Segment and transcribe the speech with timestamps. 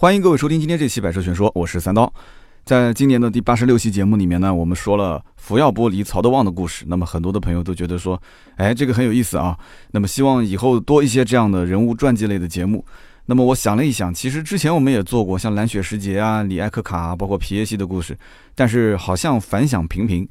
[0.00, 2.10] 欢迎各位收听今天这期《百车全说》，我是三刀。
[2.64, 6.86] 在今年的第八十六期节目里面呢，我们说了福耀玻璃曹德旺的故事。
[6.88, 8.18] 那么很多的朋友都觉得说，
[8.56, 9.54] 哎，这个很有意思啊。
[9.90, 12.82] 那么希望以后多一些这样的人物传记类的节目。
[13.26, 18.16] 那么我想了一想，其实之前我们也做过像蓝雪时节啊、李艾克卡，包括皮耶希的故事，
[18.54, 20.26] 但是好像反响平平。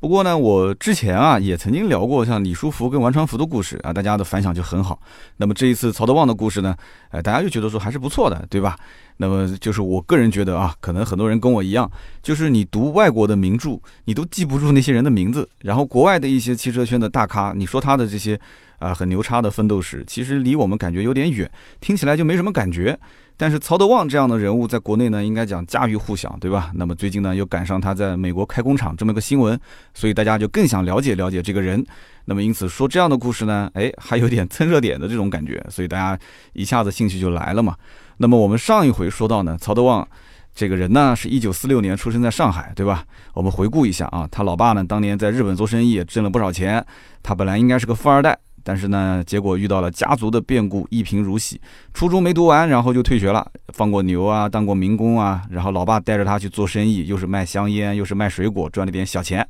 [0.00, 5.00] 不过呢，我之前啊也曾经聊过像李书福跟王传福的故事啊，大家的反响就很好。
[5.36, 6.74] 那么这一次曹德旺的故事呢，
[7.12, 8.76] 呃，大家就觉得说还是不错的，对吧？
[9.22, 11.88] 那么就是我个人觉得啊，可能很多人跟我一样，
[12.24, 18.36] 就是你读外国的名著，你都记不住那些人的名字，然后国外的一些汽车圈的大咖，你说他的这些
[18.80, 21.48] 啊很牛叉的奋斗史，其实离我们感觉有点远，
[21.80, 22.98] 听起来就没什么感觉。
[23.36, 26.72] 但是曹德旺这样的人物在国内呢，应该讲家喻户晓，对吧？
[26.74, 29.58] 那么最近呢，又赶上他在美国开工厂这么个新闻，
[29.94, 31.84] 所以大家就更想了解了解这个人。
[32.24, 36.20] 那么因此说这样的故事呢，哎，还有点蹭热点的这种感觉，所以大家
[36.52, 37.74] 一下子兴趣就来了嘛。
[38.18, 40.06] 那么我们上一回说到呢，曹德旺
[40.54, 43.04] 这个人呢，是一九四六年出生在上海，对吧？
[43.34, 46.84] 我们回顾一下啊，他老爸呢，当年在日本做生意，挣了不少钱，
[47.22, 48.38] 他本来应该是个富二代。
[48.64, 51.60] 但是呢，结果遇到了家族的变故，一贫如洗。
[51.92, 55.42] 初中没读完，然后就退学了，放过牛啊，当过民工啊。
[55.50, 59.44] 然后老爸带着他去做生意，又是卖香烟，又是卖水果，赚了点小钱。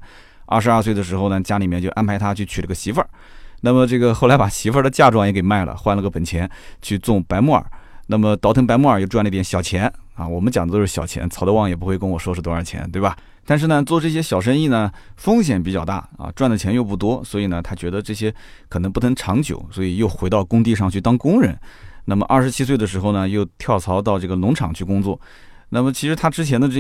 [0.46, 3.08] 二十二岁的时候呢，家里面就安排他去娶了个媳妇儿。
[3.60, 6.48] 那么这个后来把媳妇儿的嫁妆也给卖了，换了个本钱
[6.80, 7.62] 去种白木耳。
[8.12, 10.28] 那么倒腾白木耳又赚了点小钱啊。
[10.28, 13.16] 我们讲的都是小钱，曹德旺也不会跟我说是多少钱，对吧？
[13.46, 18.32] 但是呢，做这些小生意呢，风险比较大啊，赚的钱又不多，所以呢，他觉得这些
[18.68, 21.58] 可能不能长久，所以又回到工地上去当工人。
[22.04, 25.18] 那么二十七岁的时候呢，又跳槽到这个农场去工作。
[25.70, 26.78] 那么其实他之前的这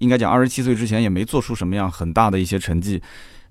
[0.00, 3.00] 应该讲二十七岁之前也没做出什么样很大的一些成绩，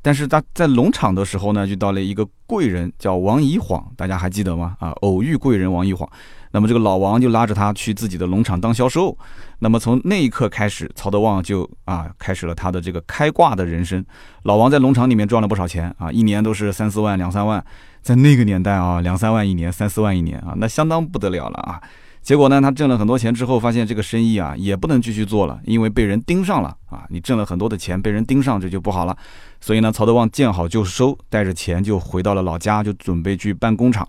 [0.02, 4.76] 但是他在农场的时候呢，遇到了一个贵人叫王以晃，大家还记得吗？
[4.80, 6.08] 啊，偶遇贵人王以晃。
[6.54, 9.18] 那么这个老王就拉着他去自己的农场当销售。
[9.60, 14.06] 那么从那一刻开始，曹德旺就啊开始了他的这个开挂的人生。
[14.44, 17.64] 老王在农场里面赚了不少钱啊，一年都是三四万、两三万。
[18.02, 21.82] 在那个年代啊，两三万一年、三四万一年啊，那相当不得了了啊。
[22.22, 27.04] 结果呢，他挣了很多钱之后，发现这个生意啊也不能继续做了，因为被人盯上了啊。
[27.10, 29.18] 你挣了很多的钱，被人盯上，这就不好了。
[29.60, 34.08] 所以呢，曹德旺见好就收，带着钱就回到了老家，就准备去办工厂。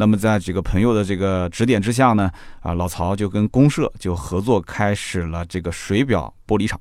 [0.00, 2.30] 那么在几个朋友的这个指点之下呢，
[2.62, 6.80] 啊，老曹就跟公社就合作开始了这个水表玻璃厂。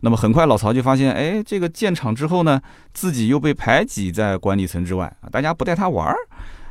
[0.00, 2.60] 那么很快老曹就发现，哎，这个建厂之后呢，
[2.92, 6.14] 自己又被排挤在管理层之外啊，大家不带他玩儿，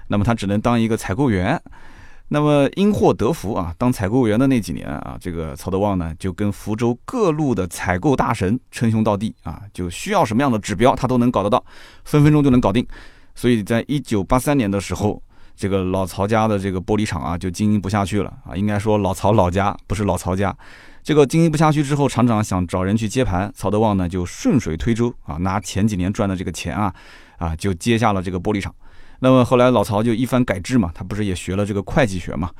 [0.10, 1.60] 那么他只能当一个采购员。
[2.28, 11.66] 那么因祸得福啊，当采购员的那几年啊，这个曹德旺呢就跟福州各路的采购大神称兄道弟啊，就需要什么样的指标他都能搞得到，
[12.04, 12.86] 分分钟就能搞定。
[13.34, 15.20] 所以在一九八三年的时候。
[15.58, 18.56] 这个老曹家的这个玻璃厂啊，就经营不下去了啊。
[18.56, 20.56] 应该说老曹老家不是老曹家，
[21.04, 26.94] 这个经营不下去之后，厂长想找人去接盘，曹德旺呢就顺水推舟啊，拿前几年赚的这个钱啊，
[27.38, 28.74] 啊就接下了这个玻璃厂。
[29.20, 32.52] 那么后来老曹就一番改制嘛，他不是也学了这个会计学嘛？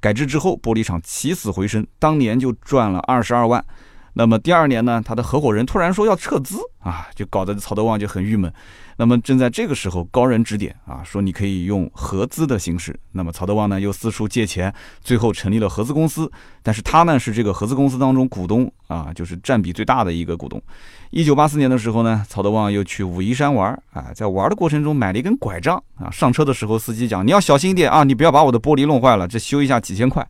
[0.00, 3.64] 改制之后，玻璃厂起死回生，当年就赚了二十二万。
[4.12, 8.52] 那么第二年呢，他的合伙人突然说要撤资啊，就搞得曹德旺就很郁闷。
[8.96, 12.98] 那么正在这个时候，高人指点啊，说你可以用合资的形式。
[13.12, 16.30] 那么曹德旺呢又四处借钱，最后成立了合资公司。
[16.62, 20.62] 但是他呢是这个合资公司当中股东啊，就是占比最大的一个股东。
[21.10, 26.10] 一九八四年的时候呢，曹德旺又去武夷山玩啊，在玩的过程中买了一根拐杖啊。
[26.10, 30.26] 上车的时候，司机讲你要小心一点啊，你不要把我的玻璃弄坏了，这修一下几千块。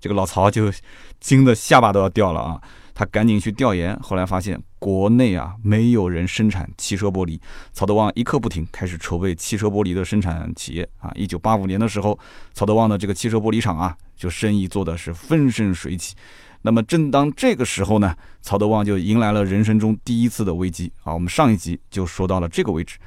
[0.00, 0.72] 这个老曹就
[1.18, 2.60] 惊得下巴都要掉了啊。
[2.98, 7.38] 他赶紧去调研，后来发现国内啊没有人生产汽车玻璃。
[7.72, 11.08] 曹德旺一刻不停，开始筹备汽车玻璃的生产企业啊。
[11.14, 12.18] 一九八五年的时候，
[12.52, 16.16] 曹德旺的这个汽车玻璃厂啊，就生意做的是风生水起。
[16.62, 21.14] 那么正当这个时候呢，曹德旺就迎来了人生中第一次的危机啊。
[21.14, 22.98] 我们上一集就说到了这个位置。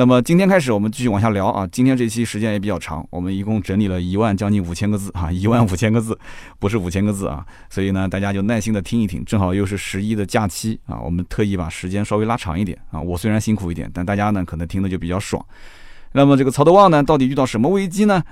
[0.00, 1.68] 那么今天开始，我们继续往下聊啊。
[1.70, 6.18] 今天这期时间也比较长，我们一共整理了一万将近五千个字啊， 一万五千个字，
[6.58, 7.44] 不是五千个字啊。
[7.68, 9.22] 所以呢，大家就耐心的听一听。
[9.26, 12.98] 正好又是十一的假期啊，我们特意把时间稍微拉长一点啊。
[12.98, 15.44] 我虽然辛苦一点，但大家呢可能听的就比较爽。
[16.12, 18.24] 那么这个曹德旺呢，到底遇到什么危机呢？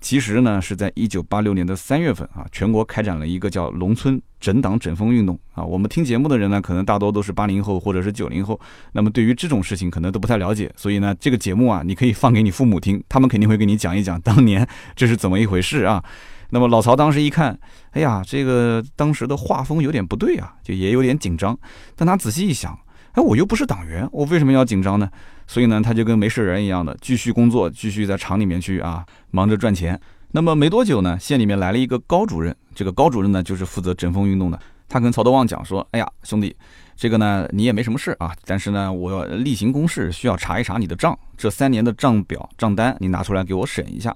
[0.00, 5.64] 其实呢，是在一九八六年的三月份啊，全国开展了一个叫“农村整党整风运动”啊。
[5.64, 8.58] 我们听节目的人呢，可能大多都是八零后或者是九零后，
[8.92, 10.72] 那么对于这种事情可能都不太了解。
[10.76, 16.02] 所以呢，这个节目啊，你可以放给你父母听，他们肯定会给你讲一讲当年这是怎么一回事啊。
[16.50, 17.58] 那么老曹当时一看，
[17.90, 21.58] 哎呀，这个当时的画风有点不对啊，就也有点紧张。
[21.94, 22.78] 但他仔细一想，
[23.12, 25.10] 哎，我又不是党员，我为什么要紧张呢？
[25.48, 29.98] 所以呢，他就跟没事人一样的继续工作，继续在厂里面去啊，忙着赚钱。
[30.32, 34.60] 那么没多久呢，县里面来了一个高主任，这个高主任呢就是负责整风运动的。
[34.90, 36.54] 他跟曹德旺讲说：“哎呀，兄弟，
[36.94, 44.14] 这个呢你也没什么事啊，但是呢我例行公事需要查一查你的账，这三年的账表账单你拿出来给我审一下。”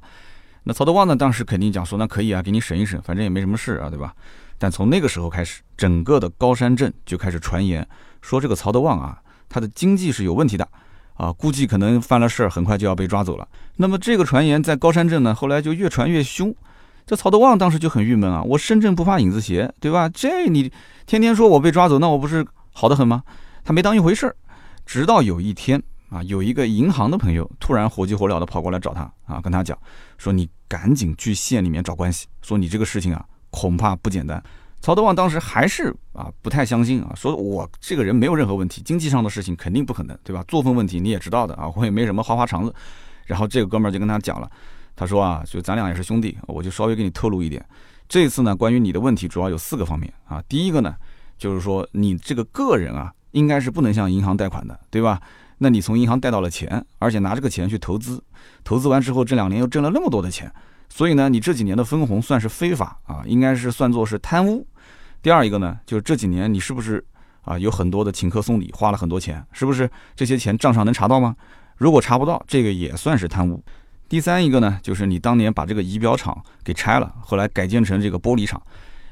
[0.65, 4.15] 那曹德旺呢当时肯定讲说：“那可以啊，给你审一审，反正也没什么事啊，对吧？”
[4.59, 7.87] 但从那个时候开始，整个的高山镇就开始传言
[8.21, 10.69] 说这个曹德旺啊，他的经济是有问题的
[11.15, 13.47] 啊，估计可能犯了事儿，很快就要被抓走了。
[13.77, 16.55] 那么这个传言在高山镇呢，后来就越传越凶。
[17.05, 20.09] 这曹德旺当时就很郁闷啊，我深圳不怕影子斜，对吧？
[20.09, 20.73] 这你
[21.05, 23.23] 天天说我被抓走，那我不是好的很吗？
[23.65, 24.37] 他没当一回事儿。
[24.87, 29.77] 直到有一天啊，有一个银行的朋友突然火急火燎的跑过来找他啊，跟他讲
[30.19, 34.43] 说你赶紧去县里面找关系，说你这个事情啊恐怕不简单。
[34.83, 40.45] 曹德旺当时还是啊不太相信啊，说我这个人没有任何问题，经济上的事情肯定不可能，对吧？
[40.49, 42.75] 作风问题你也知道的啊，我也没什么花花肠子。
[43.25, 44.51] 然后这个哥们儿就跟他讲了。
[44.97, 47.65] 他说啊，就咱俩也是兄弟，我就稍微给你透露一点。
[48.09, 50.43] 这次呢，关于你的问题主要有四个方面啊。
[50.49, 50.97] 第一个呢，
[51.39, 55.21] 就是说你这个个人啊，应该是不能向银行贷款的，对吧？
[55.59, 58.21] 那你从银行贷到了钱，而且拿这个钱去投资，
[58.65, 60.53] 投资完之后这两年又挣了那么多的钱，
[60.89, 64.67] 所以呢，你这几年的分红算是非法啊，应该是算作是贪污。
[65.23, 67.03] 第二一个呢，就是这几年你是不是
[67.43, 71.37] 啊有很多的请客送礼，花了很多钱，是不是这些钱账上能查到吗？
[71.77, 73.63] 如果查不到，这个也算是贪污。
[74.09, 78.61] 第三一个呢，就是你当年把这个仪表厂给拆了，后来改建成这个玻璃厂，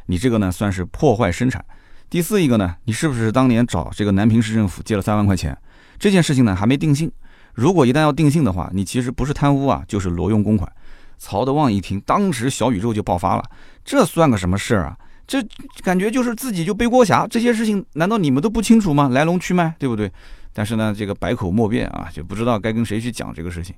[0.06, 1.64] 你这个呢算是破坏生产。
[2.10, 5.56] 第四一个呢，你是不是当年找这个南平市政府借了三万块钱？
[5.96, 7.10] 这件事情呢还没定性，
[7.54, 10.70] 如果一旦要定性的话，你其实不是贪污啊，就是挪用公款。
[11.18, 13.44] 曹德旺一听，当时小宇宙就爆发了，
[13.84, 14.96] 这算个什么事儿啊？
[15.30, 15.40] 这
[15.84, 19.10] 感觉就是自己就背锅侠，这些事情难道你们都不清楚吗？
[19.10, 20.10] 来龙去脉，对不对？
[20.52, 23.72] 但是呢，这个百口莫辩啊，就不知道该跟谁去讲这个事情。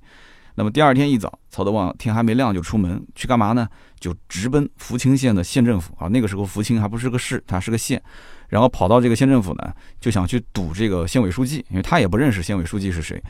[0.55, 3.69] 那么第二天一早，曹德旺天还没亮就出门去干嘛呢？
[4.01, 6.09] 就直奔福清县的县政府啊。
[6.09, 8.03] 那个时候福清还不是个市，它是个县。
[8.49, 13.23] 然后跑到这个县政府呢，就想去堵这个县委书记，因为他也不认识县委书记是谁。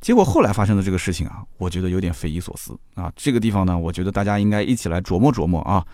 [0.00, 3.12] 结果后来发生的这个事情啊，我觉得有点匪夷所思啊。
[3.14, 5.84] 这个地方呢，我觉得大家应该一起来琢磨琢磨啊。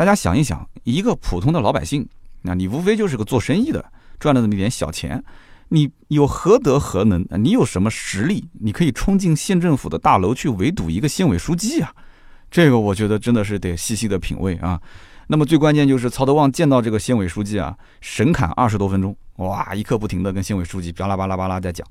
[0.00, 2.08] 大家想一想，一个普通的老百姓，
[2.40, 3.84] 那你无非就是个做生意的，
[4.18, 5.22] 赚了那么点小钱。
[5.68, 7.22] 你有何德何能？
[7.38, 8.48] 你有什么实力？
[8.60, 11.92] 你可以冲进县政府的大楼去围堵一个县委书记啊！
[12.50, 14.80] 这个我觉得真的是得细细的品味啊。
[15.26, 21.86] 那么最关键就是曹德旺见到这个县委书记啊，神侃二十多分钟，哇，一刻不停的跟县委书记巴拉巴拉巴拉在讲。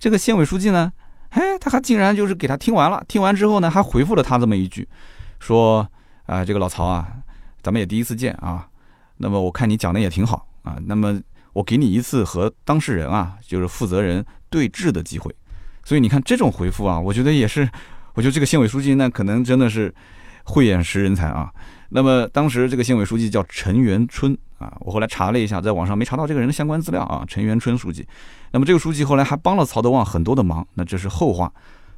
[0.00, 0.92] 这个县委书记呢，
[1.28, 4.88] 哎，他还竟然就是给他听完了，听完之后呢，还回复了他这么一句，
[5.38, 5.88] 说
[6.26, 7.06] 啊，这个老曹啊，
[7.62, 8.68] 咱们也第一次见啊，
[9.16, 11.20] 那么我看你讲的也挺好啊，那么。
[11.54, 15.30] 我给你一次和当事人啊，就是负责人对峙的机会，
[15.84, 17.68] 所以你看这种回复啊，我觉得也是，
[18.14, 19.94] 我觉得这个县委书记那可能真的是
[20.44, 21.52] 慧眼识人才啊。
[21.90, 27.22] 那么当时这个县委书记叫陈元春啊，我后来查了一下，在网上没查到这个人的相关资料啊。
[27.28, 28.08] 陈元春书记，
[28.52, 31.52] 那么这个书记后来还帮了曹德旺很多的忙，那这是后话。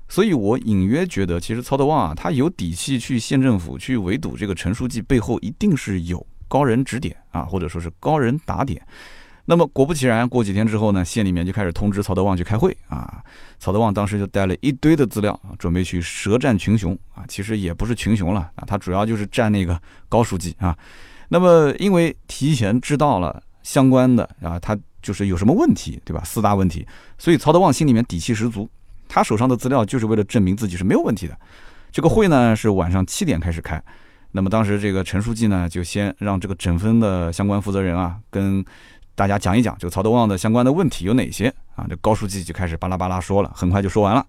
[0.08, 8.86] 所以我隐约觉得，其实曹德旺啊，他有底气去县政府去围堵这个陈书记，背后一定是有高人指点啊，或者说是高人打点。
[9.46, 13.22] 那么果不其然，过几天之后呢，县里面就开始通知曹德旺去开会啊。
[13.58, 17.24] 曹德旺当时就带了一堆的资料，准备去舌战群雄啊。
[17.28, 19.78] 其实也不是群雄了啊，他主要就是战那个
[20.08, 20.74] 高书记啊。
[21.28, 26.23] 那么因为提前知道了相关的啊，他就是有什么问题，对吧？
[26.25, 26.87] 四大问题，
[27.18, 28.68] 所以曹德旺心里面底气十足。
[29.14, 31.38] 他手上的资料就是为了证明自己是没有问题的。
[31.92, 33.80] 这个会呢是晚上七点开始开。
[34.33, 38.64] 那么当时这个陈书记呢，就先让这个整风的相关负责人啊跟。
[39.16, 41.87] 大家讲一讲这个曹德旺的相关的问题有哪些啊？
[41.88, 44.26] 这高书记就开始巴拉巴拉说了，很快就说完了。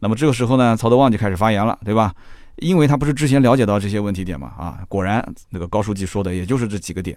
[0.00, 2.12] 那么这个时候呢，曹德旺就开始发言了，对吧？
[2.56, 7.16] 因为他不是之前了解到这些问题点嘛，啊，果然那个高书记说的也就是这几个点。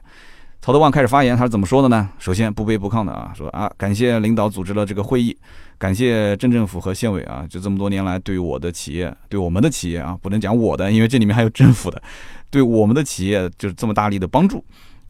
[0.68, 2.10] 曹德旺开始发言，他是怎么说的呢？
[2.20, 5.34] 首先不卑不亢的啊，说啊，感谢领导组织了这个会议，
[5.78, 12.04] 感谢镇政府和县委啊，就这么多年来对我的企业，对我们的企业啊，不能讲我的，因为这里面还有政府的，
[12.52, 14.62] 对我们的企业就是这么大力的帮助。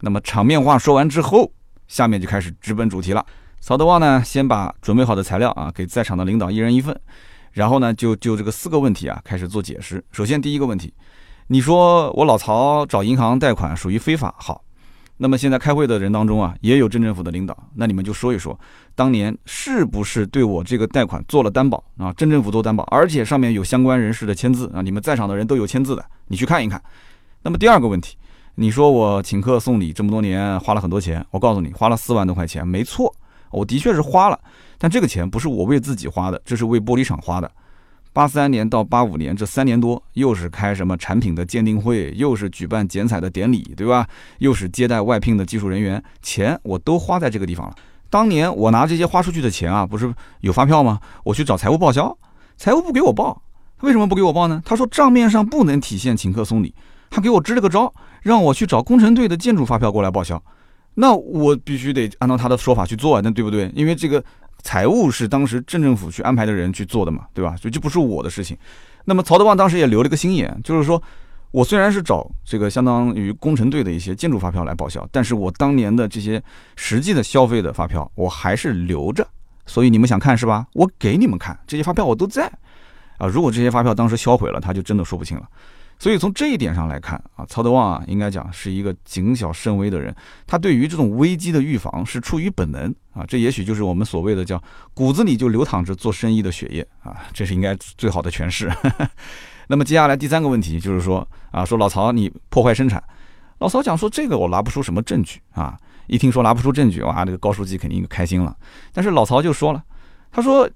[0.02, 1.52] 那么场面话说完之后。
[1.88, 3.26] 下面就开始直奔主题了。
[3.60, 6.96] 曹德旺呢，先把准备好的材料啊，给在场的领导一人一份，
[7.54, 10.06] 然后呢，就就这个四个问题啊，开始做解释。
[10.12, 10.94] 首先第一个问题，
[11.48, 14.62] 你说我老曹找银行贷款属于非法，好，
[15.18, 18.58] 那么现在开会的人当中啊，也有镇政府的领导，那你们就说一说，
[18.96, 22.14] 当年是不是对我这个贷款做了担保啊？
[22.14, 26.82] 镇政府做担保，而且上面有相关人士的签字啊，你们在场的人都有签字的，你去看一看。
[27.42, 28.16] 那么第二个问题。
[28.60, 33.14] 你说我请客送礼这么多年花了很多钱，我告诉你花了四万多块钱，没错，
[33.52, 34.40] 我的确是花了，
[34.80, 37.52] 但这个钱不是我为自己花的，这是为玻璃厂花的。
[38.18, 44.08] 八三年到八五年这三年多，又是开什么产品的鉴定会，又是举办剪彩的典礼，对吧？
[44.40, 47.76] 又是接待外聘的技术人员，钱我都花在这个地方了。
[48.10, 51.00] 当年我拿这些花出去的钱啊，不是有发票吗？
[51.24, 52.18] 我去找财务报销，
[52.58, 53.40] 财务不给我报，
[53.82, 54.64] 为什么不给我报呢？
[54.66, 56.74] 他说账面上不能体现请客送礼，
[57.12, 57.94] 他给我支了个招，
[58.24, 60.42] 让我去找工程队的建筑发票过来报销。
[60.96, 63.72] 那我必须得按照他的说法去做啊，那对不对？
[63.76, 64.24] 因为这个。
[64.68, 67.56] 财务是当时镇政府去安排的人去做的嘛，对吧？
[67.56, 68.58] 所以这不是我的事情。
[69.06, 71.02] 那么曹德旺当时也留了个心眼，就是说
[71.52, 76.44] 我虽然是找这个相当于工程队的一些建筑发票来报销，但是我当年的这些
[76.76, 79.26] 实际的消费的发票我还是留着。
[79.66, 80.68] 所以你们想看是吧？
[80.74, 82.52] 我给你们看这些发票我都在
[83.18, 83.26] 啊。
[83.26, 85.48] 如果这些发票当时销毁了，他就真的说不清了。
[86.00, 90.16] 所以从这一点上来看啊，曹德旺啊，应该讲是一个谨小慎微的人。
[90.46, 94.62] 他对于这种危机的预防是出于本能啊，这也许就是我们所谓的叫
[94.94, 98.72] 骨子里就流淌着做生意的血液啊，这是应该最好的诠释。
[99.68, 103.04] 那么接下来第三个问题就是说啊，说老曹你破坏生产，
[103.58, 105.78] 老曹讲说这个我拿不出什么证据啊。
[106.06, 108.56] 一听说拿不出证据，哇，这个高书记肯定就开心了。
[108.94, 109.84] 但是老曹就说了，
[110.32, 110.70] 他说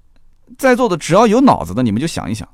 [0.58, 2.46] 在座的只要有脑子的，你们就想一想。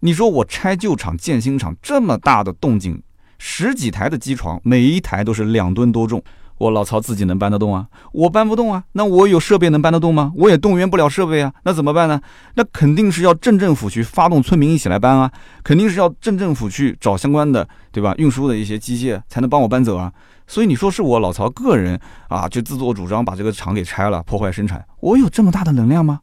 [0.00, 3.02] 你说我拆旧厂建新厂这么大的动静，
[3.38, 6.22] 十几台的机床，每一台都是两吨多重，
[6.58, 7.86] 我老曹自己能搬得动啊？
[8.12, 8.84] 我搬不动啊？
[8.92, 10.32] 那我有设备能搬得动吗？
[10.36, 11.52] 我也动员不了设备啊？
[11.64, 12.20] 那怎么办呢？
[12.54, 15.30] 那肯定是要镇政府去发动村民一起来搬啊，
[15.64, 18.14] 肯定是要镇政府去找相关的，对吧？
[18.18, 20.12] 运输的一些机械才能帮我搬走啊。
[20.46, 26.20] 所以你说是我老曹个人啊，就自作主张把这个厂给拆了，破坏生产，我有这么大的能量吗？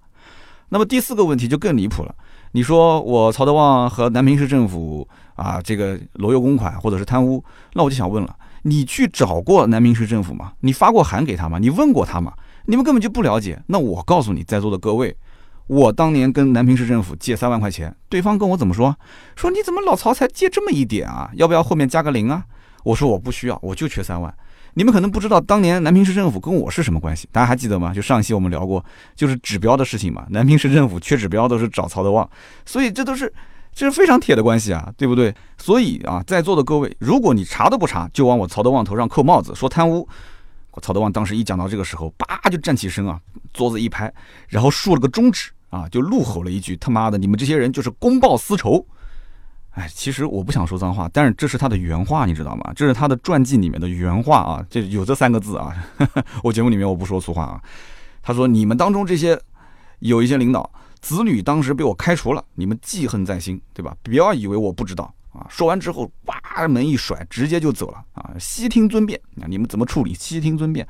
[0.69, 2.15] 那么第四个问题就更离谱了。
[2.55, 7.43] 你说我曹德旺和南平市政府啊，这个挪用公款或者是贪污，
[7.73, 10.53] 那我就想问了，你去找过南平市政府吗？
[10.61, 11.59] 你发过函给他吗？
[11.59, 12.31] 你问过他吗？
[12.67, 13.61] 你们根本就不了解。
[13.67, 15.17] 那我告诉你在座的各位，
[15.67, 18.95] 我当年跟南平市政府借三万块钱，对方跟我怎么说？
[19.35, 21.29] 说你怎么老曹才借这么一点啊？
[21.33, 22.45] 要不要后面加个零啊？
[22.85, 24.33] 我说我不需要，我就缺三万。
[24.77, 27.93] 你们可能不知道当年南平市政府跟我是什么关系，大家还记得吗？
[27.93, 28.83] 就上期我们聊过，
[29.15, 30.25] 就是指标的事情嘛。
[30.29, 32.29] 南平市政府缺指标都是找曹德旺，
[32.65, 33.33] 所以这都是
[33.73, 35.33] 这是非常铁的关系啊，对不对？
[35.57, 40.07] 所以啊，在座的各位，如果你查都不查，就往我曹德旺头上扣帽子，说贪污。
[40.81, 43.17] 曹德旺当时一讲到这个时候，叭就站起身啊，
[43.53, 44.13] 桌子一拍，
[44.49, 48.85] 然后竖了个中指啊，就怒吼了一句：“他妈的，你们这些人就是公报私仇！”
[49.75, 52.73] 哎，其实我不想说脏话，但是这是他的原话，你知道吗？
[52.75, 55.75] 这是他的传记里面的原话啊，这有这三个字啊。
[56.43, 57.61] 我节目里面我不说粗话啊。
[58.23, 59.39] 他说：“你们当中这些
[59.99, 60.67] 有一些领导
[60.99, 63.95] 子女当时被我开除了，你们记恨在心，对吧？
[64.01, 68.31] 不要以为我不知道啊。”说完之后，哇，门一甩，直接就走了啊。
[68.39, 70.13] 悉听尊便，那你们怎么处理？
[70.13, 70.87] 悉听尊便。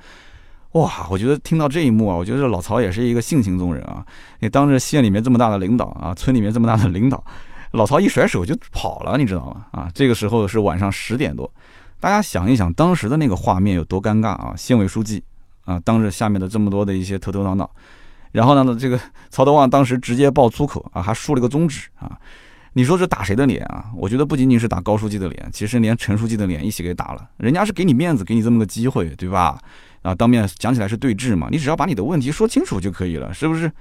[0.74, 4.06] 哇，我觉得听到这一幕啊，我觉得老曹也是一个性情中人啊。
[4.40, 7.22] 你当着县里面这么大的领导啊，村里面这么大的领导。
[7.76, 9.66] 老曹一甩手就跑了，你知道吗？
[9.72, 11.52] 啊，这个时候是晚上十点多，
[12.00, 14.54] 大家想一想当时的那个画面有多尴尬啊！
[14.56, 15.24] 县委书记
[15.66, 17.70] 啊，当着下面的这么多的一些头头脑脑，
[18.32, 22.18] 然后呢，这个 曹德旺当时直接爆粗口啊，还竖了个中指啊！
[22.74, 23.86] 你说这打谁的脸啊？
[23.96, 27.30] 我觉得不仅仅是打高书记的脸，其实连陈书记的脸一起给打了。
[27.38, 29.58] 人家是给你面子，给你这么个机会，对吧？
[30.02, 33.72] 啊，当面讲起来是对峙嘛，你只要把你的问题说清楚就可以了，是不是？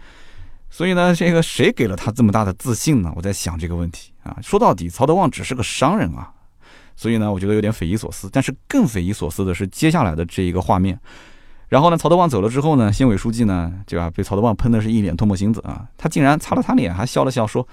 [0.74, 3.12] 所以呢，这个谁给了他这么大的自信呢？
[3.14, 4.36] 我在想这个问题啊。
[4.42, 6.32] 说到底，曹德旺只是个商人啊，
[6.96, 8.28] 所以呢，我觉得有点匪夷所思。
[8.32, 10.98] 但是更匪夷所思的是接下来的这一个画面。
[11.68, 14.10] 然后呢，曹德旺走了之后呢，县委书记呢，对吧？
[14.10, 15.86] 被曹德旺喷的是一脸唾沫星子啊。
[15.96, 17.64] 他竟然擦了擦脸，还笑了笑说：“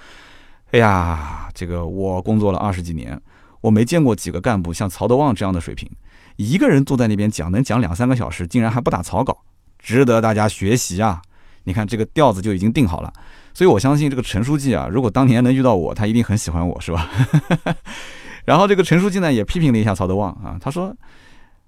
[0.69, 3.19] 哎呀，这个我工作了二十几年，
[3.61, 5.89] 我没见过几个干部像曹德旺这样的水平，
[6.35, 9.39] 一个人坐在那边讲，能讲两三个小时，竟然还不打草稿，
[9.79, 11.19] 值得大家学习啊。”
[11.63, 13.13] 你看这个调子就已经定好了，
[13.53, 17.09] 所以我相信这个陈书记啊，如果当年能遇到我，他一定很喜欢我，是吧？
[18.45, 20.95] 然后这个陈书记呢也批评了一下曹德旺啊，他说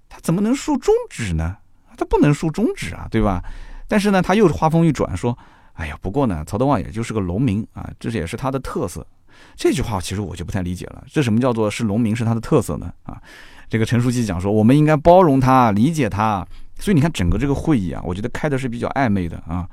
[0.08, 1.56] 他怎么能竖中指呢？
[1.96, 3.40] 他不能竖中指啊，对吧？
[3.86, 5.38] 但是呢，他又话锋一转说，
[5.74, 9.06] 哎呀，不过呢，曹德旺也就是个农民啊，这也是他的特色。
[9.54, 12.92] 这句话其实我就不太理解了，这什么叫做是农民是他的特色呢？
[13.04, 13.20] 啊，
[13.68, 16.44] 这个陈书记讲说，我们应该包容他，理解他。
[16.78, 19.66] 所以你看，整个这个会议啊，我觉得开的是比较暧昧的啊。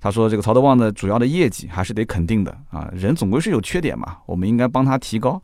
[0.00, 5.42] 他说这个曹德旺的主要的业绩还是得肯定的啊，人总归是有缺点嘛，我们应该帮他提高。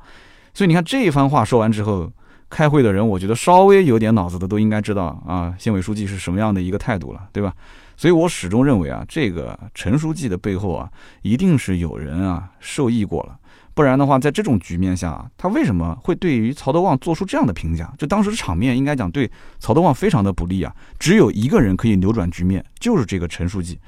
[0.52, 2.12] 所以你看这一番话说完之后，
[2.50, 7.54] 开会的人我觉得稍微有点脑子的都应该知道啊，县委书记是什么样的一个态度了，对吧？
[7.96, 10.90] 所以我始终认为啊，这个陈书记的背后啊，
[11.22, 13.38] 一定是有人啊受益过了。
[13.80, 17.90] 不然的话，在这种局面下，他为什么会对于曹德旺做出这样的评价？
[17.96, 20.70] 就当时场面应该讲对曹德旺非常的不利啊。
[20.98, 23.80] 只有一个人可以扭转局面，就是这个陈书记，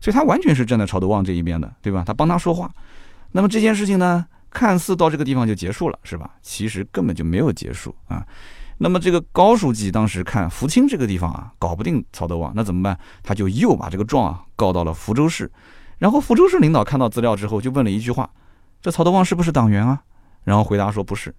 [0.00, 2.02] 所以他完全是站在曹德旺这一边的，对吧？
[2.06, 2.72] 他帮他说话。
[3.32, 6.30] 那么这件事情呢，看似到这个地方就结束了，是吧？
[6.40, 8.26] 其实根本就没有结束啊。
[8.78, 12.98] 那么这个高书记当时看福清这个地方啊，搞不定曹德旺，那怎么办？
[13.22, 15.52] 他就又把这个状啊告到了福州市。
[15.98, 18.30] 然后福州市领导看到资料之后，就问了一句话：
[18.84, 19.98] 这曹德旺是不是党员啊？
[20.42, 21.34] 然后回答说不是。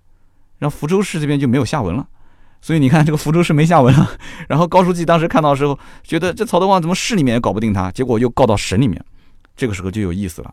[0.57, 2.07] 然后福州市这边就没有下文了。
[2.59, 4.09] 所以你看，这个福州市没下文了。
[4.49, 8.99] 然后高书记当时看到的时候，觉得这曹德旺怎么市里面也搞不定他，结果又告到省里面。
[9.55, 10.51] 这个时候就有意思了。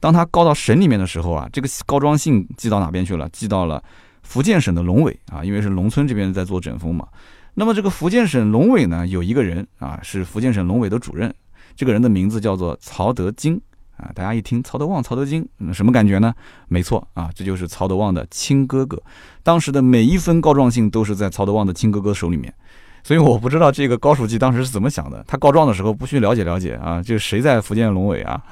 [0.00, 3.26] 当他告到省里面的时候啊，这个告状信寄到哪边去了？
[3.30, 3.82] 寄到了
[4.22, 7.08] 福建省的龙尾啊，因为是农村这边在做整风嘛。
[7.54, 11.34] 那么这个福建省龙尾呢，有一个人啊，是福建省龙尾的主任，
[11.74, 13.58] 这个人的名字叫做曹德金。
[13.96, 16.34] 啊，大家一听曹德旺、曹德金，什么感觉呢？
[16.68, 19.00] 没错啊，这就是曹德旺的亲哥哥。
[19.42, 22.52] 当时的每一封告状信都是在曹德旺的亲哥哥手里面，
[23.04, 25.24] 所以我不知道这个高书记当时是怎么想的。
[25.28, 28.42] 他告状的时候不去了解了解啊，就谁在福建龙尾啊？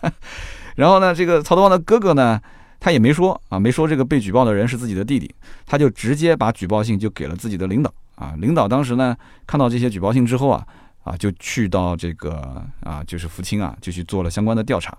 [0.76, 2.40] 然后呢，这个曹德旺的哥哥呢，
[2.80, 5.32] 他也没说啊，没说这个被举报的人是自己的弟弟，
[5.66, 8.34] 他就直接把举报信就给了自己的领导啊。
[8.38, 9.14] 领导当时呢，
[9.46, 10.66] 看到这些举报信之后啊。
[11.10, 14.96] 啊，就去到这个啊，就是福清啊，就去做了相关的调查。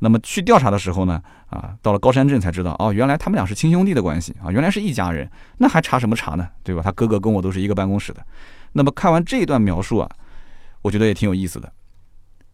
[0.00, 5.28] 那么去调查的时候呢，啊，到了高山镇才知道，哦，原来他们俩是亲兄弟的关系啊，原来是一家人。
[5.56, 6.46] 那还查什么查呢？
[6.62, 6.82] 对吧？
[6.84, 8.20] 他哥哥跟我都是一个办公室的。
[8.72, 10.10] 那么看完这一段描述啊，
[10.82, 11.72] 我觉得也挺有意思的。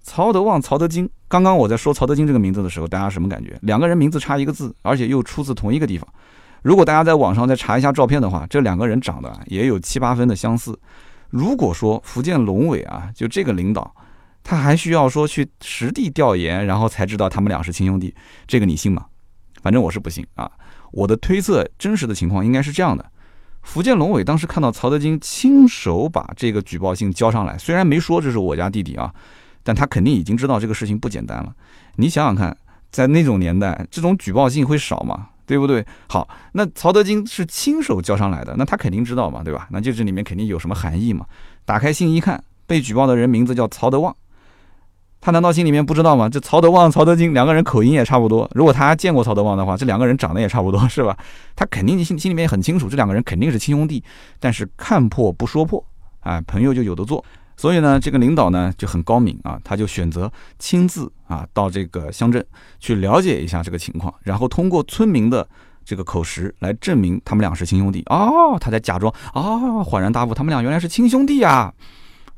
[0.03, 3.59] 曹德旺、曹德金，刚刚我在说曹德金这个名字的时候，大家什么感觉？
[3.63, 6.07] 两个人名字差一个字，而且又出自同一个地方。
[6.63, 10.79] 如果大家在网上再查一下照片的话，这两个人长得也有七八分的相似。
[11.31, 13.95] 如果说福建龙尾啊，就这个领导，
[14.43, 18.15] 他还需要说去实地调研，然后才知道他们俩是亲兄弟，
[18.47, 19.07] 这个你信吗？
[19.63, 20.51] 反正我是不信啊。
[20.93, 23.05] 我的推测，真实的情况应该是这样的：
[23.63, 29.15] 福建龙尾当时看到曹德金亲手把这个举报信交上来，虽然没说这是我家弟弟啊，
[29.63, 31.55] 但他肯定已经知道这个事情不简单了。
[31.97, 32.57] 你想想看，
[32.91, 35.29] 在那种年代，这种举报信会少吗？
[35.51, 35.85] 对不对？
[36.09, 39.67] 好，那曹德金是亲手交上来的，那他肯定知道嘛，对吧？
[39.73, 41.27] 那就这里面肯定有什么含义嘛。
[41.65, 44.15] 打开信一看，被举报的人名字叫曹德旺，
[45.21, 46.29] 他难道心里面不知道吗？
[46.29, 48.49] 这曹德旺、曹德金两个人口音也差不多。
[48.55, 51.19] 如果他见过曹德旺的话，这两个人长得也差不多，是吧？
[51.57, 54.05] 他肯定心心里面很清楚，这两个人肯定是亲兄弟。
[54.39, 55.85] 但是看破不说破，
[56.21, 57.25] 哎，朋友就有的做。
[57.61, 61.13] 所以呢，这个领导呢就很高明啊，他就选择亲自。
[61.31, 62.45] 啊，到这个乡镇
[62.81, 65.49] 去了解一下这个情况，然后通过村民的
[65.85, 68.03] 这个口实来证明他们俩是亲兄弟。
[68.07, 71.73] 哦，他在假装哦，恍然大悟，他们俩原来是亲兄弟呀。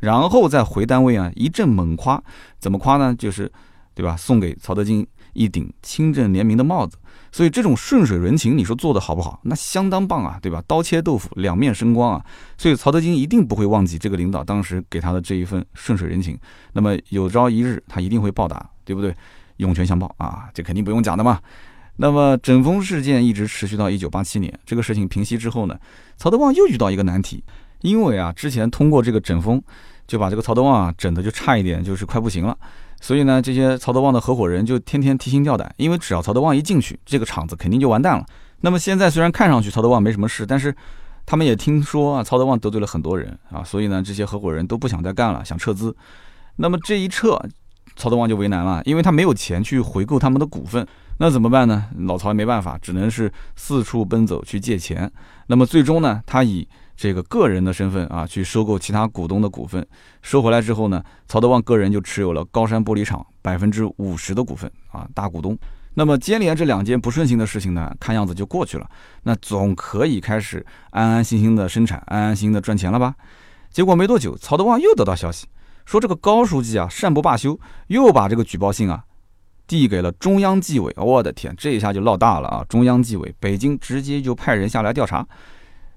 [0.01, 2.23] 然后再回单位啊，一阵猛夸，
[2.59, 3.15] 怎么夸呢？
[3.15, 3.51] 就是，
[3.95, 4.15] 对吧？
[4.15, 6.97] 送给曹德金一顶清正廉明的帽子。
[7.31, 9.41] 所以这种顺水人情，你说做的好不好？
[9.45, 10.63] 那相当棒啊，对吧？
[10.67, 12.25] 刀切豆腐，两面生光啊。
[12.59, 16.39] 所以曹德金一定不会忘记这个领导当时给他的这一份顺水人情。
[16.75, 19.15] 那么有朝一日，他一定会报答，对不对？
[19.59, 21.41] 涌泉相报啊，这肯定不用讲的嘛。
[21.97, 25.79] 那么整风事件一直持续到一九八七年，这个事情平息之后呢，
[26.17, 27.45] 曹德旺又遇到一个难题，
[27.83, 29.63] 因为啊，之前通过这个整风，
[30.07, 32.57] 就把这个曹德旺啊整的就差一点，就是快不行了。
[33.03, 38.25] 所以呢，这些曹德旺的合伙人就天天提心吊胆，因为只要曹德旺一进去，这个厂子肯定就完蛋了。
[38.61, 40.75] 那么现在虽然看上去曹德旺没什么事，但是
[41.27, 45.95] 他们也听说啊，曹德旺得罪了很多人啊，所以呢，这些合伙人都不想再干了，想撤资。
[46.57, 47.37] 那么这一撤，
[47.97, 50.87] 曹德旺就为难了，因为他没有钱去回购他们的股份，
[51.19, 51.87] 那怎么办呢？
[52.07, 55.11] 老曹也没办法，只能是四处奔走去借钱。
[55.49, 56.69] 那么最终呢，他以
[57.03, 59.85] 这个个人的身份啊，去收购其他股东的股份，
[60.23, 65.59] 收回来之后呢，曹德旺个人就持有了高山玻璃厂百分之五十的股份啊，大股东。
[65.95, 68.89] 那么接连这两件不顺心的事情呢，看样子就过去了，
[69.25, 73.17] 那总可以开始安安心心的生产，安安心心的赚钱了吧？
[73.69, 75.49] 结果没多久，曹德旺又得到消息，
[75.85, 79.03] 说这个高书记啊善不罢休，又把这个举报信啊
[79.67, 80.95] 递给了中央纪委。
[80.97, 82.65] 我的天，这一下就闹大了啊！
[82.69, 85.27] 中央纪委，北京直接就派人下来调查。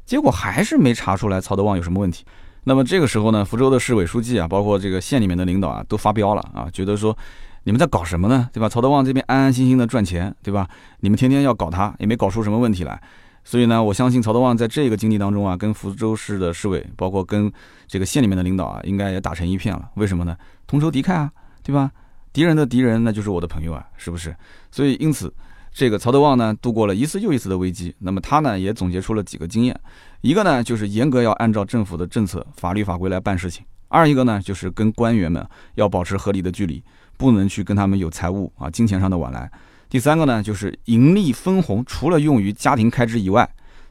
[0.05, 2.23] 结果还是没查出来曹德旺有什么问题。
[2.65, 7.15] 那么这个时候呢，福州的市委书记啊，包括这个县里面的领导啊，都发飙了啊，觉得说
[7.63, 8.49] 你们在搞什么呢？
[8.53, 8.67] 对吧？
[8.69, 10.67] 曹德旺这边安安心心的赚钱，对吧？
[11.01, 12.99] 你们天天要搞他，也没搞出什么问题来。
[13.43, 17.51] 所以呢，我相信曹德旺在这个经历当中啊，跟福州市的市委，包括跟
[17.87, 19.89] 这个县里面的领导啊，应该也打成一片了。
[19.95, 20.35] 为什么呢？
[20.65, 21.91] 同仇敌忾啊，对吧？
[22.33, 24.35] 敌人的敌人那就是我的朋友啊，是不是？
[24.71, 25.33] 所以因此。
[25.75, 27.93] 这个曹德旺呢，度过了一次又一次的危机。
[27.99, 29.77] 那么他呢，也总结出了几个经验。
[30.21, 36.81] 一个呢，就是严格要按照政府的政策、法律法规来办事情；二一个呢，就是跟官员们要保持合理的距离，
[37.17, 39.49] 不能去跟他们有财务啊、金钱上的往来；
[39.89, 43.45] 第三个呢，就是盈利分红除了用于家庭开支以外，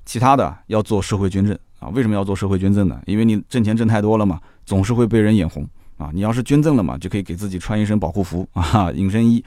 [0.07, 1.91] 其他的要做社会捐赠啊。
[1.91, 2.99] 为什么要做社会捐赠呢？
[3.05, 5.69] 因为你挣钱挣太多了嘛，总是会被人眼红
[5.99, 6.09] 啊。
[6.15, 9.45] 你要是捐赠了嘛，就可以给自己穿一身保护服啊， 隐身衣。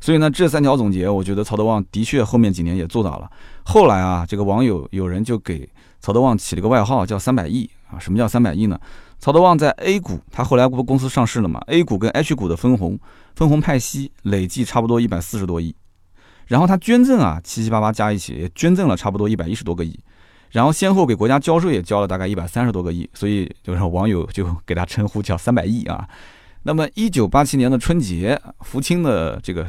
[0.00, 3.30] 所以呢，这三条总结，我觉得曹德旺的确后面几年也做到了。
[3.64, 5.68] 后来啊，这个网友有人就给
[6.00, 7.98] 曹德旺起了个外号，叫“三百亿”啊。
[7.98, 8.78] 什么叫三百亿呢？
[9.18, 12.98] 曹德旺在 A 股，他后来不公司上市了嘛？A 股跟 H 股的分红，
[13.34, 15.74] 分红派息累计差不多一百四十多亿。
[16.46, 19.98] 然后他捐赠啊，七七八八加一起也捐赠了差不多一百一十多个亿。
[20.50, 26.08] 然后先后给国家交税也交了大概一百三十多个亿，所以就是网友就给他称呼叫“三百亿”啊。
[26.62, 29.66] 那么一九八七年的春节，福清的这个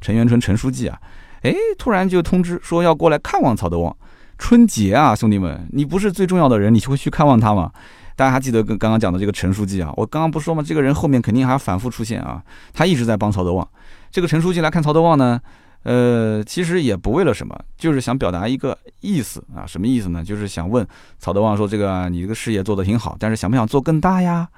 [0.00, 0.98] 陈元春陈书记啊，
[1.42, 3.94] 哎，突然就通知说要过来看望曹德旺。
[4.38, 7.72] 春节啊，兄弟们，你不是最重要的人，你就会去看望他吗？
[8.14, 9.92] 大家还记得跟刚刚讲的这个陈书记啊？
[9.96, 10.62] 我刚刚不说吗？
[10.64, 12.40] 这个人后面肯定还反复出现啊，
[12.72, 13.68] 他一直在帮曹德旺。
[14.10, 15.40] 这个陈书记来看曹德旺呢？
[15.84, 20.24] 呃，其实也不为了什么，就是想表达一个意思啊，什么意思呢？
[20.24, 20.86] 就是想问
[21.18, 24.48] 曹德旺说，这个你这个事业做得挺好，但是想不想做更大呀？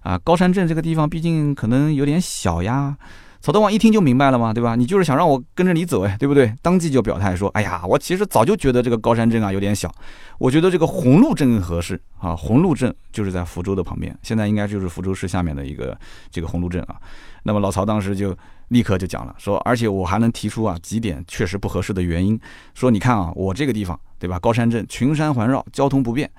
[0.00, 2.96] 啊，高山镇这个地方毕竟可能有点小呀。
[3.42, 4.76] 曹德旺一听就明白了嘛，对吧？
[4.76, 6.54] 你就是想让我跟着你走哎，对不对？
[6.62, 9.92] 当即就表态说，哎呀，我其实早就觉得这个高山镇啊有点小，
[10.38, 12.36] 我觉得这个红鹿镇合适啊。
[12.36, 15.98] 红鹿镇就是在福州的旁边，现在应该就是福州市下面的一个
[16.30, 16.96] 这个红鹿镇啊。
[17.42, 18.34] 那么老曹当时就。
[18.68, 22.40] 立刻就讲了，说而且我还能提出啊几点确实不合适的原因，
[22.72, 26.30] 说你看啊，我这个地方对吧，高山镇群山环绕，交通不便，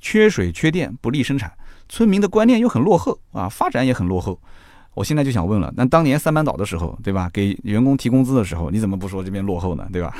[0.00, 1.52] 缺水缺电，不利生产，
[1.90, 4.40] 村民的观念又很落后啊，发展也很落后。
[4.94, 10.14] 我现在就想问了，那当年三班倒的时候，对吧，给员工提工资的时候，你怎么不说这边落后呢，对吧？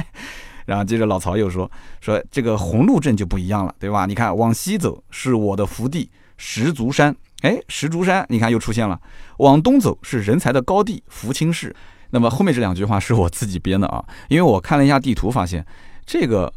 [0.64, 4.06] 然后接着老曹又说，说这个红鹿镇就不一样了，对吧？
[4.06, 7.14] 你看往西走是我的福地石竹山。
[7.42, 8.98] 哎，石竹山，你看又出现了。
[9.38, 11.74] 往东走是人才的高地福清市。
[12.08, 15.64] 那么后面这两句话是我自己编的啊，因为我看了一下地图，发现
[16.06, 16.52] 这个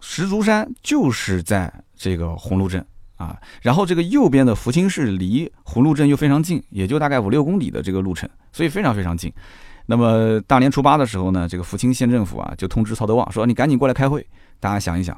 [0.00, 2.86] 石竹山就是在这个红鹿镇
[3.18, 3.36] 啊。
[3.60, 9.30] 然后这个右边的福清市离葫芦镇又非常近，也就大概五六公里的这个路程，所以非常非常近。
[9.84, 14.26] 那么大年初八的时候呢，这个福清县政府啊就通知曹德旺说：“你赶紧过来开会。”
[14.58, 15.14] 大家想一想。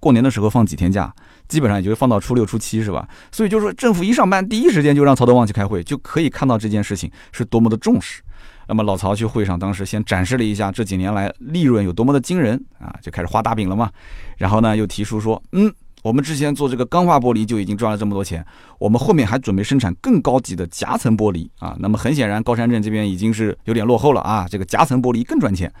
[0.00, 1.14] 过年的时候放几天假，
[1.46, 3.06] 基本上也就是放到初六、初七，是吧？
[3.30, 8.22] 所以就是说，政府一上班，第一时间就让曹德旺去开会，就可以看到这件事情是多么的重视。
[8.66, 13.90] 那么老曹去会上，当时先展示了一下这几年来利润有多么的惊人啊，就开始画大饼了嘛。
[14.38, 15.70] 然后呢，又提出说，嗯，
[16.02, 18.44] 我们之前做这个钢化玻璃就已经赚了这么多钱，
[18.78, 21.76] 我们后面还准备生产更高级的夹层玻璃啊。
[21.78, 25.72] 那么很显然，高山镇这边已经是有点落后了啊，这个夹层玻璃更赚钱。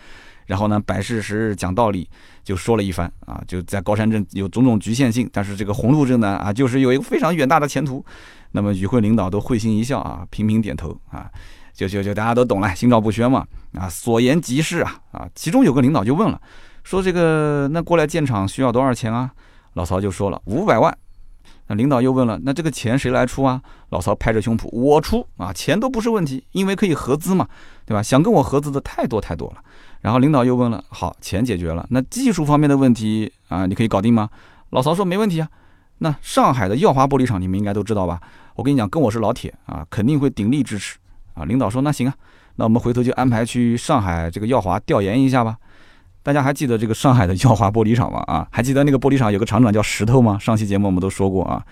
[0.46, 2.08] 然后呢，摆事实讲道理，
[2.42, 8.04] 就说了一番啊，就在高山镇有种种局限性，但是这个红路镇呢啊，就是有一个非常远大的前途。
[8.50, 11.30] 那么与会领导都会心一笑啊，频频点头啊，
[11.72, 15.28] 就就就大家都懂了，心照不宣嘛啊，所言极是啊啊。
[15.36, 16.40] 其中有个领导就问了，
[16.82, 19.30] 说这个那过来建厂需要多少钱啊？
[19.74, 20.96] 老曹就说了五百万。
[21.66, 23.62] 那领导又问了，那这个钱谁来出啊？
[23.90, 27.46] 老曹拍着胸脯，我出啊，钱都不是问题，因为可以合资嘛，
[27.86, 28.02] 对吧？
[28.02, 29.62] 想跟我合资的太多太多了。
[30.00, 34.28] 然后领导又问了，好，钱解决了，那技术方面的问题啊，你可以搞定吗？
[34.70, 35.48] 老曹说没问题啊。
[35.98, 38.20] 那上海的耀华玻璃厂你们应该都知道吧？
[38.56, 40.98] 我跟你讲，跟我是老铁啊，肯定会鼎力支持
[41.34, 41.44] 啊。
[41.44, 42.14] 领导说那行啊，
[42.56, 45.56] 那我们回头就安排去上海这个耀华调研一下吧。
[46.22, 48.20] 大家还记得这个上海的耀华玻璃厂吗？
[48.26, 50.38] 啊，还记得那个玻璃厂有个厂长叫石头吗？
[50.38, 51.64] 上期节目我们都说过啊。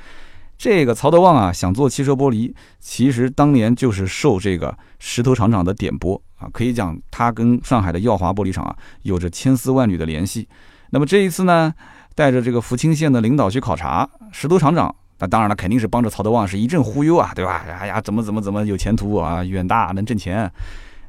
[0.56, 6.20] 这个曹德旺啊，想做汽车玻璃，其实当年就是受这个石头厂长的点拨。
[6.38, 10.48] 啊，可以讲他跟上海的耀华玻璃厂啊有着千丝万缕的联系。
[10.90, 11.74] 那么这一次呢，
[12.14, 17.64] 带着这个福清县的领导去考察，石头厂长，那当然了，肯定是帮着曹德旺是一阵忽悠啊，对吧？
[17.80, 20.50] 哎呀，怎么怎么怎么有前途啊，远大能挣钱。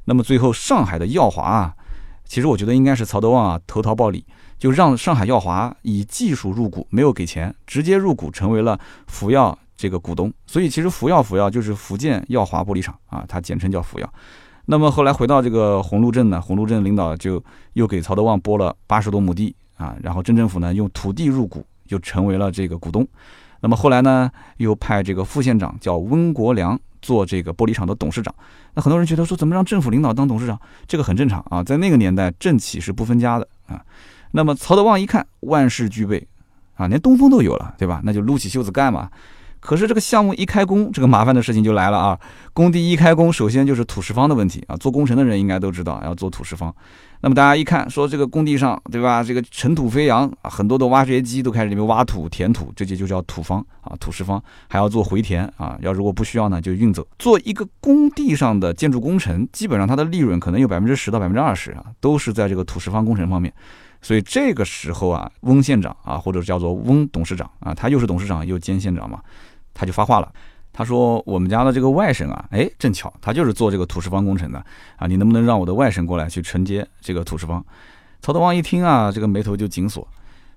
[0.05, 1.75] 那么最后上海的耀华啊，
[2.29, 4.23] 其实我觉得应该是曹德旺啊投桃报李，
[4.59, 10.31] 就让上海耀华以技术入股，没有给钱，直接入股成为了福耀这个股东。
[10.45, 14.13] 所以其实福耀福耀就是福建耀华玻璃厂啊，它简称叫福耀。
[14.65, 23.05] 那么后来回到这个红鹿镇呢，红鹿镇领导就又给曹德旺拨了八十多亩地啊，然后镇政府呢用土地入股，就成为了这个股东。
[23.61, 28.33] 那么后来呢，又派这个副县长叫温国良做这个玻璃厂的董事长。
[28.79, 30.59] 很多人觉得说，怎么让政府领导当董事长？
[30.87, 33.81] 这个很正常啊，在那个年代政企是不分家的啊。
[34.31, 36.27] 那么曹德旺一看万事俱备
[36.75, 38.01] 啊，连东风都有了，对吧？
[38.03, 39.09] 那就撸起袖子干嘛。
[39.59, 42.17] 可是这个项目一开工，这个麻烦的事情就来了啊！
[42.53, 44.77] 工地一开工，首先就是土石方的问题啊。
[44.77, 46.73] 做工程的人应该都知道要做土石方。
[47.21, 49.21] 那么大家一看，说这个工地上，对吧？
[49.21, 55.77] 这个尘土飞扬，很多的挖掘机都开始里面挖土填土，这就就叫土方啊，土石方还要做回填啊。
[55.81, 57.05] 要如果不需要呢，就运走。
[57.17, 63.53] 做一个工地上的建筑工程，基本上它的利润可能有百分之十到百分之二十啊，都是在这个土石方工程方面。
[64.01, 69.19] 所以这个时候啊，翁县长啊，或者叫做翁董事长啊，他又是董事长又兼县长嘛。
[69.73, 70.29] 他就发话了，
[70.71, 74.63] 他说我们家的这个外甥啊，哎，正巧他就是做这个土石方工程的
[74.95, 77.63] 啊，你能不能让我的外甥过来去承接这个土石方？
[78.21, 80.07] 曹德旺一听啊，这个眉头就紧锁，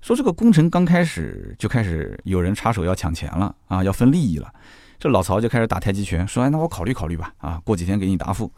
[0.00, 4.52] 说这个工程刚开始就开始有人插手要抢钱了啊，要分利益了。
[4.98, 8.52] 这老曹就开始打太极拳，说哎，那我考虑考虑吧，啊，过几天给你答复。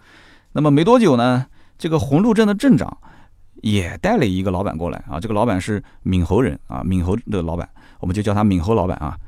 [0.52, 1.46] 那么没多久呢，
[1.78, 2.98] 这个红鹿镇的镇长
[3.62, 7.66] 也带了一个老板过来啊，这个老板是闽侯人啊，闽侯的老板，
[8.00, 9.18] 我们就叫他闽侯老板啊，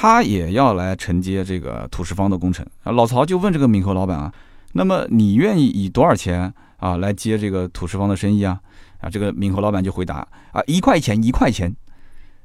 [0.00, 2.92] 他也要来承接这个土石方的工程啊。
[2.92, 4.32] 老曹就问这个闽侯老板啊，
[4.74, 8.60] 那么你愿意以多少钱啊来接这个土石方的生意啊？
[9.00, 10.18] 啊，这个闽侯老板就回答
[10.52, 11.74] 啊，一块钱一块钱。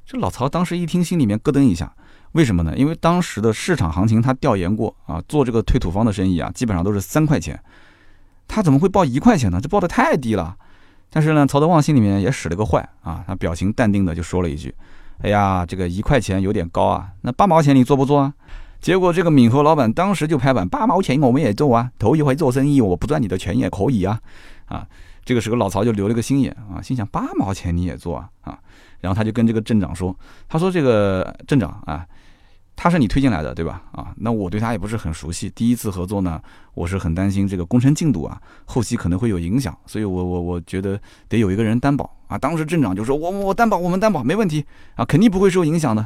[0.03, 1.93] 这老曹当时一听，心里面咯噔一下，
[2.31, 2.75] 为什么呢？
[2.75, 7.61] 因为当时的市场行情他调研过啊，做这个推土方的生意啊，基本上都是三块钱。
[8.47, 9.61] 他怎么会报一块钱呢？
[9.61, 10.57] 这报的太低了。
[11.11, 14.73] 但是呢，曹德旺心里面也使了个坏啊，他表情淡定的就说了一句
[15.19, 18.33] ：“哎呀，这个一块钱有点高啊，那八毛钱你做不做啊？”
[18.81, 24.19] 结果这个闽侯老板当时就拍板：“八毛钱我们也做啊，头一回做生意，我不赚你的钱也可以啊。”
[24.67, 24.87] 啊。
[25.25, 28.59] 这个时候老曹就留了个心眼啊，心想八毛钱你也做啊啊，
[28.99, 30.13] 然后他就跟这个镇长说，
[30.49, 32.05] 他说这个镇长啊，
[32.75, 33.81] 他是你推进来的对吧？
[33.91, 36.41] 啊，那我对他也不是很熟悉，第一次合作呢，
[36.73, 42.37] 我是很担心这个工程进度啊，后期可能会有影响，所以我我我觉得得有一个人担保啊。
[42.37, 46.05] 当时镇长就说，我我担保，我们担保没问题啊，肯定不会受影响的。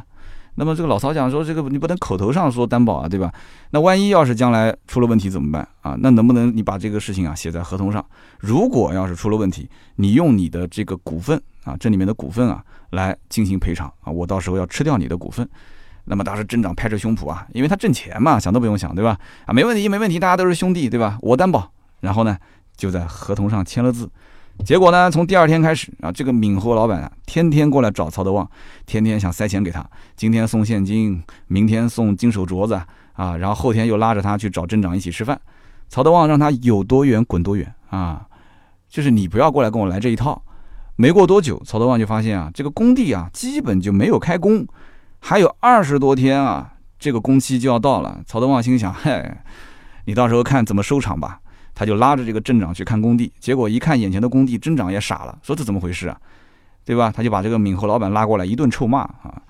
[0.56, 3.32] 那么这个老曹讲说，这个你不能口头上说担保啊，对吧？
[3.70, 5.96] 那万一要是将来出了问题怎么办啊？
[6.00, 8.04] 那能不能你把这个事情啊写在合同上？
[8.40, 15.48] 如果要是出了问题，你用你的这个股份啊，这里面的股份啊来进行赔偿啊，我到时候要吃掉你的股份。
[16.08, 19.18] 那么当时镇长拍着胸脯啊，因为他挣钱嘛，想都不用想，对吧？
[19.46, 21.18] 啊，没问题，没问题，大家都是兄弟，对吧？
[21.20, 21.70] 我担保。
[22.00, 22.36] 然后呢，
[22.76, 24.08] 就在合同上签了字。
[24.64, 25.08] 结果呢？
[25.08, 28.48] 从第二天开始啊，这个闽侯老板啊，天天过来找曹德旺，
[28.86, 29.84] 天天想塞钱给他。
[30.16, 32.74] 今天送现金，明天送金手镯子
[33.12, 35.40] 啊，然后后天又拉着他去找镇长一起吃饭。
[35.88, 38.26] 曹德旺让他有多远滚多远啊，
[38.88, 40.42] 就是你不要过来跟我来这一套。
[40.96, 44.66] 没过多久，曹德旺就发现啊，这个工地啊，基本就没有开工，
[45.20, 48.20] 还有二十多天啊，这个工期就要到了。
[48.26, 49.44] 曹德旺心想：嗨，
[50.04, 51.40] 你到时候看怎么收场吧。
[51.74, 56.20] 他就拉着这个镇长去看工地，结果一看眼前的工地，镇长也傻了，说这怎么回事啊，
[56.84, 57.12] 对吧？
[57.14, 59.40] 他就把这个闽侯老板拉过来一顿臭骂啊，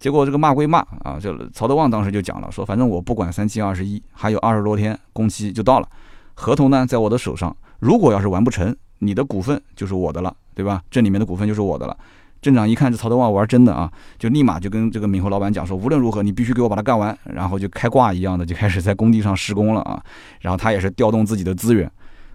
[0.00, 5.88] 结果这个骂归骂啊，这曹德旺当时就讲了，说反正我不管三七二十一，还有二十多天工期就到了，
[6.34, 10.82] 合同呢在我的手上，如果要是完不成，你的股份就是我的了，对吧？
[10.90, 11.96] 这里面的股份就是我的了。
[12.42, 20.00] 镇长一看这曹德旺玩真的啊，就立马就跟这个闽侯老板讲说，无论如何你必须给我把它干完，然后就开挂一样的就开始在工地上施工了啊。
[20.40, 21.90] 然后他也是调动自己的资源。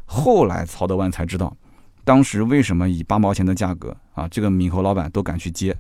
[0.06, 1.56] 后来曹德旺才知道，
[2.04, 5.74] 当时为什么以八毛钱的价格啊，这个闽侯老板都敢去接。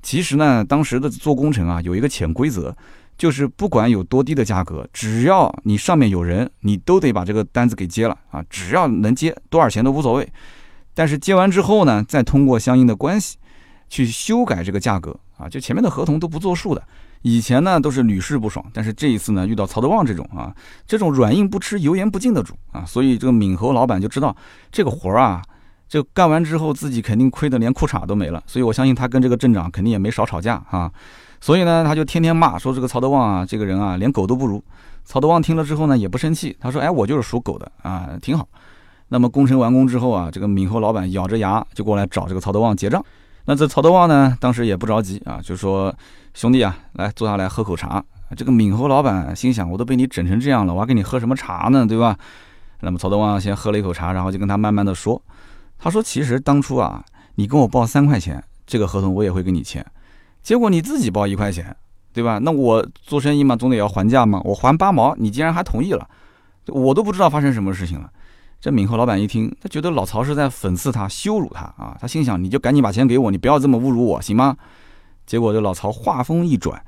[0.00, 2.72] 其实呢，当时的做工程啊有一个潜规则，
[3.18, 8.44] 就是不管有多低的价格，只要你上面有人，你都得把这个单子给接了啊。
[8.48, 10.28] 只要能接多少钱都无所谓。
[10.94, 13.38] 但是接完之后呢，再通过相应的关系。
[13.92, 16.82] 去修改这个价格啊，就前面的合同都不作数的。
[17.20, 20.50] 以前呢都是屡试不爽，但是这一次呢遇到曹德旺这种啊，
[20.86, 24.34] 这种软硬不吃、油盐不进的主啊，所以这个闽侯老板就知道
[24.70, 25.42] 这个活儿啊，
[25.90, 28.42] 这干完之后自己肯定亏得连裤衩都没了。
[28.46, 30.90] 所以我相信他跟这个镇长肯定也没少吵架啊。
[31.38, 34.64] 所以呢他就天天骂说这个曹德旺啊这个人啊连狗都不如。
[35.04, 38.48] 曹德旺听了之后呢也不生气，他说哎我就是属狗的啊挺好。
[39.08, 43.04] 那么工程完工之后啊，这个闽侯老板咬着牙就过来找这个曹德旺结账。
[43.44, 45.94] 那这曹德旺呢，当时也不着急啊，就说
[46.32, 48.02] ：“兄弟啊，来坐下来喝口茶。”
[48.36, 51.84] 这个闽侯老板心想：“我都被你整成这样了，我还给你喝什么茶呢？
[51.84, 52.16] 对吧？”
[52.80, 55.20] 那么曹德旺先喝了一口茶，然后就跟他慢慢的说
[55.78, 59.84] ：“他说其实当初啊，你跟我报三块钱，这个合同我也会跟你签，
[60.42, 61.76] 结果你自己报一块钱，
[62.12, 62.38] 对吧？
[62.38, 66.08] 那我做生意嘛，总得要还价嘛，我还八毛，你竟然还同意了，
[66.68, 68.08] 我都不知道发生什么事情了。”
[68.62, 71.98] 这闽侯老板一听，他觉得老曹是在讽刺他、羞辱他啊！
[72.00, 74.56] 他心想：你就赶紧把钱给我，你不要这么侮辱我，行吗？
[75.26, 76.80] 结果这老曹话锋一转，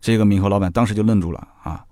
[0.00, 1.84] 这个闽侯老板当时就愣住了啊！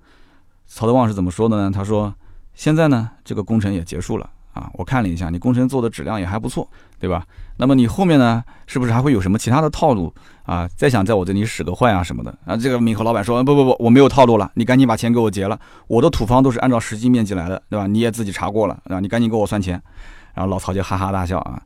[0.66, 1.70] 曹德旺是怎么说的呢？
[1.70, 2.14] 他说：
[2.54, 4.30] 现在呢，这个工程也结束了。
[4.54, 6.66] 啊，我看了一下，你工程做的质量也还不错，
[6.98, 7.26] 对吧？
[7.58, 10.12] 那么你后面呢，是不是还会有什么其他的套路
[10.48, 10.66] 啊？
[10.76, 12.34] 再想在我这里使个坏啊什么的？
[12.46, 17.86] 啊，这个闽侯老板说，不不不，我没有套路了，你赶紧把钱给我结了，我的土方都是按照实际面积来的，对吧？
[17.86, 19.80] 你也自己查过了，啊，你赶紧给我算钱。
[20.34, 21.60] 然后老曹就哈哈大笑啊，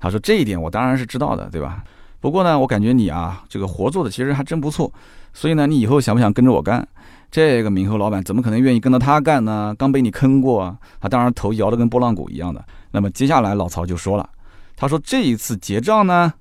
[0.00, 1.84] 他说这一点我当然是知道的，对吧？
[2.20, 4.90] 不过呢，我感觉你啊，这个活做的其实还真不错，
[5.34, 6.86] 所以呢，你以后想不想跟着我干？
[7.30, 9.74] 这个闽侯老板怎么可能愿意跟着他干呢？
[9.78, 12.62] 刚被你坑过，他当然头摇得跟拨浪鼓一样的。
[12.90, 14.28] 那么接下来老曹就说了，
[14.76, 16.32] 他说这一次结账呢，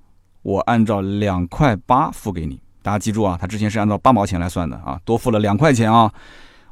[0.43, 6.12] 我按照两块八付给你大家记住啊，他之前是按照八毛钱来算的啊，多付了两块钱啊，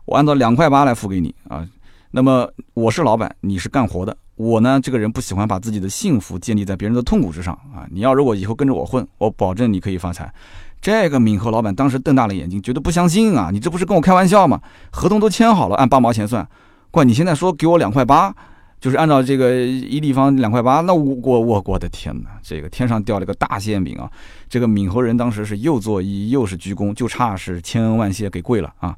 [0.05, 1.67] 我按照两块八来付给你啊。
[2.11, 7.85] 那么我是老板，你是干活的，我呢这个人不喜欢把自己的幸福建立在别人的痛苦之上啊。
[7.91, 10.33] 你要如果以后跟着我混，我保证你可以发财。
[10.81, 14.59] 这个敏和老板当时瞪大了眼睛，觉得不相信啊，你这不是跟我开玩笑吗？
[14.91, 16.47] 合同都签好了，按八毛钱算，
[16.89, 18.33] 怪你现在说给我两块八。
[18.79, 24.09] 就是按照这个一立方两块八，那我我我的天哪，这个天上掉了个大馅饼啊！
[24.47, 28.97] 这个闽侯人当时是又作揖又是鞠躬，就差是千恩万谢给跪了啊！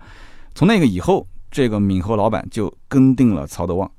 [0.53, 3.89] 从那个以后，这个闽侯老板就跟定了曹德旺。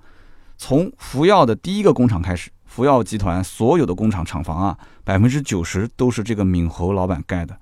[0.57, 7.57] 从福耀的第一个工厂开始，福耀集团所有的工厂厂房啊，百分之九十都是这个闽侯老板盖的。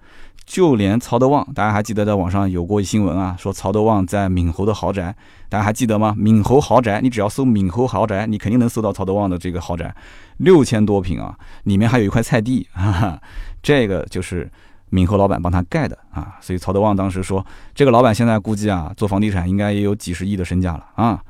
[0.51, 5.15] 就连曹德旺，大家还记得在网上有过一新闻啊，说曹德旺在闽侯的豪宅，
[5.49, 6.13] 大家还记得吗？
[6.19, 9.95] 闽侯豪宅，你只要搜闽侯豪宅，你肯定能搜到曹德旺的这个豪宅，
[10.39, 13.23] 六千多平啊，里面还有一块菜地， 哈哈，
[13.63, 14.51] 这个就是
[14.89, 16.37] 闽侯老板帮他盖的啊。
[16.41, 21.23] 所以曹德旺当时说，这个老板现在估计啊，做房地产应该也有几十亿的身价了啊。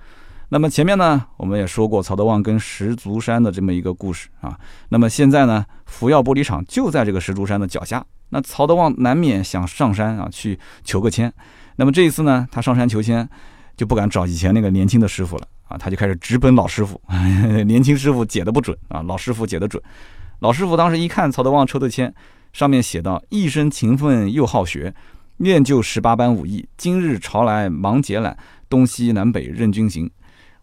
[0.49, 4.59] 那么前面呢，我们也说过曹德旺跟石竹山的这么一个故事啊。
[4.89, 8.03] 那么现在呢，福耀玻璃厂就在这个石竹山的脚下。
[8.31, 11.33] 那曹德旺难免想上山啊，去求个签。
[11.77, 13.29] 那么这一次呢，他上山求签，
[13.77, 17.01] 就不敢找以前那个年轻的师傅了啊，他就开始直奔老师傅。
[17.67, 19.83] 年轻师傅解的不准啊，老师傅解的准。
[20.41, 22.13] 老师傅当时一看曹德旺抽的签，
[22.53, 24.95] 上面写道：“一生勤奋又好学，
[25.37, 26.67] 练就十八般武艺。
[26.77, 28.37] 今日朝来忙解懒，
[28.69, 30.11] 东西南北任君行。”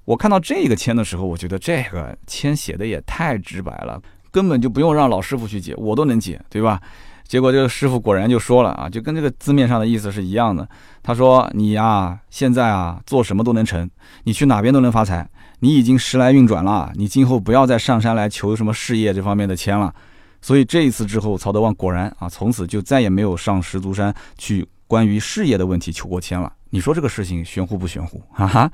[0.06, 4.02] 我看到这个签的时候，我觉得这个签写的也太直白了，
[4.32, 6.82] 根本就不用让老师傅去解，我都能解，对吧？
[7.28, 10.68] 结果这个师傅果然就说了啊，就跟这个字面上的意思是一样的。
[11.04, 13.90] 他说：“你呀，现在啊，做什么都能成，
[14.24, 15.30] 你去哪边都能发财。
[15.60, 19.94] 你已经时来运转了，你今后不要再上山来求什么事业这方面的签了。”
[20.42, 26.54] 所以这一次之后，曹德旺果然啊，从此就再也没有上石足山去关于事业的问题求过签了。
[26.70, 28.22] 你说这个事情玄乎不玄乎？
[28.32, 28.72] 哈哈。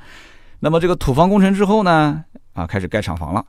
[0.59, 3.43] 那么这个土方工程之后呢，啊，开始盖厂房了。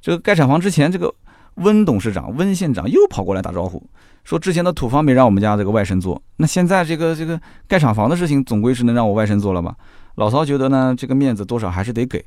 [0.00, 1.12] 这个盖厂房之前，这个
[1.56, 3.82] 温董事长、温县长又跑过来打招呼。
[4.24, 9.76] 说之前的土方没让我们家这个外甥做，那现在这个这个盖厂房的事情，总归是能让我外甥做了吧？
[10.16, 12.24] 老曹觉得呢，这个面子多少还是得给，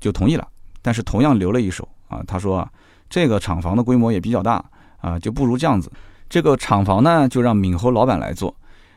[0.00, 0.48] 就同意了。
[0.80, 2.70] 但是同样留了一手啊，他说啊，
[3.10, 4.64] 这个厂房的规模也比较大
[4.98, 5.90] 啊，就不如这样子，
[6.28, 8.54] 这个厂房呢就让闽侯老板来做，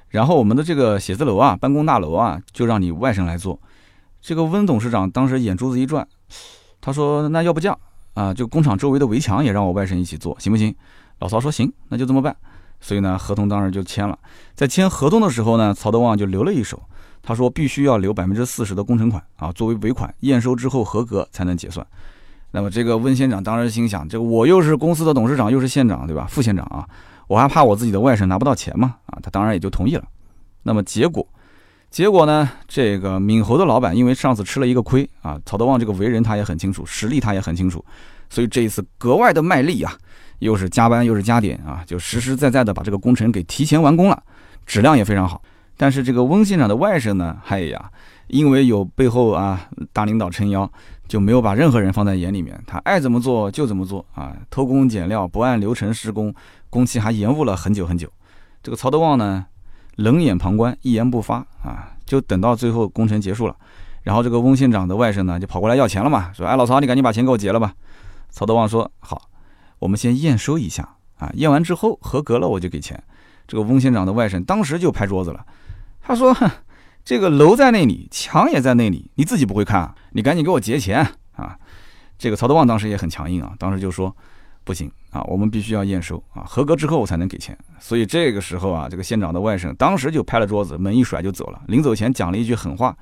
[0.09, 3.59] 然后我们的这个写字楼啊、办公大楼啊，就让你外甥来做。
[4.21, 6.07] 这个温董事长当时眼珠子一转，
[6.79, 7.77] 他说那要不这样
[8.17, 10.73] 啊，就工厂周围的围墙也让我外甥一起做，行不行？
[11.19, 12.35] 老曹说行，那就这么办。
[12.81, 14.17] 所以呢，合同当然就签了。
[14.55, 16.81] 在签合同的时候呢，曹德旺就留了一手，
[17.21, 21.85] 他说必须要留百分之四十的工程款啊，作为尾款，验收之后合格才能结算。
[22.49, 26.25] 那么这个温县长当时心想，这我又是公司的董事长，又是县长，对吧？
[26.27, 26.87] 副县长啊，
[27.27, 28.95] 我还怕我自己的外甥拿不到钱嘛？
[29.05, 30.03] 啊，他当然也就同意了。
[30.63, 31.27] 那么结果，
[31.89, 37.83] 结果呢，这个闽侯的老板因为上次吃了一个亏啊，曹德旺这个为人他也很清楚，实力他也很清楚，
[38.29, 39.93] 所以这一次格外的卖力啊。
[40.39, 44.23] 又是加班又是加点啊，就实实在在的把这个工程给提前完工了，
[44.67, 45.41] 质量也非常好。
[45.75, 47.89] 但是这个翁县长的外甥呢，哎呀，
[48.27, 50.71] 因为有背后啊大领导撑腰，
[51.07, 56.31] 就没有把任何人放在眼里面，他爱怎么做就怎么做啊，偷工减料，不按流程施工，
[56.69, 58.07] 工期还延误了很久很久。
[58.61, 59.43] 这个曹德旺呢，
[59.97, 63.55] 冷眼旁观，一言不发啊，就等到最后工程结束了，
[64.01, 67.73] 然后这个翁县长的外甥呢，就跑过来要钱了嘛，说：“哎，老曹，你赶紧把钱给我结了吧。”
[68.31, 69.29] 曹德旺说：“好。”
[69.79, 73.03] 我们先验收一下啊，验完之后合格了我就给钱。
[73.47, 75.45] 这个翁县长的外甥当时就拍桌子了，
[76.01, 76.49] 他说：“哼，
[77.05, 79.95] 这个楼在那里，墙也在那里，你自己不会看啊？
[80.13, 81.57] 你赶紧给我结钱啊！”
[82.17, 84.15] 这个曹德旺当时也很强硬啊，当时就说
[84.67, 91.61] ：“不行啊，我们必须要验收啊，合格之后我才能给钱。”所以这个时候啊，这个县长的外甥当时就拍了桌子，门一甩就走了。
[91.69, 92.93] 临走前讲了一句狠话，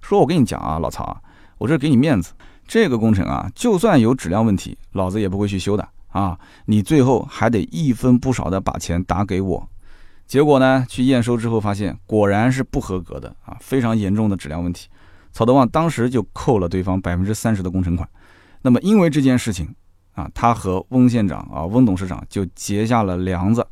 [0.00, 1.16] 说：“我跟你讲啊，老曹啊，
[1.58, 2.32] 我这给你面子，
[2.66, 9.66] 这个工程啊，就算有质量问题，老子也不会去修的。”啊，你最后还得一分不少的把钱打给我，
[10.26, 14.88] 结果呢，去验收之后发现果然是不合格的啊，非常严重的质量问题。
[15.32, 18.06] 曹德旺当时就扣了对方百分之三十的工程款。
[18.60, 19.74] 那么因为这件事情
[20.14, 23.66] 啊，他和翁县长啊、翁董事长就结下了梁子。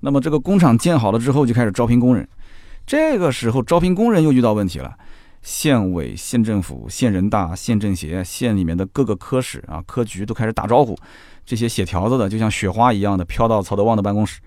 [0.00, 2.28] 那么这个工厂建好了之后，就开始招聘工人。
[2.84, 4.94] 这个时候招聘工人又遇到问题了。
[5.42, 10.96] 县委、县政府、县人大、县政协、县里面的各个科室啊、科局都开始打招呼，
[11.44, 14.40] 这些写条子的就像雪花一样的飘到曹德旺的办公室。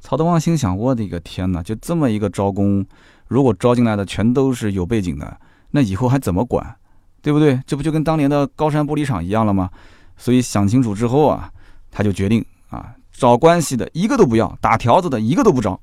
[0.00, 1.62] 曹德旺心想：我的个天哪！
[1.62, 2.84] 就这么一个招工，
[3.28, 5.38] 如果招进来的全都是有背景的，
[5.70, 6.76] 那以后还怎么管？
[7.22, 7.60] 对不对？
[7.66, 9.70] 这不就跟当年的高山玻璃厂一样了吗？
[10.16, 11.50] 所以想清楚之后啊，
[11.90, 15.78] 他就决定啊，找关系的一个都不要，打条子的一个都不招。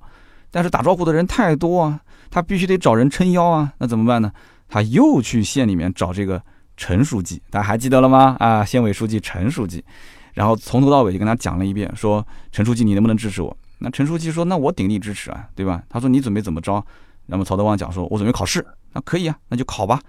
[0.51, 1.99] 但是打招呼的人太多啊，
[2.32, 4.32] 他必须得找人撑腰啊，那怎么办呢？
[4.67, 6.41] 他又去县里面找这个
[6.77, 8.36] 陈书记，大家还记得了吗？
[8.39, 9.84] 啊，县委书记陈书记，
[10.34, 13.55] 然后从头到尾就跟他讲了一遍，说陈书记你能不能支持我？
[13.77, 15.82] 那陈书记说那我鼎力支持啊，对吧？
[15.89, 16.84] 他说你准备怎么着？
[17.27, 20.01] 那么曹德旺讲说，我准备考试，那可以啊，那就考吧。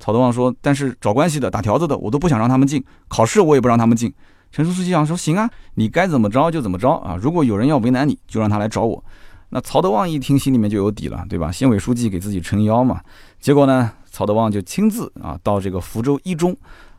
[0.00, 4.12] 曹德旺说，但是找关系的、打条子的，我都不想让他们进，考试我也不让他们进。
[4.50, 9.04] 陈书记想说行啊，你该怎么着就怎么着啊，如果有人要为难你，就让他来找我。
[9.50, 11.52] 那曹德旺一听，心里面就有底了，对吧？
[11.52, 13.00] 县委书记给自己撑腰嘛。
[13.38, 16.56] 结果呢，曹德旺就亲自啊到这个福州一中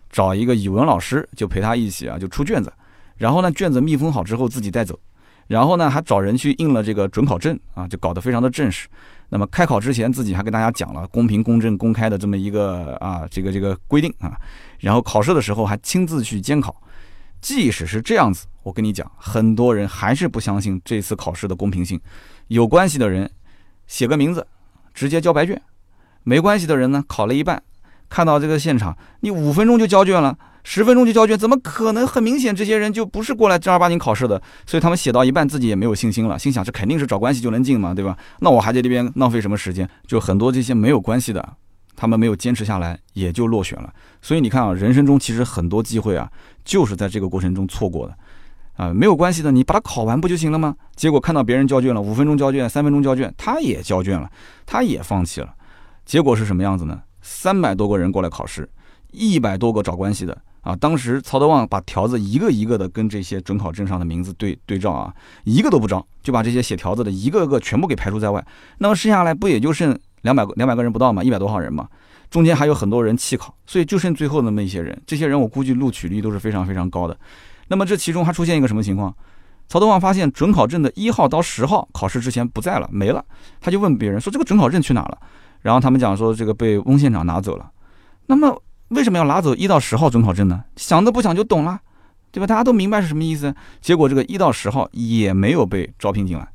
[0.10, 2.72] 找一个语文老师，就陪他一起啊就出卷子。
[3.18, 4.98] 然后呢，卷子密封好之后自己带走。
[5.48, 8.88] 然后呢，还找人去印了这个准考证啊，就搞得非常的正式。
[9.34, 14.38] 那么开考之前，自己还跟大家讲了公平、公正、公开的这么一个啊这个这个规定啊。
[14.80, 16.76] 然后考试的时候还亲自去监考。
[17.40, 22.00] 即使是这样子，我跟你讲，很多人还是不相信这次考试的公平性。
[22.50, 23.32] 有关系的人
[23.88, 24.46] 写个名字，
[24.94, 25.56] 直接交白卷；
[26.24, 27.64] 没关系的人呢，考了一半，
[28.10, 32.06] 看到这个现场，你五分钟就交卷了，十分钟就交卷，怎么可能？
[32.06, 38.18] 很明显，这些人就不是过来正儿八经考试的，所以他们写到一半，自己也没有信心了，心想这肯定是找关系就能进嘛，对吧？
[38.40, 39.90] 那我还在这边浪费什么时间？
[40.06, 41.58] 就很多这些没有关系的，
[41.96, 43.94] 他们没有坚持下来，也就落选了。
[44.22, 46.30] 所以你看啊，人生中其实很多机会啊，
[46.64, 48.16] 就是在这个过程中错过的。
[48.78, 50.76] 啊，没有关系的，你把它考完不就行了吗？
[50.96, 54.30] 结果看到别人交卷了，五分钟交卷，三分钟交卷，他也交卷了，
[54.66, 55.54] 他也放弃了。
[56.06, 57.02] 结果是什么样子呢？
[57.22, 58.68] 三百多个人过来考试，
[59.12, 60.76] 一百多个找关系的啊。
[60.76, 68.46] 当时曹德旺把条子一个一个的跟这些准考证上的名字对对照啊，一个都不招，就把这些写条子的一个个全部给排除在外。
[68.78, 71.88] 那么剩下来不也就剩两百两百个人不到嘛，一百多号人嘛。
[72.30, 75.02] 中间还有很多人弃考，所以就剩最后那么一些人。
[75.06, 77.18] 这些人我估计录取率都是非常非常高的。
[77.68, 79.14] 那么这其中还出现一个什么情况？
[79.68, 83.24] 曹德旺发现准考证的一号到十号考试之前不在了，没了。
[83.62, 85.18] 他就问别人说：“这个准考证去哪了？”
[85.62, 87.72] 然后他们讲说：“这个被翁县长拿走了。”
[88.28, 88.62] 那么
[88.92, 90.64] 为什么要拿走一到十号准考证呢？
[90.76, 91.80] 想都不想就懂了，
[92.32, 92.48] 对吧？
[92.48, 93.54] 大家都明白是什么意思。
[93.80, 96.48] 结果这个一到十号也没有被招聘进来。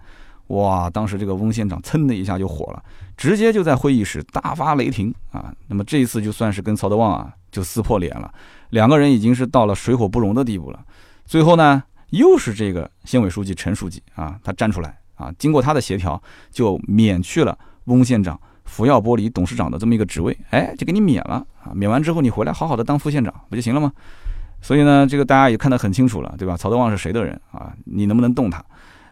[0.48, 0.88] 哇！
[0.88, 2.82] 当时这个翁县长噌的一下就火了，
[3.16, 5.52] 直接就在会议室大发雷霆啊！
[5.66, 8.32] 那么这一次就算是跟曹德旺啊就撕破脸了，
[8.70, 10.84] 两个人已经是到了水火不容的地步了。
[11.24, 16.22] 最后呢，又是这个县委书记陈书记啊，他站出来啊，经过他的协调，
[16.52, 21.72] 就免去了翁县长福耀玻璃董事长的这么一个职位，哎，就给你免了啊。
[21.74, 23.90] 免完之后，你回来好好的当副县长不就行了吗？
[24.60, 26.54] 所以呢，这个大家也看得很清楚了，对吧？
[26.54, 27.72] 曹德旺是谁的人啊？
[27.86, 28.62] 你能不能动他？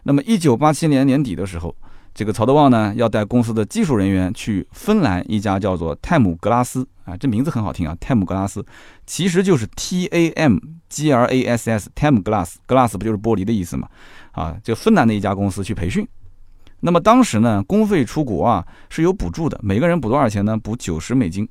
[0.03, 1.75] 那么，一九八七年年底的时候。
[2.17, 8.65] 这个曹德旺呢，要带公司的技术人员去芬兰一家叫做泰姆格拉斯啊，这名字很好听啊，泰姆格拉斯，
[9.05, 13.89] 其实就是 T A M G L A S S，泰姆 glass，glass 不就是玻璃的意思嘛？
[14.31, 16.07] 啊，就芬兰的一家公司去培训。
[16.85, 20.55] 那么当时呢，公费出国啊是有补助的，每个人补多少钱呢？
[20.55, 21.49] 补九十美金。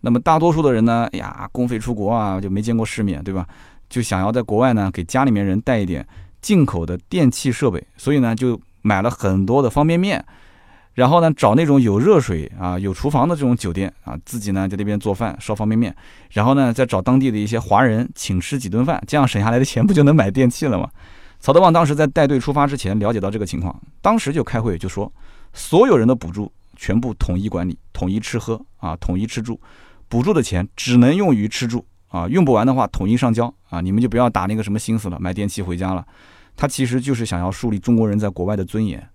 [0.00, 3.44] 那么大多数的人呢，哎呀，公费出国啊就没见过世面，对吧？
[3.90, 6.06] 就想要在国外呢给家里面人带一点
[6.40, 8.58] 进口的电器设备，所以呢就。
[8.80, 10.24] 买了很多的方便面，
[10.94, 15.94] 然后呢，找那种有热水啊、有厨房的这种酒店啊，自己呢在那边做饭烧方便面，
[16.30, 20.88] 然后呢再找当地的一些华人请吃几顿饭，这样省下来的钱不就能买电器了吗？
[21.40, 25.10] 曹德旺当时在带队出发之前了解到这个情况，当时就开会就说，
[25.52, 29.60] 所有人的补助全部统一管理，统一吃喝啊，统一吃住，
[30.08, 36.04] 补助的钱只能用于吃住啊，用不完的话统一上交啊，你们就不要打那个什么心思了，买电器回家了。
[36.56, 39.08] 他其实就是想要树立中国人在国外的尊严，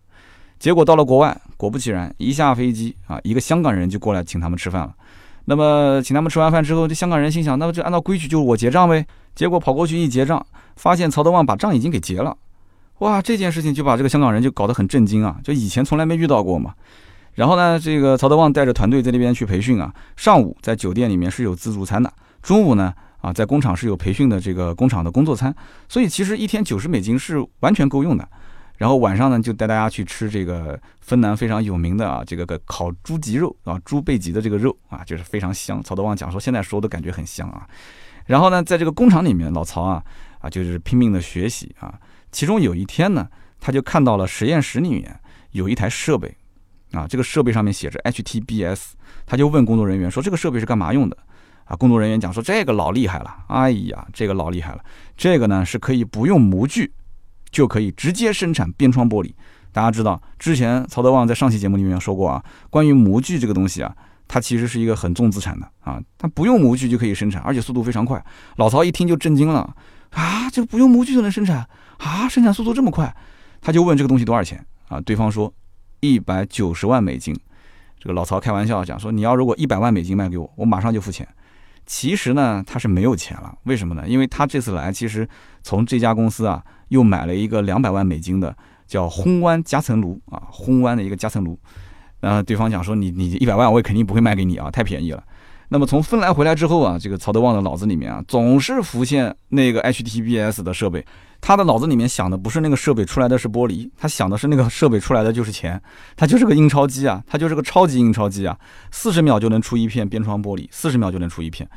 [0.58, 4.96] 结果到了国外，果不其然，一下飞机啊，一个香港人就过来请他们吃饭了。
[5.46, 9.06] 那么请他们吃完饭之后，这香港人心想，那么就按照规矩就是我结账呗。
[9.36, 10.46] 结果跑过去一结账，
[10.76, 12.38] 发现曹德旺把账已经给结了。
[13.00, 16.74] 哇，这件事情就把这个香港人就搞得很震惊啊，就以前从来没遇到过嘛。
[17.34, 22.12] 然后呢，这个曹德旺带着团队在那边去培训啊，上午在酒店里面是有自助餐的，
[22.42, 22.94] 中午呢。
[23.24, 25.56] 啊，在工厂是有培训的这个工厂的工作餐，
[25.88, 28.28] 所以其实一天九十美金是完全够用的。
[28.76, 35.82] 然后晚上呢，就带大家去吃这个芬兰非常有名的啊，这个个烤猪脊肉啊，猪背脊的这个肉啊，就是非常香。
[35.82, 37.66] 曹德旺讲说，现在说都感觉很香啊。
[38.26, 40.04] 然后呢，在这个工厂里面，老曹啊
[40.44, 41.98] 啊，就是拼命的学习啊。
[42.32, 43.28] 其中有一天呢，
[43.60, 45.20] 他就看到了实验室里面
[45.52, 46.36] 有一台设备
[46.92, 48.92] 啊，这个设备上面写着 HTBS，
[49.26, 51.18] 他就问工作人员说，这个设备是干嘛用的？
[51.66, 54.84] 啊，工作人员讲说这个老厉害了，哎呀，这个老厉害了，
[55.16, 56.92] 这个呢是可以不用模具，
[57.52, 59.34] 就可以直接生产边窗玻璃。
[59.72, 63.96] 大家知道，之前曹德旺在上期节目里面说过啊，关于模具这个东西啊，
[64.28, 68.24] 它其实是一个很重资产的啊，它不用模具就可以生产，而且速度非常快。
[68.58, 69.76] 老曹一听就震惊了，
[70.14, 73.16] 啊，这不用模具就能生产啊，生产速度这么快？
[73.62, 75.00] 他就问这个东西多少钱啊？
[75.02, 75.54] 对方说
[76.00, 77.36] 一百九十万美金。
[78.00, 81.28] 这个老曹开玩笑讲说，你要如果一百万美金卖给我，我马上就付钱。
[81.86, 84.08] 其实呢，他是没有钱了，为什么呢？
[84.08, 85.28] 因为他这次来，其实
[85.62, 88.56] 从这家公司啊，又买了一个两百万美金的
[88.86, 91.58] 叫烘湾夹层炉啊，烘湾的一个夹层炉。
[92.20, 95.24] 然后，对方讲说，你你一百万，我也肯定不会卖给你啊，太便宜了。
[95.74, 101.04] 那么从芬兰回来之后啊，这个曹德旺的脑子里面啊，总是浮现那个 HTBS 的设备。
[101.42, 105.82] 他的脑子里面想的不是那个设备出来的是玻璃，他想的是那个设备出来的就是钱。
[106.16, 108.56] 他就是个印钞机啊，他就是个超级印钞机啊，
[108.92, 111.68] 四十秒就能出一片边窗玻璃，四十秒就能出一片。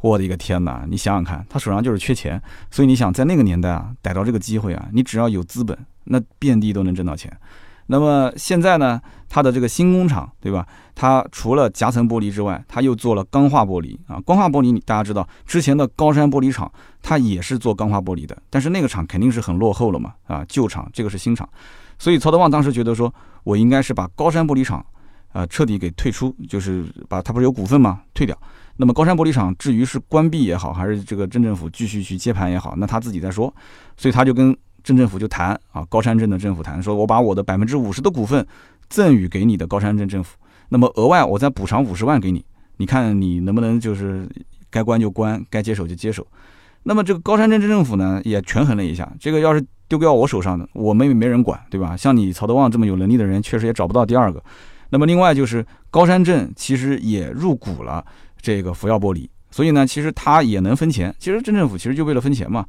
[0.00, 0.86] 我的一个天哪！
[0.88, 7.30] 你想想看，他手上就是缺钱，所以你想在那个年代啊，逮到这个机会啊，你只要有资本，那遍地都能挣到钱。
[7.86, 10.66] 那么现在呢，它的这个新工厂，对吧？
[10.94, 14.20] 它除了夹层玻璃之外，它又做了钢化玻璃啊。
[14.26, 16.70] 钢化玻璃，大家知道，之前的高山玻璃厂
[17.02, 21.48] 它也是做钢化玻璃的，但是那个厂肯定是很落后了嘛，啊，旧厂，这个是新厂。
[21.98, 23.12] 所以曹德旺当时觉得说，
[23.42, 24.84] 我应该是把高山玻璃厂，
[25.32, 28.02] 呃，彻底给退出，就是把它不是有股份吗？
[28.14, 28.36] 退掉。
[28.76, 33.52] 那么高山玻璃厂至于是关闭也好，还是这个镇政府继续去接盘也好，那他自己再说。
[33.96, 34.56] 所以他就跟。
[34.82, 38.46] 镇政府就谈啊，高山镇的政府谈，说我把我的百分之五十的股份
[38.88, 40.36] 赠与给你的高山镇政府，
[40.68, 42.44] 那么额外我再补偿五十万给你，
[42.76, 44.28] 你看你能不能就是
[44.70, 46.26] 该关就关，该接手就接手。
[46.82, 51.96] 那么这个高山镇镇政府呢，也权衡了一下，这个要是丢掉我手上的，我们也没人管，对吧？
[51.96, 54.42] 像你曹德旺这么有能力的人，确实也找不到第二个。
[54.90, 58.04] 那么另外就是高山镇其实也入股了
[58.40, 61.14] 这个福耀玻璃，所以呢，其实他也能分钱。
[61.18, 62.66] 其实镇政府其实就为了分钱嘛。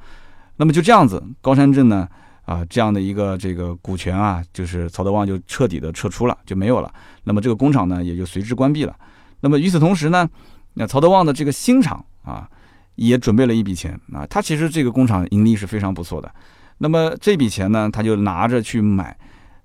[0.57, 2.07] 那么就这样子，高山镇呢，
[2.45, 6.93] 啊，这样的一个这个股权啊，就是曹德旺就彻底的撤出了，就没有了。
[7.23, 8.95] 那么这个工厂呢，也就随之关闭了。
[9.41, 10.29] 那么与此同时呢，
[10.75, 12.47] 那曹德旺的这个新厂啊，
[12.95, 16.31] 也准备了一笔钱啊，他其实这个工厂盈利是非常不错的。
[16.77, 19.17] 那么这笔钱呢，他就拿着去买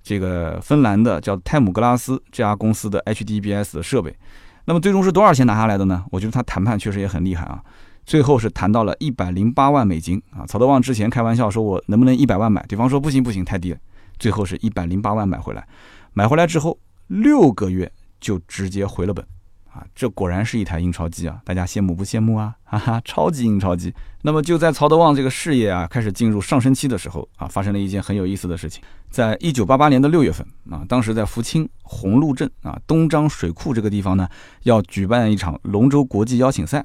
[0.03, 4.17] 这个芬兰的叫泰姆格拉斯这家公司的 HDBS 的设备。
[4.65, 6.05] 那么最终是多少钱拿下来的呢？
[6.11, 7.63] 我觉得他谈判确实也很厉害啊。
[8.09, 10.47] 最后是谈到了一百零八万美金啊！
[10.47, 12.65] 曹德旺之前开玩笑说，我能不能一百万买？
[12.67, 13.79] 对方说不行不行，太低了。
[14.19, 15.69] 最后是一百零八万买回来，
[16.15, 16.79] 买回来之后
[17.09, 19.23] 六个月就直接回了本
[19.71, 19.85] 啊！
[19.95, 21.39] 这果然是一台印钞机啊！
[21.45, 22.55] 大家羡慕不羡慕啊？
[22.65, 23.93] 哈哈，超级印钞机。
[24.23, 28.83] 那么就在曹德旺这个事业啊开始进入上升期的时候啊，发生了一件很有意思的事情。
[29.11, 34.27] 在一九八八年的六月份啊，当时在福清红鹿镇啊东张水库这个地方呢，
[34.63, 36.83] 要举办一场龙舟国际邀请赛。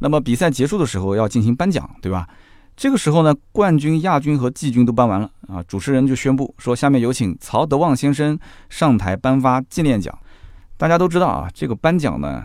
[0.00, 2.26] 那么比赛结束的时候要进行颁奖，对吧？
[2.76, 8.38] 这个时候呢，冠军、亚军和季军都颁完了啊，主持人就宣布说：“下面有请曹德旺先生
[8.70, 10.18] 上台颁发纪念奖。”
[10.78, 12.42] 大家都知道啊，这个颁奖呢，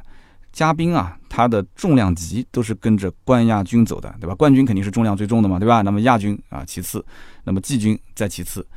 [0.52, 4.36] 嘉宾啊，他的重量级都是跟着冠亚军走的，对吧？
[4.36, 5.82] 冠军肯定是重量最重的嘛，对吧？
[5.84, 7.06] 那么亚军啊，其次，
[7.46, 8.68] 那么季军再其次。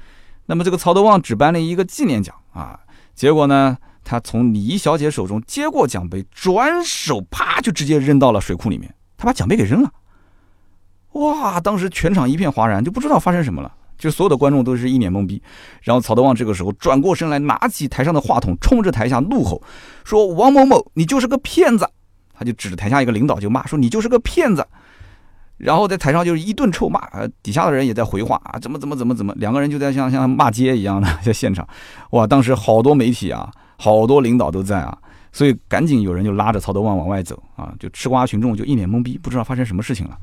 [0.47, 2.79] 那么这个曹德旺只颁了一个纪念奖啊，
[3.17, 3.77] 结果呢？
[4.11, 8.95] 他从礼仪小姐手中接过奖杯，转手啪就直接扔到了水库里面。
[9.19, 9.93] 他把奖杯给扔了，
[11.13, 11.61] 哇！
[11.61, 15.43] 当时全场一片哗然，就不知道发生什么了，就所有的观众都是一脸懵逼。
[15.83, 19.61] 然后曹德旺这个时候转过身来，拿起台上的话筒，冲着台下怒吼
[20.07, 21.87] 说：“王某某，你就是个骗子！”
[22.33, 24.67] 他就指着台下一个领导就骂说：“你就是个骗子！”
[25.59, 31.69] 然后在台上就是一顿臭骂，呃，底下的人也在回话啊，怎么怎么怎么怎么，两个人就在像像骂街一样的在现场。
[32.13, 32.27] 哇！
[32.27, 33.51] 当时好多媒体啊。
[33.81, 34.99] 好多领导都在啊，
[35.33, 40.19] 所以赶紧有人就拉着曹德旺往外走啊，就吃瓜群众就一脸懵逼，不知道发生什么事情了。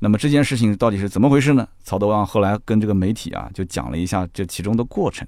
[0.00, 1.66] 那么这件事情到底是怎么回事呢？
[1.84, 5.26] 曹德旺后来跟这个媒体啊就讲了一下这其中的过程。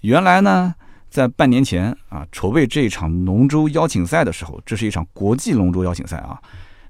[0.00, 0.74] 原来呢，
[1.08, 6.38] 在半年前啊，筹备这一场龙舟邀请赛的时候，这是一场国际龙舟邀请赛啊。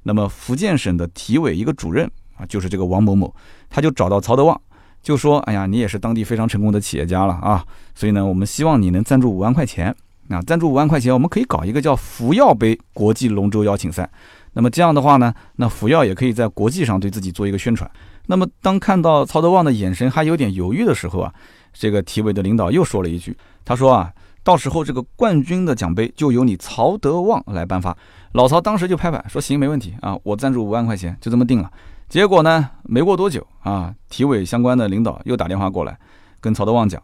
[0.02, 3.32] 那么福建省的体委一个主任啊，就是这个王某某，
[3.68, 4.60] 他就找到曹德旺。
[5.02, 7.62] 就说：“哎呀，你也是当地非常成功的企业家了啊，
[7.94, 9.94] 所以呢，我们希望你能赞助五万块钱。”
[10.28, 14.08] 啊，赞助五万块钱，我们可以搞一个叫“福耀杯”国际龙舟邀请赛。
[14.54, 17.90] 那么这样的话呢，那福耀也可以在国际上对自己做一个宣传。
[18.26, 21.32] 那么当看到曹德旺的眼神还有点犹豫的时候啊，
[21.72, 24.10] 这个体委的领导又说了一句：“他说啊，
[24.42, 27.96] 到时候这个冠军的奖杯就由你曹德旺来颁发。”
[28.32, 31.70] 老曹当时就拍板说：“行，没问题啊，我赞助五万块钱，就这么定了。”
[32.08, 35.98] 结果呢，没过多久啊，体委相关的领导又打电话过来，
[36.40, 37.02] 跟曹德旺讲。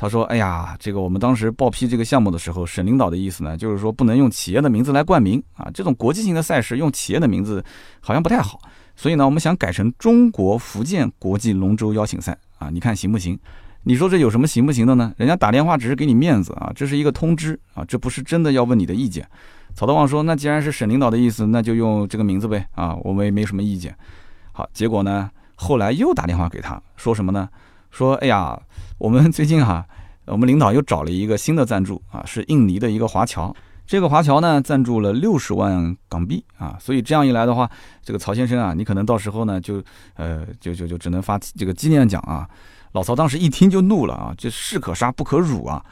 [0.00, 5.70] 他说：“哎呀，这个我们当时报批这个项目的时候，省领导的意思呢，就是说不能用企业的名字来冠名啊。
[5.74, 7.62] 这种国际性的赛事用企业的名字
[8.00, 8.58] 好像不太好，
[8.96, 12.70] 所以呢，我们想改成中国福建国际龙舟邀请赛啊。
[12.70, 13.38] 你看行不行？
[13.82, 15.12] 你说这有什么行不行的呢？
[15.18, 19.28] 人家打电话只是给你面子啊，这是一个通知啊，这不是真的要问你的意见。”
[19.76, 23.94] 曹德旺说：“那既然是省领导的意思，那就用这个名字呗啊，我们也没什么意见。”
[24.50, 27.46] 好，结果呢，后来又打电话给他说什么呢？
[27.90, 28.60] 说：“哎呀。”
[29.00, 29.82] 我们最近哈，
[30.26, 33.50] 我们领导又找了一个新的赞助啊，是印尼的一个华侨。
[33.86, 37.70] 这个华侨呢，赞助了六十万港币啊，所以这样一来的话，
[38.02, 39.82] 这个曹先生啊，你可能到时候呢，就
[40.16, 42.46] 呃，就就就只能发这个纪念奖啊。
[42.92, 45.82] 老曹当时一听就怒了啊，这士可杀不可辱啊。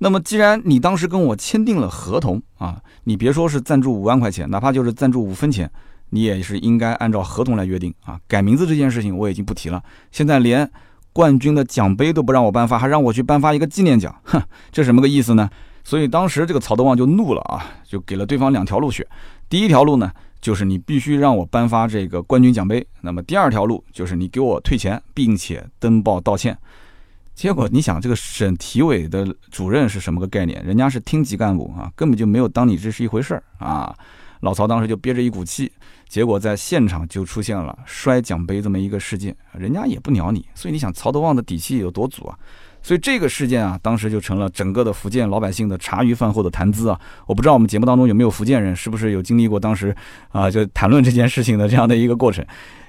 [0.00, 5.70] 那么既然你当时跟我签订了合同啊，你别说是赞助五万块钱，哪怕就是赞助五分钱，
[6.10, 8.20] 你也是应该按照合同来约定啊。
[8.28, 9.82] 改名字这件事情我已经不提了，
[10.12, 10.70] 现在连
[11.12, 15.48] 冠军的奖杯都不让我颁发，还让我去颁发一个纪念奖，哼，这什么个意思呢？
[15.82, 19.04] 所以当时这个曹德旺就怒了啊，就给了对方两条路选。
[19.48, 26.56] 第一条路呢，就是你必须让我颁发这个冠军奖杯；那么第二条路就是你给我退钱，并且登报道歉。
[27.34, 30.62] 结果你想，这个省体委的主任是什么个概念？
[30.64, 33.92] 人家是厅级干部啊，根本就没有当你这是一回事儿啊。
[34.40, 35.72] 老曹当时就憋着一股气，
[36.10, 40.44] 结果在现场就出现了摔奖杯这么一个事件，人家也不鸟你。
[40.56, 42.36] 所以你想，曹德旺的底气有多足啊？
[42.82, 47.00] 所以这个事件啊，当时就成了整个的福建老百姓的茶余饭后的谈资啊。
[47.26, 49.94] 我不知道我们节目当中有没有福建人，是不是有经历过当时
[50.30, 52.44] 啊就谈论这件事情的这样的一个过程？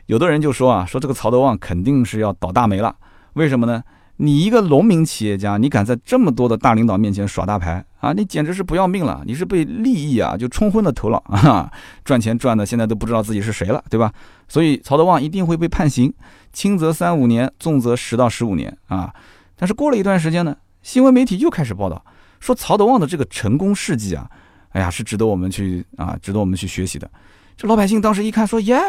[0.08, 2.96] 有的人就说啊，说这个曹德旺肯定是要倒大霉了。
[3.34, 3.84] 为什么呢？
[4.18, 8.12] 你一个农民企业家，你敢在这么多的大领导面前耍大牌啊？
[8.12, 9.24] 你简直是不要命了！
[9.26, 11.72] 你是被利益啊就冲昏了头脑 啊，
[12.04, 14.12] 赚钱赚的现在都不知道自己是谁了，对吧？
[14.50, 16.14] 所以曹德旺一定会被判刑，
[16.52, 19.14] 轻则三五年，重则十到十五年啊。
[19.56, 22.04] 但是过了一段时间呢，新闻媒体又开始报道
[22.40, 24.30] 说曹德旺的这个成功事迹啊，
[24.72, 27.10] 哎呀，是值得我们去啊，值得我们去学习的。
[27.56, 28.80] 这老百姓当时一看说，耶，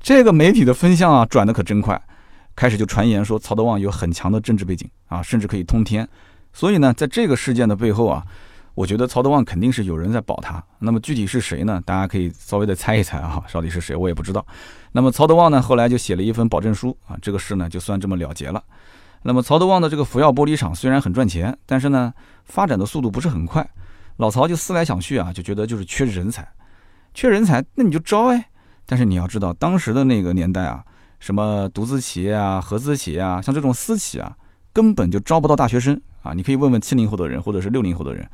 [0.00, 2.00] 这个媒体的风向啊转的可真快，
[2.56, 6.08] 开始就传言说曹德旺有很强的政治背景啊，甚至可以通天。
[6.52, 8.24] 所以呢，在这个事件的背后啊，
[8.74, 10.62] 我觉得曹德旺肯定是有人在保他。
[10.78, 11.80] 那么具体是谁呢？
[11.84, 14.44] 大家可以稍微的猜一猜啊， 到底是谁我也不知道。
[14.92, 18.62] 那么曹德旺呢，后来就写了一份保证书啊，这个事呢就算这么了结了。
[19.22, 22.12] 那么曹德旺的这个福耀玻璃厂虽然很赚钱，但是呢，
[22.44, 23.66] 发展的速度不是很快。
[24.16, 26.46] 老曹就思来想去啊，就觉得就是缺人才，
[27.14, 28.48] 缺人才，那你就招哎。
[28.84, 30.84] 但是你要知道，当时的那个年代啊，
[31.20, 34.36] 什么独资企业啊、合资企业啊，像这种私企啊，
[34.72, 36.32] 根本就招不到大学生啊。
[36.32, 38.28] 你可以问问七零后的人，或者是六零后的人。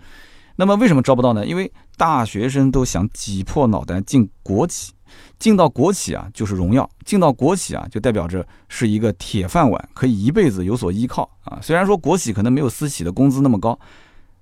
[0.57, 1.47] 那么为什么招不到呢？
[1.47, 4.93] 因为大学生都想挤破脑袋进国企。
[5.39, 11.59] 进到国企啊，就是荣耀；进到国企啊，就代表着是一个铁饭碗，可以一辈子有所依靠啊。
[11.63, 13.79] 虽然说国企可能没有私企的工资那么高，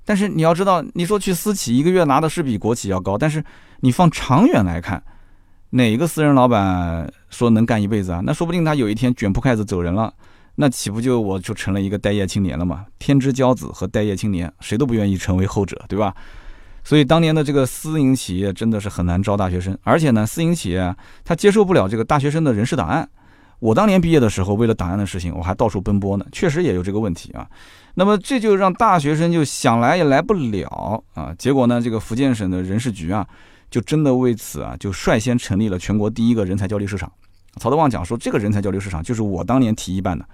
[0.04, 3.44] 但是你要知道，你说去私企一个月拿的是比国企要高，但是
[3.80, 5.00] 你放长远来看，
[5.70, 8.20] 哪一个私人老板说能干一辈子啊？
[8.24, 10.12] 那说不定他有一天卷铺盖子走人了，
[10.56, 12.86] 那岂不就我就成了一个待业青年了吗？
[12.98, 16.14] 天之骄子和待业青年，谁都不愿意成为后者，对吧？
[16.82, 20.94] 所以当年的这个私营企业真的是很难招大学生，而且呢，私营企业
[21.24, 23.08] 他接受不了这个大学生的人事档案。
[23.58, 27.46] 我当年毕业的时候，为了档案的事情，我还到处奔波呢，确实也有这个问题啊。
[27.94, 31.34] 那么这就让大学生就想来也来不了啊。
[31.38, 33.26] 结果呢，这个福建省的人事局啊，
[33.70, 37.10] 就真的为此啊，就率先成立了全国第一个人才交流市场。
[37.56, 40.24] 曹德旺讲说，这个人才交流市场就是我当年提议办的，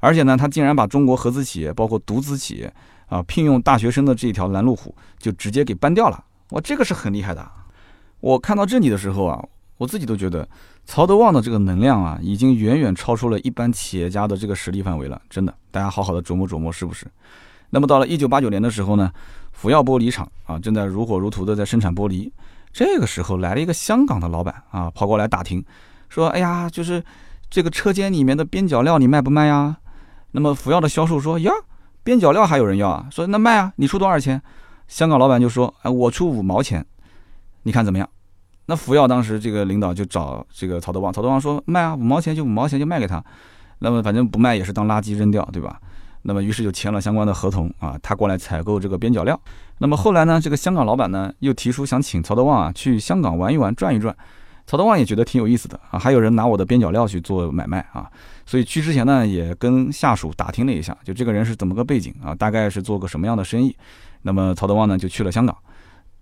[0.00, 2.72] 而且呢，他竟然把中国合资企业，包括独资企业。
[3.08, 7.48] 啊，聘用大学生的这条拦路虎就直接给搬掉了，哇，这个是很厉害的。
[8.18, 9.40] 我看到这里的时候啊，
[9.76, 10.48] 我自己都觉得
[10.86, 15.22] 曹德旺的这个能量啊，已经远远超出了一般企业家的这个实力范围了。
[15.30, 17.06] 真的，大家好好的琢磨琢磨，是不是？
[17.70, 19.08] 那么到了一九八九年的时候呢，
[19.52, 22.28] 福耀玻璃厂啊，正在如火如荼的在生产玻璃。
[22.72, 25.64] 这个时候来了一个香港的老板啊，跑过来打听，
[26.08, 27.02] 说：“哎呀，就是
[27.50, 29.76] 这个车间里面的边角料你卖不卖呀？”
[30.32, 31.52] 那么福耀的销售说：“呀。”
[32.04, 33.08] 边角料还有人要啊？
[33.10, 34.40] 说那卖啊，你出多少钱？
[34.86, 36.86] 香港老板就说：“哎，我出五毛钱，
[37.64, 38.08] 你看怎么样？”
[38.66, 43.20] 那福耀当时这个领导就找这个曹德旺，曹德旺说：“卖啊，五毛钱就五毛钱就卖给他。
[43.80, 45.80] 那么反正不卖也是当垃圾扔掉，对吧？
[46.22, 49.40] 那么于是就签了相关的合同啊，他过来采购这个边角料。
[49.78, 54.16] 那么后来呢，这个香港老板呢又提出想请曹德旺啊去香港玩一玩、转一转。
[54.66, 58.10] 曹德旺也觉得挺有意思的啊，还有人拿我的边角料去做买卖啊。
[58.44, 62.34] 所以去之前呢，也跟下属打听了一下，就这个人是怎么个背景啊？
[62.34, 63.76] 大概是做个什么样的生意？
[64.22, 65.56] 那么曹德旺呢就去了香港，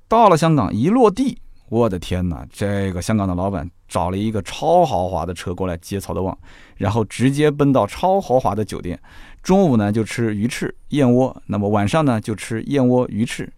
[0.09, 1.39] 到了香港一落地，
[1.71, 2.47] 我的天哪！
[2.53, 6.37] 这个香港的老板找了一个超豪华的车过来接曹德旺，
[6.77, 8.99] 然后直接奔到超豪华的酒店，
[9.43, 13.51] 中午呢就吃鱼翅燕窝，那么晚上呢就吃燕窝鱼翅，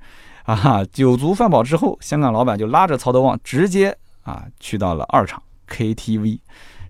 [0.44, 6.38] 啊哈，酒足饭饱之后，香港老板就拉着曹德旺直接啊去到了二厂 KTV。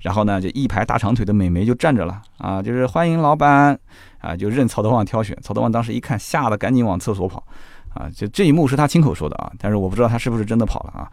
[0.01, 3.77] 然后呢，就一排大长腿的美眉就站着了啊，就是欢迎老板
[4.19, 5.37] 啊，就任曹德旺挑选。
[5.43, 7.43] 曹德旺当时一看，吓得赶紧往厕所跑
[7.93, 8.09] 啊。
[8.15, 11.11] 就这一幕是他亲口说的啊，但是我不知道他是不是真的跑了啊。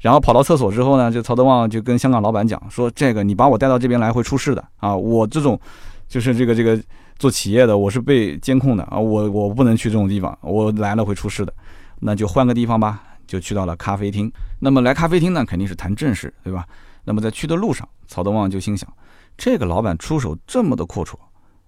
[0.00, 5.58] 然后跑到厕所之后呢，就曹德旺就跟香港老板讲说：“这个你把我带到这边来会出事的啊，我这种
[6.06, 6.80] 就是这个这个
[7.18, 11.52] 做企业的，我是被监控的啊，我我不能去这种地方，我来了会出事的，
[12.00, 14.30] 那就换个地方吧，就去到了咖啡厅。
[14.60, 16.66] 那么来咖啡厅呢，肯定是谈正事，对吧？
[17.04, 18.88] 那么在去的路上，曹德旺就心想，
[19.36, 21.14] 这个老板出手这么的阔绰，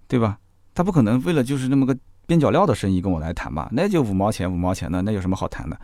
[0.07, 0.37] 对吧？
[0.73, 3.69] 他不可能为了就是那么个边角料的生意跟我来谈吧？
[3.71, 5.79] 那就五毛钱五毛钱的，那有什么好谈的？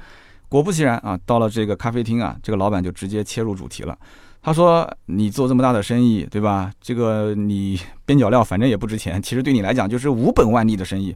[0.47, 3.97] 果不其然啊，到了这个咖啡厅啊，这个老板就直接切入主题了。
[4.41, 6.71] 他说：“你做这么大的生意，对吧？
[6.79, 11.15] 这个你边角料反正也不值钱，其实对你来讲就是无本万利的生意。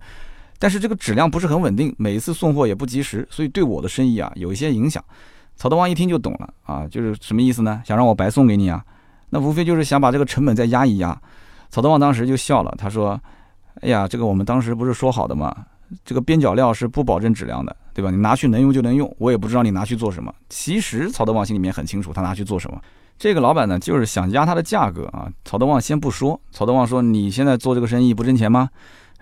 [0.59, 5.03] 但是这个质量不是很稳定，每一次送货也不及时，所以对我的生意啊有一些影响。”
[5.55, 7.81] 曹德旺一听就懂了啊，就是什么意思呢？
[7.85, 8.81] 想让我白送给你啊？
[9.29, 11.19] 那无非就是想把这个成本再压一压。
[11.69, 13.19] 曹德旺当时就笑了，他说
[13.81, 15.53] ：“哎呀，这个我们当时不是说好的吗？
[16.05, 18.09] 这个边角料是不保证质量的，对吧？
[18.09, 20.33] 你拿去能用就能用，我也不知道你拿去做什么。
[20.47, 22.81] 其实曹德旺心里面很清楚，他拿去做什么。”
[23.19, 25.29] 这个老板呢，就是想压他的价格啊。
[25.43, 28.69] 曹德旺先不说，曹德旺说：“你现在做这个生意不挣钱吗？”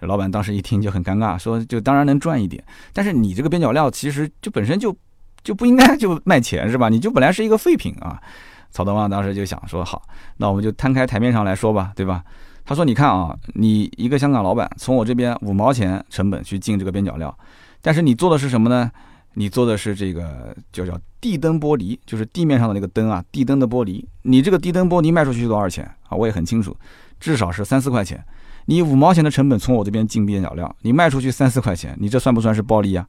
[0.01, 4.95] 老板当时一听就很尴尬，说：“就当然能赚一点，但是你这个边角料其实就本身就
[5.43, 6.89] 就不应该就卖钱是吧？
[6.89, 8.21] 你就本来是一个废品啊。”
[8.69, 10.01] 曹德旺当时就想说：“好，
[10.37, 12.23] 那我们就摊开台面上来说吧，对吧？”
[12.65, 17.35] 他说：“你看啊，你一个香港老板从我这边五毛钱成本去进这个边角料，
[17.81, 18.91] 但是你做的是什么呢？”
[19.39, 24.03] 你做的是这个叫叫地灯玻璃，就是地面上的那个灯啊，地灯的玻璃。
[24.23, 26.17] 你这个地灯玻璃卖出去多少钱啊？
[26.17, 26.75] 我也很清楚，
[27.19, 28.25] 至少是三四块钱。
[28.67, 33.07] 你五毛钱的成本从我这边进边角料，你卖出去三四块钱，你这算不算是暴利啊？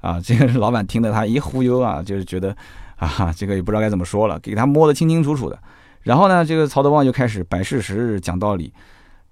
[0.00, 2.56] 啊，这个老板听得他一忽悠啊，就是觉得
[2.96, 5.58] 啊，这个也不知道该怎么说了，给他摸得清清楚楚的。
[6.02, 8.72] 然后呢，这个曹德旺就开始摆事实、讲道理。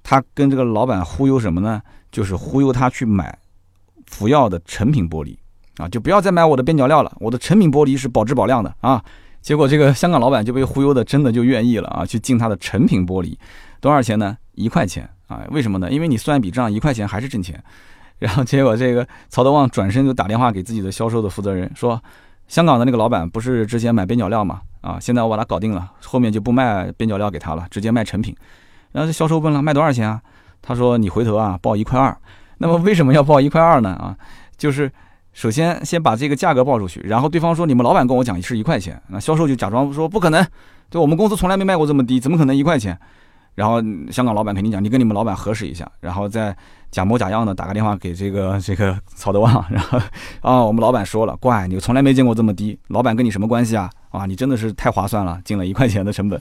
[0.03, 1.81] 他跟这个老板忽悠什么呢？
[2.12, 3.39] 就是忽悠他去买
[4.07, 5.37] 福耀的成品玻璃。
[5.79, 9.03] 啊，就不要再买我的边角料了，我的成品玻璃是保质保量的啊。
[9.41, 13.37] 结果这个香港老板就被忽悠的，真的就愿意了啊，去进他的成品玻璃，
[13.81, 14.37] 多少钱呢？
[14.53, 15.43] 一块钱啊？
[15.51, 15.91] 为什么呢？
[15.91, 17.62] 因为你算一笔账，一块钱还是挣钱。
[18.18, 22.01] 然后结果这个曹德旺转身就打电话给自己的销售的负责人说，
[22.49, 24.61] 香港的那个老板不是之前买边角料嘛？
[24.81, 28.35] 啊，现在我把他搞定了，后面就不卖边角料给他了，直接卖成品。
[28.93, 30.20] 然后这销售问了，卖多少钱啊？
[30.62, 32.16] 他说你回头啊报一块二。
[32.59, 33.91] 那么为什么要报一块二呢？
[33.91, 34.16] 啊，
[34.57, 34.91] 就是。
[35.37, 40.47] 首先，先把这个价格报出去，然后对方说你们老板跟我讲是一块钱，那销售就假装说不可能，
[40.89, 42.97] 对我们公司从来没卖过这么低，怎么可能一块钱？
[43.55, 43.81] 然后
[44.11, 46.57] 香港老板肯定讲你跟你们老板核实一下，然后再
[46.91, 49.99] 假模假样的打个电话给这个这个曹德旺，然后
[50.41, 53.91] 啊我们老板说了，怪你从来没见过这么低，老板跟你什么关系啊？
[54.11, 56.41] 啊你真的是太划算了，进了一块钱的成本，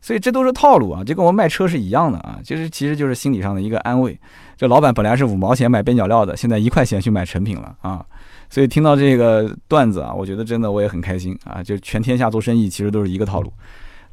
[0.00, 4.18] 所以这都是套路啊，就跟我卖车是一样的啊，其实其实就是心理上的一个安慰。
[4.56, 8.04] 这老板本来是五毛钱买边角料的，现在一块钱去买成品了啊。
[8.50, 11.60] 所以听到这个段子啊，我觉得真的我也很开心啊！
[11.60, 13.52] 就全天下做生意其实都是一个套路。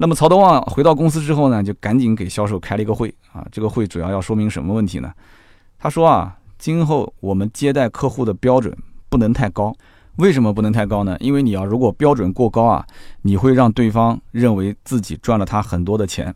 [0.01, 3.45] 那么曹德旺回到公司之后呢，就赶紧给销售开了一个会啊。
[3.51, 5.13] 这个会主要要说明什么问题呢？
[5.77, 8.75] 他说啊，今后我们接待客户的标准
[9.09, 9.71] 不能太高。
[10.15, 11.15] 为什么不能太高呢？
[11.19, 12.83] 因为你要如果标准过高啊，
[13.21, 16.33] 你会让对方认为自己赚了他很多的钱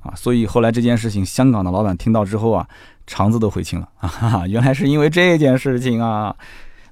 [0.00, 0.14] 啊。
[0.14, 2.68] 所以后来这件事情，香港的老板听到之后啊，
[3.08, 4.46] 肠子都悔青了啊哈哈！
[4.46, 6.32] 原来是因为这件事情啊。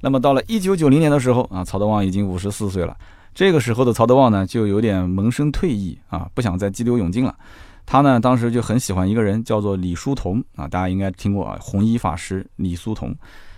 [0.01, 2.97] 那么到了一九九零年的时候啊，曹德旺已经五十四岁了。
[3.37, 7.37] 这个时候的曹德旺呢，就有点萌生退意啊，不想再激流勇进了。
[7.85, 13.15] 他呢，当时就很喜欢一个人，叫做李叔同啊，大家应该听过啊，红衣法师李叔同。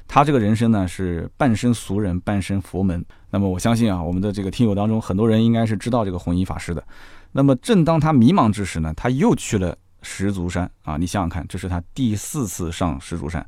[0.08, 3.04] 他这个人生呢，是半生俗人，半生佛门。
[3.30, 6.82] 那么我相信啊，我们的这个听友当中，很多人应该是知道这个红衣法师的。
[7.30, 13.46] 那么正当他迷茫之时呢，他又去了石竹山啊，你想想看，这是他第四次上石竹山。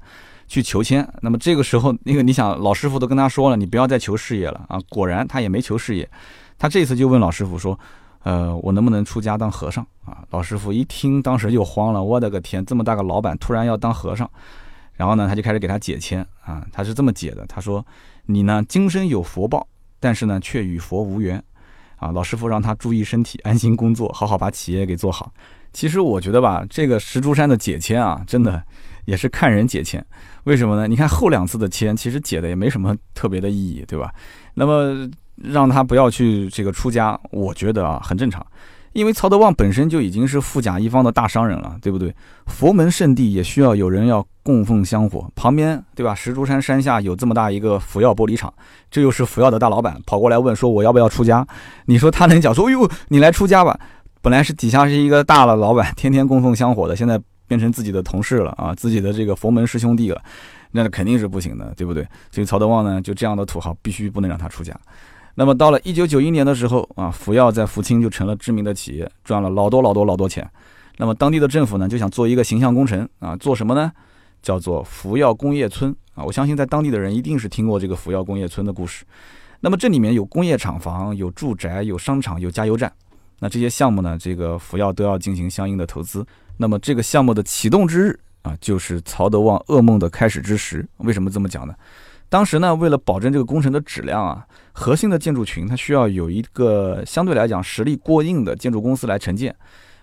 [0.51, 4.81] 去求签，那么这个时候，那个你想，老师傅都跟他说了，你不要再求事业了啊。
[4.89, 6.11] 果然，他也没求事业，
[6.59, 7.79] 他这次就问老师傅说
[8.25, 14.29] ：“呃，我能不能出家当和尚啊？”老师傅一听，当时就慌了，我的个天，这么大个老板突然要当和尚，
[14.95, 16.67] 然后呢，他就开始给他解签啊。
[16.73, 17.87] 他是这么解的，他说
[18.27, 19.65] ：“你呢，今生有佛报，
[20.01, 21.41] 但是呢，却与佛无缘
[21.95, 25.33] 啊。”老师傅让他注意身体，安心工作，好好把企业给做好。
[25.73, 28.61] 其实我觉得吧，这个石竹山的解签啊，真的
[29.11, 30.05] 也是看人解签。
[30.45, 30.87] 为什么呢？
[30.87, 34.11] 你看后两次的签，其实解的也没什么特别的意义，对吧？
[34.55, 38.45] 那么让他不要去这个出家，我觉得啊很正常，
[38.93, 42.15] 因为曹德旺本身就已经是富甲一方的大商人了，对不对？
[42.47, 46.15] 佛门圣地也需要有人要供奉香火，旁边对吧？
[46.15, 48.53] 石竹山山下有这么大一个福耀玻璃厂，
[48.91, 51.47] 这又是福耀的大老板跑过来问说我要不要出家？
[51.87, 53.79] 你说他能讲说，哎呦，你来出家吧？
[54.23, 57.21] 本来是底下是一个大的老板，天天供奉香火的，现在。
[57.51, 60.23] 变成自己的同事了啊，自己的这个佛门师兄弟了，
[60.71, 62.07] 那肯定是不行的，对不对？
[62.31, 64.73] 所以曹德旺呢，就这样的土豪，必须不能让他出家。
[65.35, 70.49] 那么到了一九九一年的时候啊，福耀在福清就成了知名的企业，赚了老多老多老多钱。
[70.97, 73.91] 那么当地的政府呢，就想做一个形象工程啊，做什么呢？
[74.43, 76.23] 叫做福耀工业村啊。
[76.23, 79.05] 我相信在当地的人一定是听过这个福耀工业村的故事。
[79.59, 82.93] 那么这里面有工业厂房、有住宅、有商场、有加油站。
[83.41, 86.25] 那这些项目呢，这个福耀都要进行相应的投资。
[86.61, 90.87] 那么这个项目的启动之日啊，就是曹德旺噩梦的开始之时。
[90.99, 91.75] 为什么这么讲呢？
[92.29, 99.57] 当时呢，为了保证这个工程的质量啊，核心的建筑群它需要有一个相对来讲实力过硬的建筑公司来承建。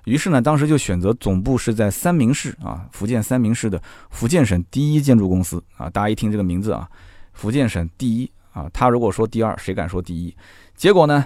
[0.06, 3.80] 于是呢，当时就选择总部是在三明市啊，福建三明市的
[4.10, 5.88] 福建省第一建筑公司啊。
[5.88, 6.90] 大家一听这个名字啊，
[7.34, 10.36] 福建省第一啊，他如果说第二，谁敢说第一？
[10.76, 11.24] 结果呢，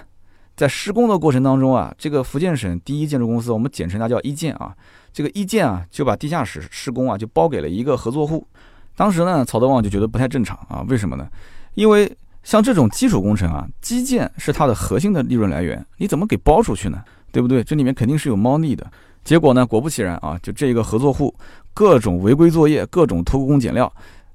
[0.54, 4.74] 在施工的过程当中啊，这个福建省第一建筑公司，我们简称它叫一建啊，
[5.12, 8.46] 这个一建啊，就把地下室施工啊，就包给了一个合作户。
[8.96, 11.28] 当时呢，曹德旺就觉得不太正常啊，为什么呢？
[11.74, 12.10] 因为
[12.42, 17.02] 像这种基础工程啊，基建是它的核心的利润来源，你怎么给包出去呢？
[17.30, 17.64] 对不对？
[17.64, 18.90] 这里面肯定是有猫腻的。
[19.24, 21.34] 结果呢，果不其然啊，就这个合作户
[21.72, 23.90] 各种违规作业，各种偷工减料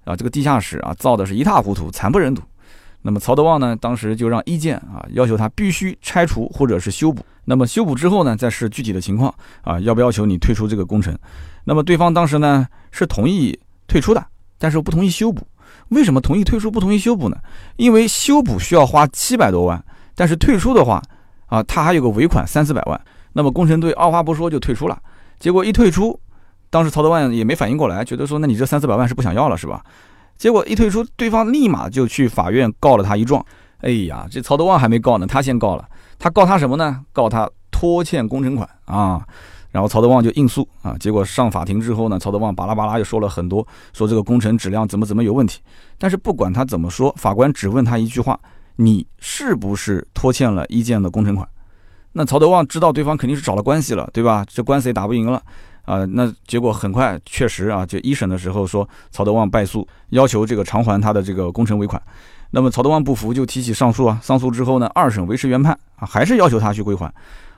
[0.05, 2.41] 啊，这个地下室啊造的是一塌糊涂，惨不忍睹。
[3.07, 7.25] 那么曹德旺呢，当时就让一建啊要求他必须拆除或者是修补。
[7.45, 11.17] 那么修补之后呢，再是具体的情况啊，要不要求你退出这个工程？
[11.63, 14.21] 那么对方当时呢是同意退出的。
[14.57, 15.47] 但是不同意修补，
[15.89, 17.37] 为什么同意退出不同意修补呢？
[17.77, 19.81] 因为修补需要花七百多万，
[20.13, 21.01] 但是退出的话，
[21.45, 22.99] 啊，他还有个尾款三四百万。
[23.31, 24.99] 那么工程队二话不说就退出了。
[25.39, 26.19] 结果一退出，
[26.69, 29.81] 当时曹德旺也没反应过来，觉得说那你这三四百万是不想要了是吧？
[30.37, 33.43] 结果一退出，对方立马就去法院告了他一状。
[33.81, 35.87] 哎呀，这曹德旺还没告呢，他先告了。
[36.19, 37.03] 他告他什么呢？
[37.11, 39.25] 告他拖欠工程款啊。
[39.69, 45.59] 然后曹德旺就应诉啊，结果上法庭之后呢，曹德旺巴拉巴拉又说了很多，说这个工程质量怎么怎么有问题。
[45.99, 48.39] 但是不管他怎么说，法官只问他一句话：
[48.77, 51.47] 你是不是拖欠了一建的工程款？
[52.13, 54.43] 那曹德旺知道对方肯定是找了关系了，对吧？
[54.47, 55.43] 这官司也打不赢了
[55.87, 56.05] 啊。
[56.05, 61.99] 那结果很快确实啊，就一审的时候说曹德旺败诉，要求这个偿还他的这个工程尾款。
[62.51, 67.11] 那么曹德旺不服就提起上诉啊，上诉之后呢，二审维持原判啊，还是要求他去归还。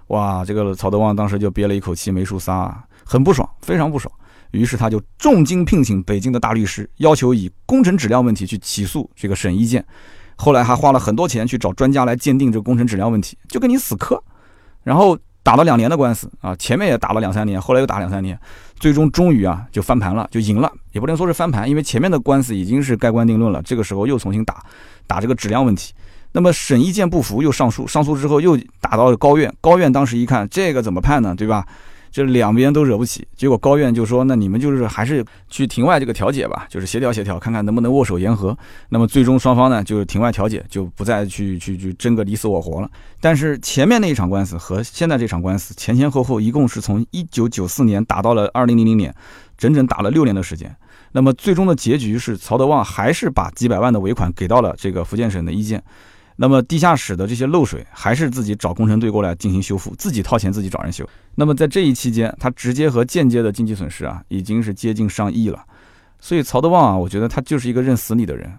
[0.08, 4.12] 哇，这个曹德旺当时就憋了一口气没处撒，啊，很不爽，非常不爽。
[4.52, 9.86] 于是他就重金聘请北京的大律师，要求以工程质量问题去起诉这个沈一建。
[10.36, 14.20] 后来还花了很多钱去找专家来鉴定这个工程质量问题，就跟你死磕。
[14.82, 15.16] 然后
[15.50, 18.39] 打了两年的官司啊，前面也打了两三年，后来又打两三年，
[18.80, 20.72] 最终终于啊就翻盘了，就赢了。
[20.91, 23.60] 也不能说是翻盘，因为前面的官司已经是盖棺定论了。
[23.64, 24.64] 这个时候又重新打，
[25.08, 25.91] 打这个质量问题。
[26.34, 31.34] 那么沈一建不服，又上诉，上诉之后又打到了高院，高院当时一看这个怎么判呢？
[31.34, 31.66] 对吧？
[32.12, 38.57] 这两边都惹不起，结果高院就说，那你们就是还是去庭外这个调解吧，就是协调协调，看看能不能握手言和。
[38.89, 42.89] 那么最终双方呢，就是庭外调解，就不再去去去争个你死我活了。
[43.22, 49.14] 但是前面那一场官司和现在这场官司前前后后一共是从一九九四年打到了二零零零年，
[49.57, 50.76] 整整打了六年的时间。
[51.12, 55.84] 那么最终的结局是曹德旺还是把几百万的尾款给到了这个福建省的一建。
[56.42, 61.06] 那么地下室的这些漏水，还是自己找工程队过来进行修复，自己掏钱自己找人修。
[61.36, 65.62] 那么在这一期间，他直接和间接的经济损失啊，已经是接近上亿了。
[66.22, 68.50] 所以曹德旺啊，我觉得他就是一个认死理的人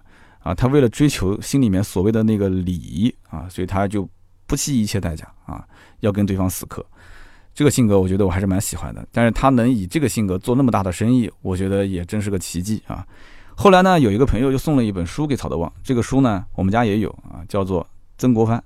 [0.43, 4.07] 啊，他为了追求心里面所谓的那个理啊，所以他就
[4.45, 5.65] 不惜一切代价啊，
[6.01, 6.85] 要跟对方死磕。
[7.55, 9.03] 这个性格，我觉得我还是蛮喜欢的。
[9.11, 13.03] 但是他能以这个性格做那么大的生意，我觉得也真是个奇迹啊。
[13.55, 15.71] 后来呢，有一个朋友就送了一本书给曹德旺。
[15.83, 17.83] 这个书呢，我们家也有啊，叫做
[18.17, 18.57] 《曾国藩》。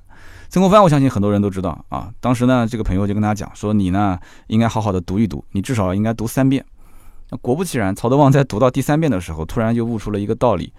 [0.48, 2.10] 曾国藩，我相信很多人都知道啊。
[2.22, 4.18] 当时呢，这个朋友就跟他讲说：“你呢，
[4.48, 6.64] 应该好好的读一读，你至少应该读三遍。”
[7.30, 10.72] 那果不其然，曹德旺在读到第三遍的时候，突然就悟出了一个道理。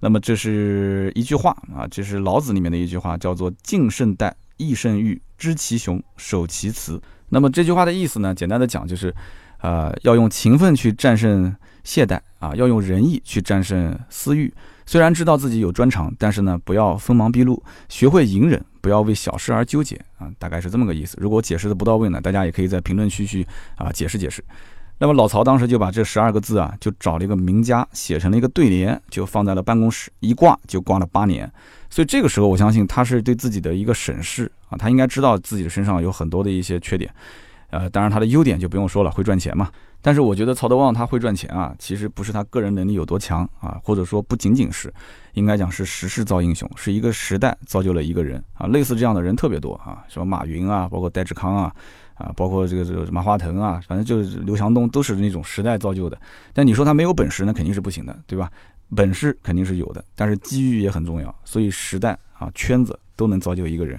[0.00, 7.00] 那么这是一句话啊，这是老子里面的一句话，叫做“敬慎待，益慎欲，知其雄，守其雌”。
[7.30, 9.14] 那么这句话的意思呢，简单的讲就是，
[9.62, 11.54] 呃，要用勤奋去战胜。
[11.84, 14.52] 懈怠啊，要用仁义去战胜私欲。
[14.86, 21.16] 虽然知道自己有专长，但是呢，不要锋芒毕露，学会隐忍，不要为小事而纠结啊，大概是这么个意思。
[21.20, 24.44] 如果解释的不到位呢，大家也可以在评论区去啊解释解释。
[24.98, 31.50] 那么老曹当时就把这十二个字啊，就找了一个名家写成了一个对联，就放在了办公室，一挂就挂了八年。
[31.90, 37.12] 所以这个时候，我相信他是对自己的一个审视啊，他应该知道自己的身上有很多的一些缺点。
[37.70, 39.68] 呃，当然他的优点就不用说了，会赚钱嘛。
[40.04, 44.92] 但是我觉得曹德旺他会赚钱啊，其实不是他个人能力有多强啊，或者说不仅仅是，
[45.32, 48.66] 应该讲是时势造英雄，是一个时代造就了一个人啊。
[48.66, 51.74] 类似这样的人特别多啊，什么马云啊，包括戴志康啊，
[52.16, 56.20] 啊，包括这个这个马化腾啊，反正就是刘强东都是那种时代造就的。
[56.52, 58.52] 但你说他没有本事，那肯定是不行的，对吧？
[58.94, 63.98] 本事肯定是有的，但是机遇也很重要，所以时代啊圈子都能造就一个人。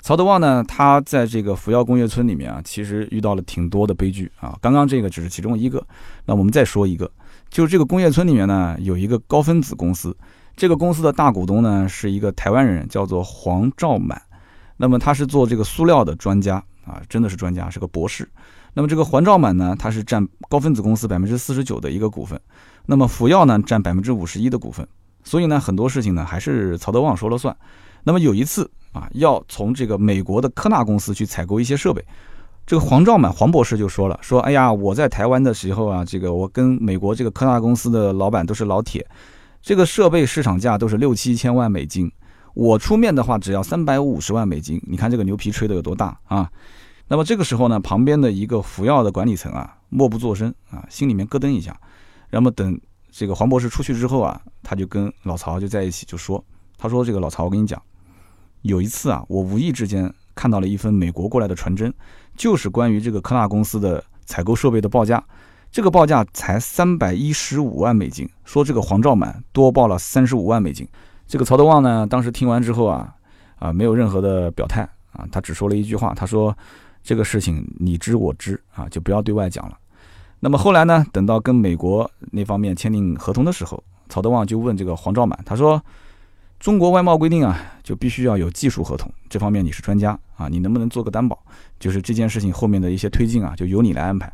[0.00, 4.56] 曹德旺呢，他在这个福耀工业村里面啊，其实遇到了挺多的悲剧啊。
[4.60, 5.84] 刚刚这个只是其中一个，
[6.24, 7.10] 那我们再说一个，
[7.50, 10.16] 就是这个工业村里面呢有一个高分子公司，
[10.56, 14.20] 这个公司的大股东呢是一个台湾人，叫做黄兆满。
[14.76, 18.26] 那么他是做这个塑料的专家啊，真的是专家，是个博士。
[18.74, 22.40] 那么这个黄兆满呢，他是占高分子公司百分之四十九的一个股份，
[22.86, 24.86] 那么福耀呢占百分之五十一的股份。
[25.24, 27.54] 所以呢，很多事情呢还是曹德旺说了算。
[28.02, 32.04] 那么有一次啊，要从这个美国的科纳公司去采购一些设备，
[32.66, 39.06] 这个黄兆满黄博士就说了，说哎呀，我在台湾的时候啊，这个我跟美国这个科纳公司的老板都是老铁，
[39.60, 42.10] 这个设备市场价都是六七千万美金，
[42.54, 46.50] 我出面的话只要三百五十万美金，你看这个牛皮吹得有多大啊？
[47.08, 51.74] 那么这个时候呢，旁边的一个福耀的管理层啊，默不作声啊，心里面咯噔一下。
[52.30, 52.78] 那么等
[53.10, 56.44] 这个黄博士出去之后啊，他就跟老曹就在一起就说
[56.78, 57.82] ：“他说这个老曹，我跟你讲，
[58.62, 61.92] 有一次啊，我无意之间看到了一份美国过来的传真，
[62.36, 65.22] 就是关于这个科纳公司的采购设备的报价，
[65.70, 70.88] 这个报价才三百一十五万美金，说这个黄兆满多报了三十五万美金。
[71.26, 73.14] 这个曹德旺呢，当时听完之后啊，
[73.58, 76.56] 啊，没有任何的表态啊，他只说了一句话，他说。”
[77.00, 79.78] 这个事情你知我知啊，就不要对外讲了。
[80.40, 85.82] 那么后来呢，等到跟美国那方面签订合同的时候，曹德旺就问这个黄兆满，他说
[86.58, 91.38] ：“中国外贸规定啊，就必须要有技术合同，这方面你是专家啊，你能不能做个担保？
[91.78, 94.32] 就是这件事情后面的一些推进啊，就由你来安排。”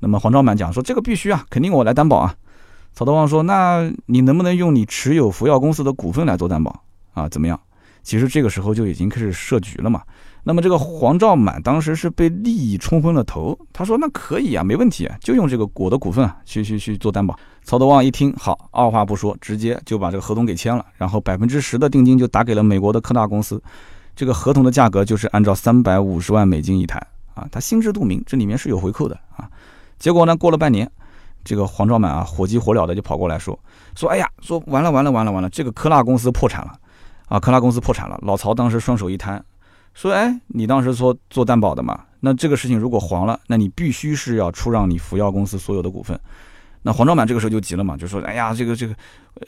[0.00, 2.34] 那么黄兆满讲说：“这个必须啊，肯定我来担保啊。”
[2.92, 7.28] 曹德旺说：“那你能不能用你持有福耀公司的股份来做担保啊？
[7.28, 7.60] 怎么样？”
[8.02, 10.02] 其实这个时候就已经开始设局了嘛。
[10.42, 17.38] 那么这个黄兆满当时是被利益冲昏了头，他说那可以啊，没问题啊，就用这个我的股份啊去去去做担保。
[17.70, 23.62] 曹德旺一听好，二话不说，直接就把这个合同给签了，然后百分之十的定金就打给了美国的科大公司。
[24.16, 27.00] 这个合同的价格就是按照三百五十万美金一台
[27.32, 29.48] 啊，他心知肚明，这里面是有回扣的啊。
[30.00, 30.90] 结果呢，过了半年，
[31.44, 33.56] 这个黄兆满啊，火急火燎的就跑过来说
[33.94, 36.72] 说，哎呀，说完了完了完了完了，这个科大公司破产了
[37.28, 38.18] 啊，科大公司破产了。
[38.22, 39.40] 老曹当时双手一摊。
[39.94, 42.00] 说，哎，你当时说做担保的嘛？
[42.18, 46.18] 那这个事情如果黄了，那你必须是要出让你福耀公司所有的股份。
[46.82, 48.94] 那黄兆满这个时候就急了嘛，就说，哎呀，这个这个，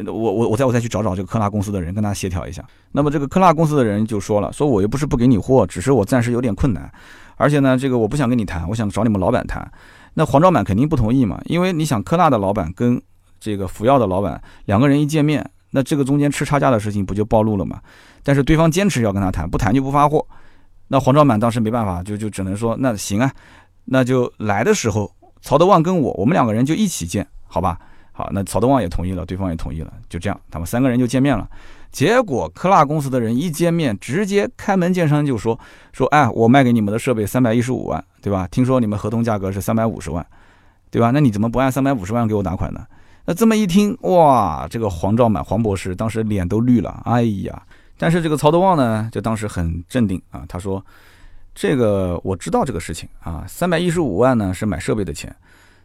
[0.06, 2.62] 我我我再我再去找找这个科纳公司的人，跟他协调一下。
[2.92, 6.92] 那么这个科纳公司的人就说了，说我又不是不给你货，只是我暂时有点困难，
[7.36, 9.70] 而且呢，这个我不想跟你谈，我想找你们老板谈。
[10.14, 13.00] 那黄兆满肯定不同意嘛，因为你想科纳的老板跟
[13.40, 17.80] 这个福耀的老板两个人一见面，那这个中间吃差价的事情不就暴露了嘛？
[18.22, 20.24] 但是对方坚持要跟他谈，不谈就不发货。
[20.88, 23.32] 那黄兆满当时没办法，就就只能说那行啊，
[23.86, 25.10] 那就来的时候，
[25.42, 27.78] 曹德旺跟我，我们两个人就一起见，好吧？
[28.12, 31.48] 好，那曹德旺也同意了，对方也同意了，就这样，他们三个人就见面了。
[31.90, 35.58] 结果科纳公司的人一见面，直接开门见山就说
[35.92, 38.48] 说，哎，我卖给你们的设备三百一十五万，对吧？
[38.50, 40.24] 听说你们合同价格是三百五十万，
[40.90, 41.10] 对吧？
[41.10, 42.86] 那你怎么不按三百五十万给我打款呢？
[43.24, 47.62] 那这么一听，哇，这个黄兆满黄博士当时脸都绿了，哎呀！
[47.98, 50.44] 但是这个曹德旺呢，就当时很镇定啊。
[50.48, 50.84] 他说
[51.54, 55.34] ：“这个我知道这个事情啊，三百一十五万呢是买设备的钱，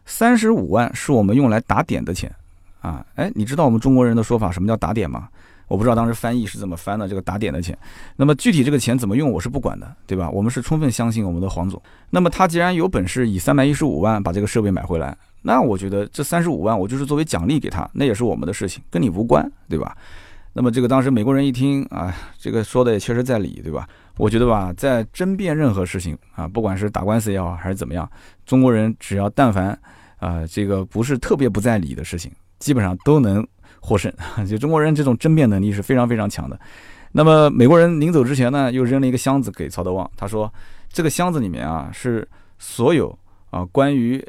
[0.06, 2.34] 三十五万是我们用来打点的钱
[2.80, 3.04] 啊。
[3.14, 5.28] 哎，你知道我们中国人的说法什么叫打点吗？
[5.66, 7.06] 我不知道当时翻译是怎么翻的。
[7.06, 7.76] 这个打点的钱，
[8.16, 10.30] 那么具体这个钱怎么用，我是不管的，对吧？
[10.30, 11.80] 我们是充分相信我们的黄总。
[12.08, 19.94] 那么他既然有本事以三百一十五万把这个设备买回来，那我觉得这三十五万我就是作为奖励给他，那也是我们的事情，跟你无关，对吧？”
[20.54, 23.86] 那么这个当时美国人一听啊，这个说的也确实在理，对吧？
[24.18, 28.10] 我觉得吧，在争辩任何事情啊，不管是打官司也好，还是怎么样，
[28.44, 29.78] 中国人只要但凡
[30.18, 33.46] 啊，这个不是特别不在理的事情，基本上都能
[33.80, 34.12] 获胜。
[34.46, 36.58] 就中国人这种争辩能力是非常非常强的。
[37.12, 40.52] 那么美国人临走之前呢，又扔了一个箱子给曹德旺，他说
[40.92, 43.16] 这个箱子里面啊是所有
[43.50, 44.22] 啊关于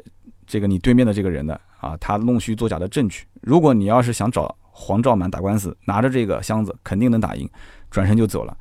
[0.46, 3.24] 这个你对面的这个人的啊他弄虚作假的证据。
[3.42, 4.56] 如果你要是想找。
[4.72, 7.46] 黄兆满打官司，拿着这个箱子肯定能打赢，
[7.90, 8.56] 转身就走了，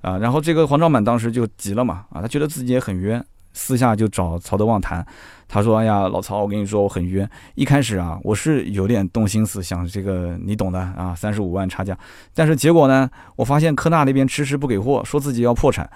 [0.00, 5.06] 啊，然后这个黄兆满当时就急了嘛，啊，他觉得自己也很冤，私下就找曹德旺谈，
[5.48, 11.96] 他说：“哎呀，老曹，我跟你说我很冤，一开始啊，我是有点动心思，想这个你懂的啊，三十五万差价，
[12.34, 15.88] 但是结果呢，我发现科纳那边迟迟不给货，说自己要破产，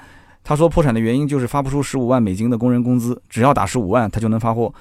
[0.42, 4.72] 他说破产的原因就是发不出十五万美金的工人工资，只要打十五万他就能发货，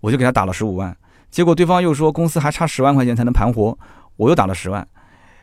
[0.00, 0.96] 我就给他打了十五万，
[1.30, 3.76] 结果对方又说公司还差十万块钱才能盘活。”
[4.16, 4.86] 我又打了十万，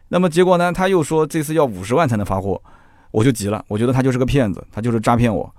[0.10, 0.72] 那么结果呢？
[0.72, 2.62] 他又说这次要五十万才能发货，
[3.12, 3.64] 我就急了。
[3.68, 5.54] 我觉得他就是个骗子，他就是诈骗我。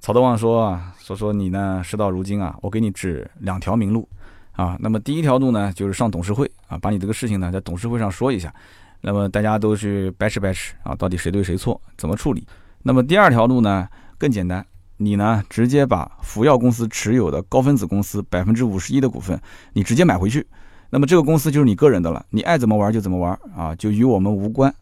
[0.00, 4.08] 曹德旺说啊，说说你呢，事到如今啊，我给你指两条明路
[4.52, 4.76] 啊。
[4.80, 8.52] 那么第一条路呢，就是上董事会啊，把你这个事情呢在董事会上说一下，
[9.00, 12.44] 那么大家都去掰扯掰扯啊，到底谁对谁错，怎么处理？
[12.82, 13.88] 那么第二条路呢
[14.18, 19.40] 更简单，你呢直接把福耀公司持有的高分子公司百分之五十一的股份，
[19.72, 20.44] 你直接买回去。
[20.90, 24.74] 那么这个公司就是你个人的了，你爱怎么玩就怎么玩啊，就与我们无关。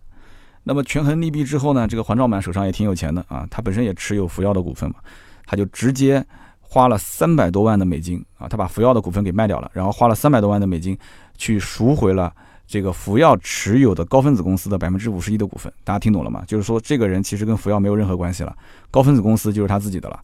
[0.63, 4.97] 那么权衡利弊之后呢，这个黄兆满手上也挺有钱的啊，他本身也持有福耀的股份嘛，
[5.47, 6.25] 他就直接
[6.61, 10.97] 花了三百多万的美金啊，他把福耀的股份给卖掉了，然后花了三百多万的美金
[11.37, 12.33] 去赎回了
[12.67, 15.73] 这个福耀持有的高分子公司的百分之五十一的股份。
[15.83, 16.45] 大家听懂了吗？
[16.47, 18.55] 就是说这个人其实跟福耀没有任何关系了，
[18.91, 20.21] 高分子公司就是他自己的了。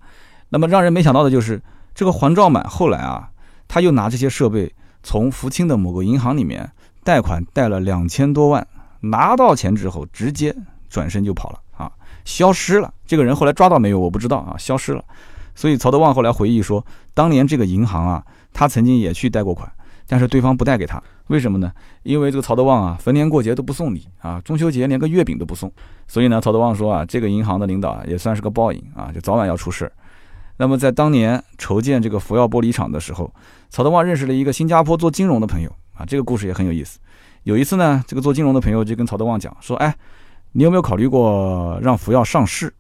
[0.49, 1.61] 那么让人没想到的就是
[1.95, 3.29] 这个黄兆满后来啊，
[3.67, 4.73] 他又拿这些设备。
[5.03, 6.69] 从福清的某个银行里面
[7.05, 8.67] 贷款贷了两千多万，
[9.11, 10.55] 拿到钱之后直接
[10.89, 11.91] 转身就跑了啊，
[12.25, 12.93] 消失了。
[13.07, 13.99] 这个人后来抓到没有？
[13.99, 15.05] 我不知道啊，消失了。
[15.55, 16.85] 所以曹德旺后来回忆说，
[17.15, 19.71] 当年这个银行啊，他曾经也去贷过款，
[20.07, 21.73] 但是对方不贷给他，为什么呢？
[22.03, 25.73] 因为这个曹德旺啊，逢年过节都不送礼啊，中秋节连个月饼都不送。
[26.07, 29.91] 所以呢，曹德旺说啊，这个银行的领导啊也算是个报应啊，就早晚要出事。
[30.59, 33.33] 那么在当年筹建这个福耀玻璃厂的时候，
[33.71, 36.99] 曹德旺认识了一个新加坡做金融的朋友啊，这个故事也很有意思。
[37.47, 39.95] 有一次呢，这个做金融的朋友就跟曹德旺讲说：“哎，
[40.51, 42.75] 你有没有考虑过让福耀上市？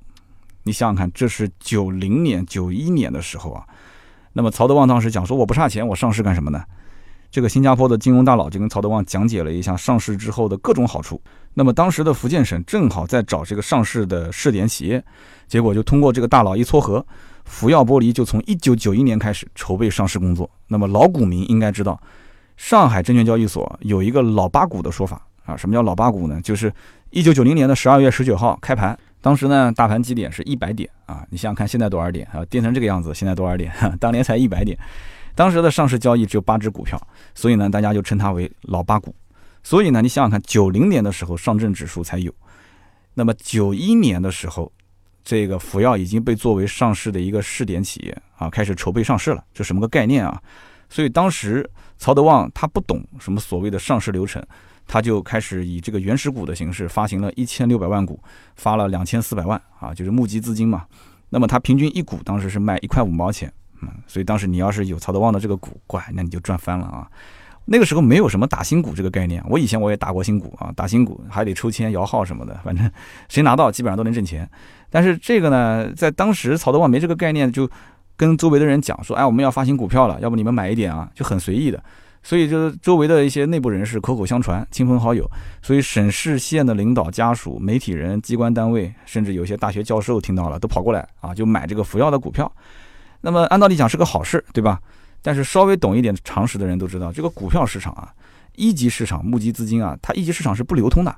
[0.64, 3.64] 你想想看，这是九零年、九一年的时候啊。”
[4.34, 6.64] 那么曹德旺当时讲说：“我不差钱，我上市干什么呢？”
[7.30, 11.22] 这个新加坡的金融大佬就跟曹德旺讲解了一下上市之后的各种好处。
[11.54, 15.00] 那么当时的福建省正好在找这个上市的试点企业，
[15.46, 17.06] 结果就通过这个大佬一撮合。
[17.44, 20.50] 福耀玻璃就从一九九一年开始筹备上市工作。
[20.66, 22.00] 那么老股民应该知道，
[22.56, 25.56] 上海证券交易所有一个“老八股”的说法啊。
[25.56, 26.40] 什么叫“老八股”呢？
[26.42, 26.72] 就是
[27.10, 31.24] 一九九零年的十二月十九号开盘，当时呢大盘基点是一百点啊。
[31.30, 32.44] 你想想看，现在多少点啊？
[32.46, 33.72] 跌成这个样子，现在多少点？
[34.00, 34.78] 当年才一百点。
[35.34, 37.00] 当时的上市交易只有八只股票，
[37.34, 39.14] 所以呢大家就称它为“老八股”。
[39.62, 42.32] 所以呢你想想看，九零年的时候上证指数才有，
[43.14, 44.72] 那么九一年的时候。
[45.28, 50.40] 这个福耀已经被作为上市的一个试点企业啊，开始筹备上市了，这什么个概念啊？
[50.88, 54.42] 所以当时曹德旺他不懂什么所谓的上市流程，
[54.86, 58.20] 他就开始以这个原始股的形式发行了一千六百万股，
[58.56, 60.84] 发了两千四百万啊，就是募集资金嘛。
[61.30, 67.10] 那么他平均一股当时是卖一块五毛钱，嗯，所以当时你要是有曹德旺的这个股，怪那你就赚翻了啊。
[67.68, 72.88] 那个时候没有什么打新股这个概念，我以前我也打过新股啊，打新股还得抽签摇号什么的，反正
[73.28, 74.48] 谁拿到基本上都能挣钱。
[74.88, 77.68] 但是这个呢，在当时曹德旺没这个概念，就
[78.16, 81.82] 跟周围的人讲说，哎，我们要发行股票了，要不你们买一点啊，就很随意的。
[82.22, 85.30] 所以就是周围的一些内部人士口口相传，亲朋好友，
[85.62, 92.50] 所以省市县的领导家属、媒体人、机关单位，甚至有些大学教授听到了都跑过来啊，就买这个福耀的股票。
[93.20, 94.80] 那么按道理讲是个好事，对吧？
[95.22, 98.12] 但是稍微懂一点常识的人都知道，这个股票市场啊，
[98.56, 101.14] 一级市场募集资金啊，它一级市场是不流通的，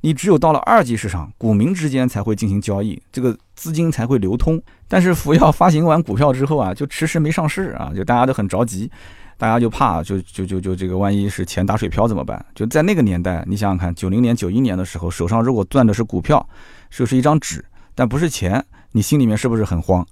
[0.00, 4.60] 你只有到了二级市场，股民之间才会进行交易，这个资金才会流通。
[4.86, 8.90] 但是福耀发行完股票之后啊，就迟迟没上市啊，就大家都很着急，
[9.36, 12.44] 大家就怕，就就就就这个万一是钱打水漂怎么办？
[12.54, 16.48] 就在那个年代，你想想看，九零年、九一年的时候，手上如果攥的是股票，
[16.90, 20.06] 就是一张纸，但不是钱，你心里面是不是很慌？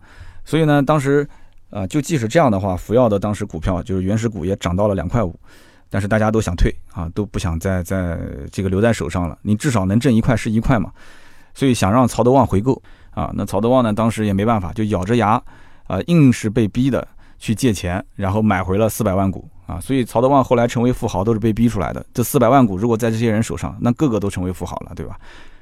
[0.45, 1.29] 所以呢，当时。
[1.69, 5.39] 啊，就即使这样的话，福耀的当时股票就是原始股也涨到了两块五，
[5.89, 8.19] 但是大家都想退啊，都不想再在
[8.51, 9.39] 这个留在手上了。
[9.43, 10.91] 你至少能挣一块是一块嘛，
[11.55, 12.81] 所以想让曹德旺回购
[13.11, 13.31] 啊。
[13.35, 15.41] 那曹德旺呢，当时也没办法，就咬着牙
[15.87, 17.07] 啊，硬是被逼的
[17.39, 19.81] 去借钱，然后买回了四百万股啊。
[19.81, 22.05] 所以曹德旺后来成为富豪都是被逼出来的。
[22.13, 25.17] 这四百万股如果在这些人手上，那个个都成为富豪了，对吧？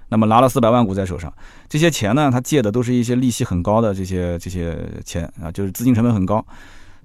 [0.08, 1.32] 那么拿了四百万股在手上，
[1.68, 6.44] 这些钱呢，他借的都是一些利息很高的这些这些钱啊，就是资金成本很高。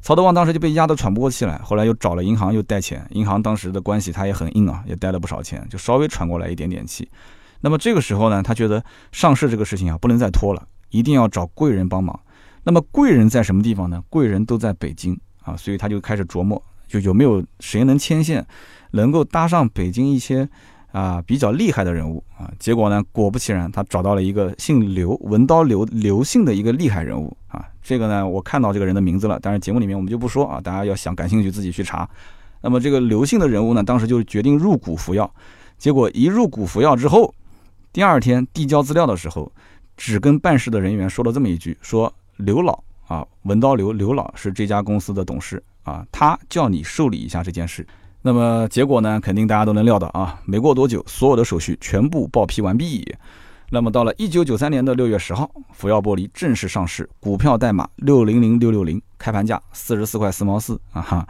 [0.01, 7.09] 曹德旺当时就被压得喘不过气来，后来又找了银行又贷钱，银行当时的关系他也很硬啊，也贷了不少钱，就稍微喘过来一点点气。
[7.61, 12.19] 那么这个时候呢，他觉得上市这个事情啊不能再拖了，一定要找贵人帮忙。
[12.63, 14.01] 那么贵人在什么地方呢？
[14.09, 18.45] 贵人都在北京啊，所以他就开始琢磨，就有没有谁能牵线，
[18.91, 20.49] 能够搭上北京一些。
[20.91, 27.37] 啊，比较厉害的人物啊，结果呢，果不其然，他找到了一个姓刘、文刀刘刘姓的一个厉害人物。
[27.89, 32.07] 这个呢，我看到这个人的名字了，但是节目里面我们就不说啊，大家要想感兴趣自己去查。
[32.61, 35.33] 那么这个刘姓的人物呢，当时就决定入股服药，
[35.79, 37.33] 结果一入股服药之后，
[37.91, 39.51] 第二天递交资料的时候，
[39.97, 47.83] 只跟办事的人员说了这么一句：说刘老啊，文刀刘刘老是这家公司的董事啊，他叫你受理一下这件事。
[48.21, 49.19] 那么结果呢？
[49.19, 50.39] 肯定大家都能料到啊！
[50.45, 53.03] 没过多久，所有的手续全部报批完毕。
[53.71, 61.27] 那么到了一九九三年的六月十号，福耀玻璃正式上市，股票代码六零零六六零，开盘价四十四块四毛四啊哈。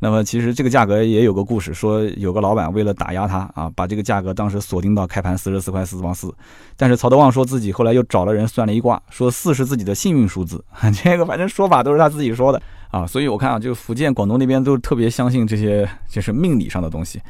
[0.00, 6.34] 那么其实这个价格也有个故事，说有个老板为了打压他啊，把这个价格当时锁定到开盘四十四块四毛四。
[6.76, 10.62] 但是曹德旺说自己后来又找了人算了一卦，说四是自己的幸运数字。
[11.02, 12.60] 这个反正说法都是他自己说的。
[12.90, 17.20] 啊，所以我看啊，就福建、广东那边都特别相信这些就是命理上的东西。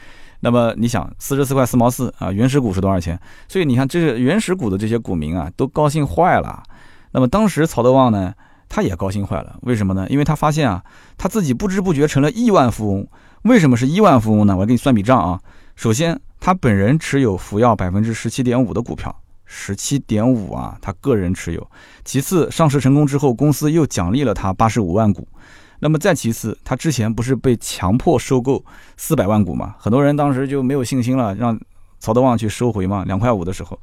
[0.45, 3.19] 那么你想，四十四块四毛四啊，原始股是多少钱？
[3.49, 6.63] 所以你看，这是原始股的这些股民啊，都高兴坏了。
[7.13, 8.35] 那么当时曹德旺呢，
[8.69, 9.57] 他也高兴坏了。
[9.63, 10.07] 为什么呢？
[10.11, 10.85] 因为他发现啊，
[11.17, 13.09] 他自己不知不觉成了亿万富翁。
[13.45, 14.55] 为什么是亿万富翁呢？
[14.55, 15.41] 我给你算笔账啊。
[15.77, 19.17] 首先，他本人持有福耀百分之十七点五的股票，
[19.47, 21.67] 十七点五啊，他个人持有。
[22.05, 25.27] 其次，上市成功之后，公司又奖励了他八十五万股。
[25.81, 28.65] 那么再其次，他之前不是被强迫收购
[28.97, 29.75] 四百万股嘛？
[29.79, 31.59] 很多人当时就没有信心了，让
[31.99, 33.05] 曹德旺去收回嘛。
[33.07, 33.79] 两块五的时候，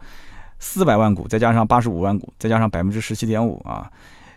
[0.59, 3.91] 四百万股再加上八十五万股，再加上百分之十七点五啊，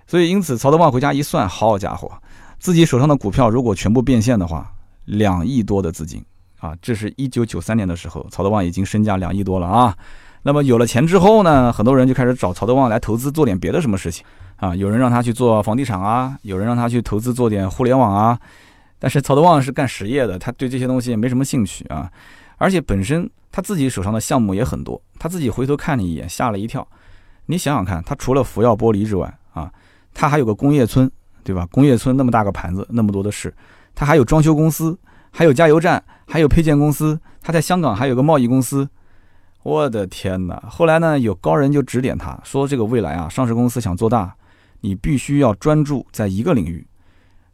[0.07, 2.11] 所以因此曹德旺回家一算，好家伙，
[2.59, 4.71] 自己手上的股票如果全部变现的话，
[5.07, 6.23] 两亿多的资金
[6.61, 6.75] 啊！
[6.83, 9.97] 这是一九九三年的时候，曹德旺已经身价两亿多了啊。
[10.43, 14.25] 那么有了钱之后呢，很多人就开始找曹德旺来投资，做点别的什么事情。
[14.57, 18.39] 啊，有人让他去做房地产啊，有人让他去投资做点互联网啊，
[18.99, 22.11] 但是曹德旺是干实业的，他对这些东西也没什么兴趣啊，
[22.57, 26.87] 而且本身他自己手上的项目也很多，他自己回头看了一眼，吓了一跳。
[27.47, 29.71] 你想想看，他除了福耀玻璃之外啊，
[30.15, 31.11] 他还有个工业村，
[31.43, 31.67] 对吧？
[31.71, 33.55] 工业村那么大个盘子，那么多的事，
[33.95, 34.99] 他还有装修公司，
[35.31, 38.89] 还有加油站，还有配件公司，他在香港还有个贸易公司。
[39.63, 40.63] 我的天哪！
[40.71, 44.35] 后来呢，有高人就指点他说，这个未来啊，上市公司想做大。
[44.85, 46.87] 你必须要专注在一个领域。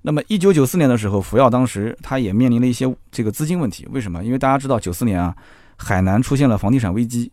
[0.02, 3.86] 那么，一九九四年的时候，福耀当时他也面临了一些这个资金问题。
[3.93, 4.24] 为什么？
[4.24, 5.32] 因为大家知道，九四年啊，
[5.77, 7.31] 海南出现了房地产危机，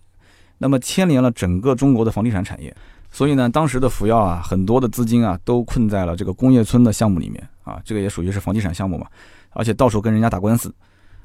[0.60, 2.72] 那么牵连了整个中国的房地产产业。
[3.10, 9.08] 所以呢，当时的福耀啊，很多的资金啊，都困在了这个工业村的项目里面啊，这个也属于是房地产项目嘛，
[9.52, 10.72] 而且到处跟人家打官司。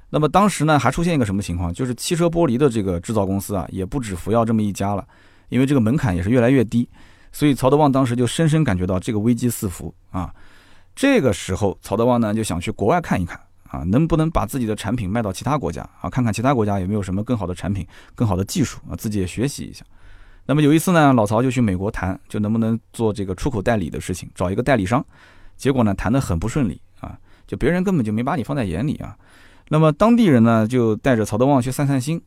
[0.09, 1.75] 那么当时呢，还出现一个什么情况？
[1.75, 5.05] 就是汽车玻璃的这个制造公司啊，也不止福耀这么一家了，
[5.51, 6.89] 因为这个门槛也是越来越低。
[7.33, 10.33] 所以曹德旺当时就深深感觉到这个危机四伏啊，
[10.95, 13.41] 这个时候曹德旺呢就想去国外看一看
[13.71, 19.83] 啊，能不能把自己的产品卖到其他国家啊，看看其他国家有没有什么更好的产品、更好的技术啊，自己也学习一下。
[20.45, 25.03] 那么有一次呢，老曹就去美国谈，就能不能做这个出口代理的事情，找一个代理商。
[25.57, 29.17] 结果呢，谈得很不顺利啊，就别人根本就没把你放在眼里啊。
[29.69, 32.21] 那么当地人呢，就带着曹德旺去散散心。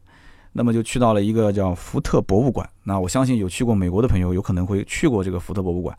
[0.57, 2.67] 那么就去到了一个叫福特博物馆。
[2.85, 5.97] 那我相信有去过美国的朋友，有可能会去过这个福特博物馆。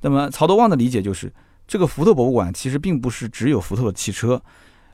[0.00, 1.30] 那么曹德旺的理解就是，
[1.68, 4.40] 这个福特博物馆其实并不是只有福特的汽车，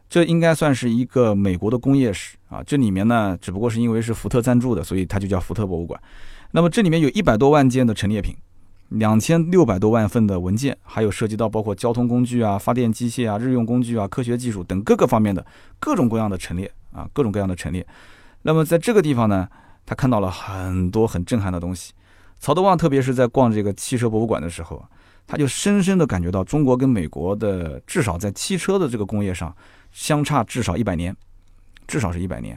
[0.09, 2.61] 这应该算是一个美国的工业史啊。
[2.65, 6.01] 这里面呢，只不过是因为是福特赞助的，所以它就叫福特博物馆。
[6.51, 8.35] 那么这里面有一百多万件的陈列品，
[8.89, 15.47] 两千六百多万份的文件，还有涉及到包括交通工具啊、发电机械啊、日用工具啊、科学技术等各个方面的
[15.79, 17.87] 各种各样的陈列啊，各种各样的陈列。
[18.47, 19.49] 那么在这个地方呢，
[19.85, 21.93] 他看到了很多很震撼的东西。
[22.39, 24.87] 曹德旺特别是在逛这个汽车博物馆的时候，
[25.27, 29.53] 他就深深的感觉到中国跟美国的至少在汽车的这个工业上
[29.91, 31.17] 相差至少一百年，
[31.89, 32.57] 至少是一百年。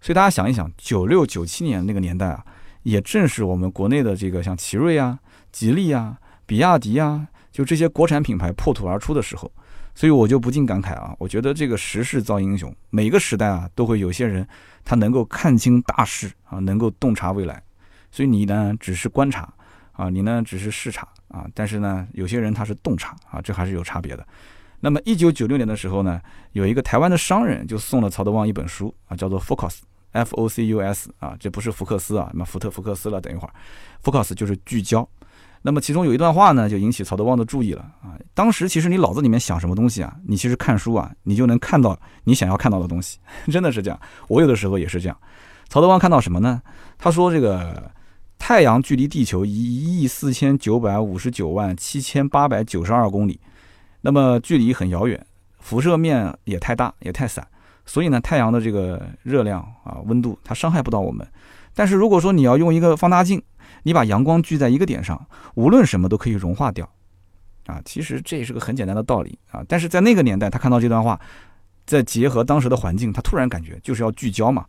[0.00, 2.44] 所以大家想一想，九六九七年那个年代啊，
[2.82, 5.20] 也正是我们国内的这个像奇瑞啊、
[5.52, 9.52] 吉利啊、比亚迪啊，就这些国产品牌破土而出的时候。
[9.98, 14.46] 所以我就不禁感慨啊，我觉得这个时势造英雄，每个时代啊都会有些人，
[14.84, 17.60] 他能够看清大势啊，能够洞察未来。
[18.12, 19.52] 所以你呢只是观察
[19.90, 24.24] 啊，你呢只是视察啊，但是呢有些人他是洞察啊，这还是有差别的。
[24.78, 26.20] 那么一九九六年的时候呢，
[26.52, 33.52] 有一个台湾的商人就送了曹德旺一本书啊，叫做 Focus，F O C U S 啊，这不是福克斯啊，什么福特福克斯了，等一会儿
[34.04, 35.08] ，Focus 就是聚焦。
[35.62, 38.16] 那么其中有一段话呢，就引起曹德旺的注意了啊。
[38.34, 43.18] 当时其实你脑子里面想什么东西啊，你其实看书啊，你就能看到你想要看到的东西，
[43.50, 44.00] 真的是这样。
[44.28, 45.18] 我有的时候也是这样。
[45.68, 46.62] 曹德旺看到什么呢？
[46.96, 47.90] 他说这个
[48.38, 53.40] 太阳距离地球一亿四千九百五十九万七千八百九十二公里，
[54.00, 55.26] 那么距离很遥远，
[55.58, 57.46] 辐射面也太大也太散，
[57.84, 61.26] 所以呢，太阳的这个热量啊温度它伤害不到我们。
[61.78, 63.40] 但是如果说你要用一个放大镜，
[63.84, 66.84] 你把阳光聚在一个点上，无论什么都可以融化掉，
[67.66, 69.62] 啊，其实这也是个很简单的道理啊。
[69.68, 71.20] 但是在那个年代，他看到这段话，
[71.86, 74.66] 再结合当时的环境，他突然感觉就是要聚焦嘛。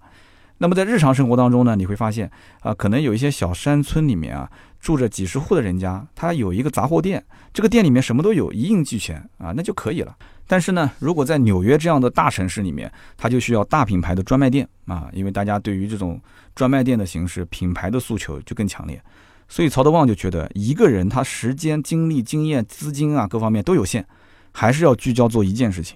[0.59, 2.29] 那么在日常生活当中呢，你会发现
[2.59, 4.47] 啊，可能有一些小山村里面啊，
[4.79, 10.15] 住着几十户的人家，他有一个杂货店，这个店里面什么都有，一应俱全啊，那就可以了。
[10.51, 16.19] 但是呢，如果在纽约这样的大城市里面，它就需要大品牌的专卖店啊，因为大家对于这种
[16.55, 18.99] 专卖店的形式、品牌的诉求就更强烈。
[19.47, 24.03] 所以曹德旺就觉得，一个人他时间、精力、经验、资金啊，各方面都有限，
[24.51, 25.95] 还是要聚焦做一件事情。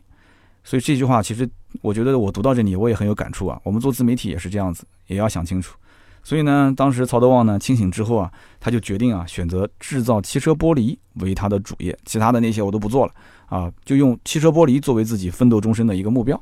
[0.64, 1.50] 所以这句话其实，
[1.82, 3.60] 我觉得我读到这里，我也很有感触啊。
[3.64, 5.76] 我们做自媒体也是这样子，也要想清楚，
[6.24, 13.14] 所以呢，当时曹德旺呢清醒之后啊，他就决定啊选择制造汽车玻璃为他的主业，其他的那些我都不做了
[13.48, 16.42] 啊，就用汽车玻璃作为自己奋斗终身的一个目标。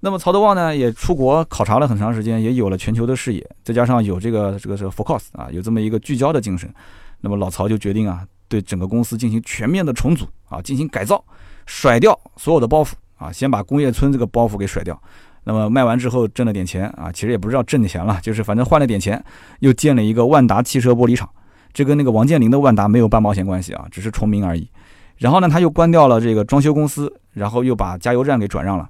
[0.00, 6.72] 那么曹德旺呢也出国考察了很长时间，也有了全球的视野，再加上有这个这个这个 focus 啊，有这么一个聚焦的精神，
[7.20, 11.24] 那么老曹就决定啊对整个公司进行全面的重组啊，进行改造，
[11.64, 15.00] 甩掉所有的包袱啊，先把工业村这个包袱给甩掉。
[15.42, 19.22] 那么卖完之后挣了点钱啊，其实也不知道挣钱了，就是反正换了点钱，
[19.60, 21.26] 又建了一个万达汽车玻璃厂，
[21.72, 24.68] 这跟那个王健林的万达没有半毛钱关系啊，只是重名而已。
[25.16, 28.88] 然后呢，他又关掉了这个装修公司，然后又把加油站给转让了。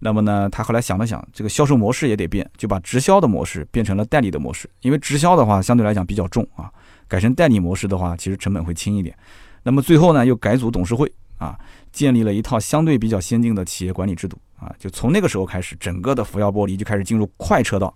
[0.00, 6.70] 那么呢，他后来想了想，这个销售模式也得变，就把直销的模式变成了代理的模式，因为直销的话相对来讲比较重啊，
[7.06, 9.16] 改成代理模式的话，其实成本会轻一点。
[9.64, 11.58] 那么最后呢，又改组董事会啊，
[11.92, 14.38] 建立了一套相对比较先进的企业管理制度。
[14.60, 17.92] 啊，就从那个时候开始，整个的福耀玻璃就开始进入快车道。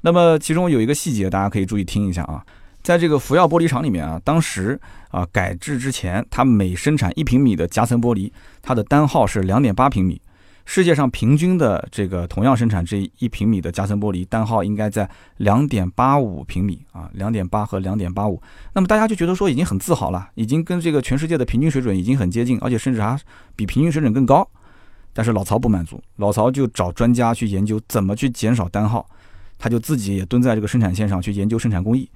[0.00, 2.42] 那么其中有一个细节，大家可以注意听一下啊，
[2.82, 4.78] 在这个福耀玻璃厂里面啊，当时
[5.10, 8.30] 啊改制之前，它每生产一平米的夹层玻璃，
[8.60, 10.20] 它的单号是两点八平米。
[10.64, 18.40] 世界上平均的这个同样生产这一平米的夹层玻璃，单号应该在两点八五平米啊，两点八和两点八五。
[18.72, 23.18] 那么大家就觉得说已经很自豪了，已经跟这个全世界的平均水准已经很接近，而且甚至还
[23.56, 24.48] 比平均水准更高。
[25.12, 29.04] 但是老曹不满足，老曹就找专家去研究怎么去减少单号，
[29.58, 32.08] 他就自己也蹲在这个生产线上去研究生产工艺。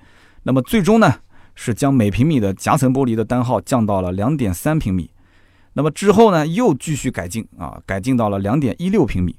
[0.46, 1.12] 那么最终呢，
[1.56, 5.10] 是将每平米的夹层玻璃的单号降到了两点三平米。
[5.72, 9.34] 那么之后呢，又继续改进啊，改进到了两点一六平米。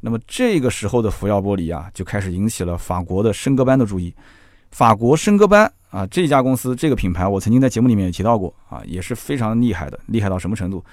[0.00, 4.14] 那么这个时候的福耀玻璃啊，就开始引起了法国的申戈班的注意。
[4.72, 10.84] 法国申戈班啊，这家公司这个品牌，我曾经在节目里面也提到过啊，也是非常厉害的，厉害到什么程度？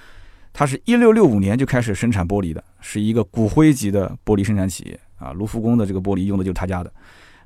[0.53, 5.33] 它是一六六五年就开始生产玻璃的，是一个骨灰级的玻璃生产企业啊。
[5.33, 6.89] 卢浮宫的这个玻璃用的就是他家的。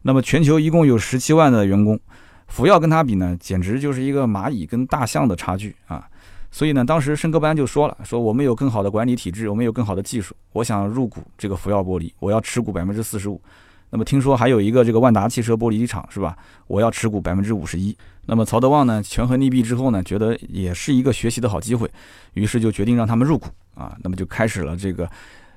[0.03, 1.99] 那么全球一共有十七万的员工，
[2.47, 6.07] 福耀跟他比呢，简直就是一个蚂蚁跟大象的差距啊。
[6.51, 13.41] 所以呢，当时申科班就说了，说我们有更好的管理体制，我们有更好的技术，我想入股这个福耀玻璃，我要持股百分之四十五。
[13.89, 16.35] 那么听说还有一个这个万达汽车玻璃厂是吧？
[16.67, 17.95] 我要持股百分之五十一。
[18.25, 21.89] 那么曹德旺呢，权衡利弊之后呢，觉得也是一个学习的好机会，
[22.33, 23.95] 于是就决定让他们入股啊。
[24.03, 25.09] 那么就开始了这个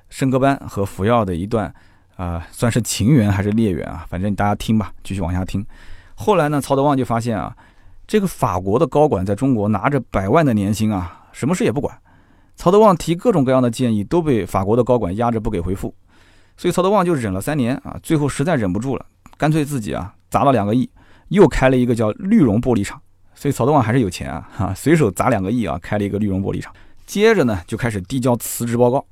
[0.09, 1.73] 申科班和福耀的一段
[2.17, 4.05] 啊，算是情缘还是孽缘啊？
[4.09, 5.65] 反正大家听吧，继续往下听。
[6.15, 7.55] 后来呢，曹德旺就发现啊，
[8.07, 11.95] 这个法国的高管在中国拿着百万的年薪啊，什么事也不管。
[12.55, 15.93] 曹德旺提各种各样的建议，都被法国的高管压着不给回复。
[16.57, 19.05] 所以曹德旺就忍了三年啊，最后实在忍不住了，
[19.37, 20.89] 干脆自己啊砸了两个亿，
[21.27, 22.99] 又开了一个叫绿绒玻璃厂。
[23.35, 26.73] 所以曹德旺还是有钱啊，哈，随手砸两个亿啊，开了一个绿绒玻璃厂。
[27.05, 29.05] 接着呢，就开始递交辞职报告。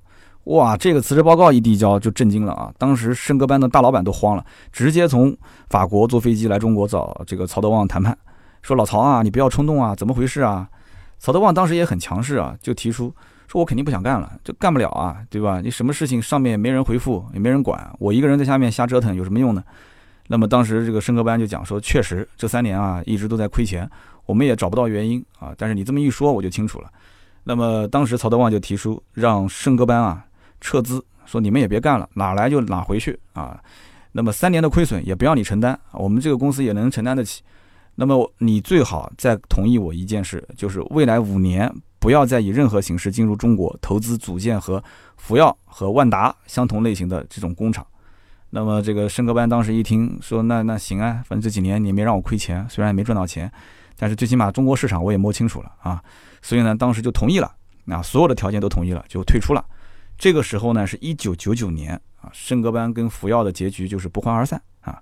[0.45, 2.72] 哇，这个辞职报告一递交就震惊了啊！
[2.77, 5.35] 当时申戈班的大老板都慌了，直接从
[5.69, 8.17] 法国坐飞机来中国找这个曹德旺谈判，
[8.61, 10.69] 说老曹啊，你不要冲动啊，怎么回事啊？
[11.17, 13.13] 曹德旺当时也很强势啊，就提出。
[13.47, 15.61] 说我肯定不想干了，就干不了啊，对吧？
[15.61, 19.63] 你什么事情上面也没人回复，也没人管，我一个人在下面瞎折腾有什么用呢？
[20.27, 23.89] 那么当时这个申科班就讲说，确实这三年啊一直都在亏钱，
[24.26, 25.53] 我们也找不到原因啊。
[25.57, 26.89] 但是你这么一说，我就清楚了。
[27.43, 30.26] 那么当时曹德旺就提出让申科班啊
[30.61, 33.61] 撤资，说你们也别干了，哪来就哪回去啊。
[34.11, 37.44] 那么三年的亏损也不要你承担，我们这个公司也能承担得起。
[37.95, 41.73] 那么你最好再同意我一件事，就是未来五年。
[41.98, 44.84] 不要再以任何形式进入中国投资组建和
[45.18, 47.84] 福耀和万达相同类型的这种工厂。
[48.52, 53.52] 那么这个申科班当时一听说，那那行啊，反正这几年你没让我亏钱，虽然也没赚到钱，
[53.98, 55.99] 但是最起码中国市场我也摸清楚了啊，
[56.44, 57.52] 所以呢，当时就同意了，
[57.88, 59.65] 啊，所有的条件都同意了，就退出了。
[60.17, 65.01] 这个时候呢，是一九九九年啊，申科班跟福耀的结局就是不欢而散啊。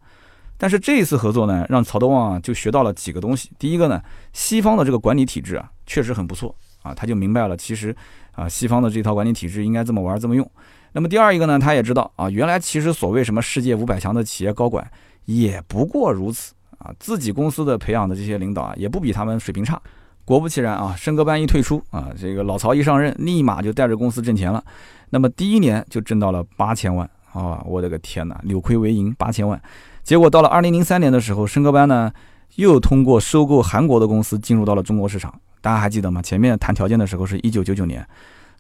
[0.58, 3.52] 但是这一次合作呢，让曹德旺啊就学到了几个东西。
[3.58, 4.02] 第一个呢，
[4.34, 6.56] 西方的这个管理体制啊，确实很不错。
[6.84, 7.96] 啊，他就明白了，其实
[8.34, 10.50] 啊，西方的这套管理体制应该这么玩，这么用。
[10.92, 14.86] 那么第二一个呢，他也知道啊，原来其实所谓什么世界五百强的企业高管
[15.24, 19.82] 也不过如此啊，自己公司的培养的这些领导啊，也不比他们水平差。
[20.26, 24.64] 果不其然啊，申哥班一退出啊，这个老曹一上任，立马就带着公司挣钱了。
[25.10, 29.62] 那么第一年就挣到了八千万啊，我的个天哪，扭亏为盈八千万。
[30.02, 32.12] 结果到了二零零三年的时候，申哥班呢
[32.56, 35.34] 又通过收购韩国的公司进入到了中国市场。
[35.62, 36.22] 大家还记得吗？
[36.22, 38.06] 前面谈条件的时候是一九九九年，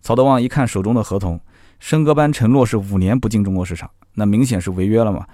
[0.02, 1.40] 曹德旺一看手中的合同，
[1.80, 5.26] 申哥班承诺是五年不进中国市场，那明显是违约了嘛。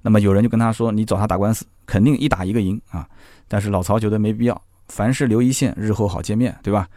[0.00, 3.06] 那么有人就跟他说：“你找他打官司，肯定一打一个赢啊。”
[3.48, 6.88] 但是老曹觉得没必要，凡事留一线，日后好见面对吧？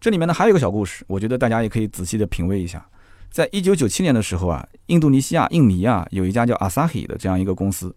[0.00, 2.86] 这里面呢还有一个小故事，我觉得大家也可以仔细的品味一下。
[3.30, 7.94] 在一九九七年的时候啊，印度尼西亚印尼啊有一家叫 Asahi 的这样一个公司。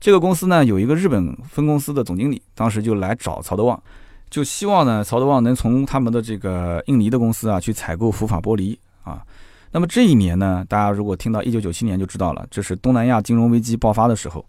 [0.00, 3.80] 这个公司呢有一个日本分公司的总经理，当时就来找曹德旺，
[4.28, 9.22] 就希望呢曹德旺能从他们的这个印尼的公司啊去采购福法玻璃啊。
[9.70, 14.44] 那么这一年呢，大家如果听到一九九七年就知道了，这是东南亚金融危机爆发的时候，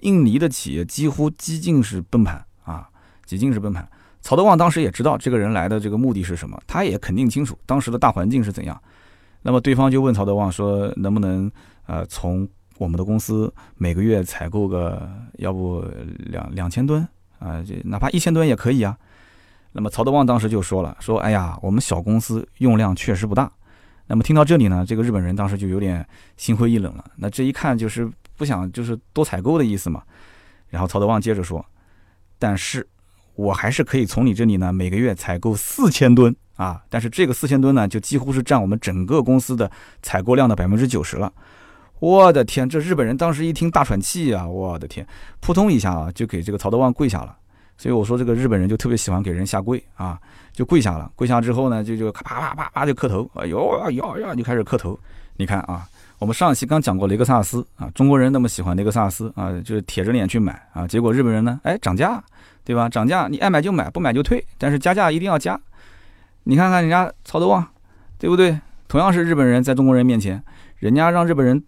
[0.00, 2.44] 印尼的企业几乎几近是崩盘，
[3.24, 3.86] 几近是崩盘。
[4.20, 8.80] 曹德旺当时也知道这个人来的这个目的是什么，他也肯定清楚当时的大环境是怎样。
[9.42, 11.50] 那么对方就问曹德旺说，能不能
[11.86, 12.48] 呃从
[12.78, 15.84] 我们的公司每个月采购个，要不
[16.18, 17.06] 两两千吨
[17.38, 18.96] 啊，就哪怕一千吨也可以啊。
[19.72, 23.52] 那么曹德旺当时就说了，说哎呀，我们小公司用量确实不大。
[24.06, 26.06] 那么听到这里呢，这个日本人当时就有点
[26.36, 27.04] 心灰意冷了。
[27.16, 30.02] 那这一看就是不想就是多采购的意思嘛。
[30.68, 31.64] 然后曹德旺接着说，
[32.38, 32.86] 但是
[33.34, 39.70] 我还是可以从你这里呢每个月采购四千吨啊，但是这个四千吨呢就几乎是占我们整个公司的
[40.02, 41.32] 采购量的百分之九十了。
[42.00, 44.46] 我的天，这日本人当时一听大喘气啊！
[44.46, 45.06] 我的天，
[45.40, 47.34] 扑通一下啊，就给这个曹德旺跪下了。
[47.78, 50.18] 所以我说这个日本人就特别喜欢给人下跪啊，
[50.52, 51.10] 就跪下了。
[51.16, 53.58] 跪下之后呢，就就啪啪啪啪就磕头，哎呦
[53.90, 54.98] 呀呀，就开始磕头。
[55.36, 55.86] 你看啊，
[56.18, 60.86] 我们上期刚讲过雷克萨斯啊，中国人那么喜欢雷克萨斯啊，就是铁着脸去买啊。
[60.86, 62.22] 结果日本人呢，哎，涨价，
[62.64, 62.88] 对吧？
[62.88, 65.60] 涨价，你爱买就买，不买就退，但是加价一定要加。
[66.44, 67.66] 你看看人家曹德旺，
[68.18, 68.58] 对不对？
[68.88, 70.42] 同样是日本人在中国人面前，
[70.78, 71.62] 人家让日本人。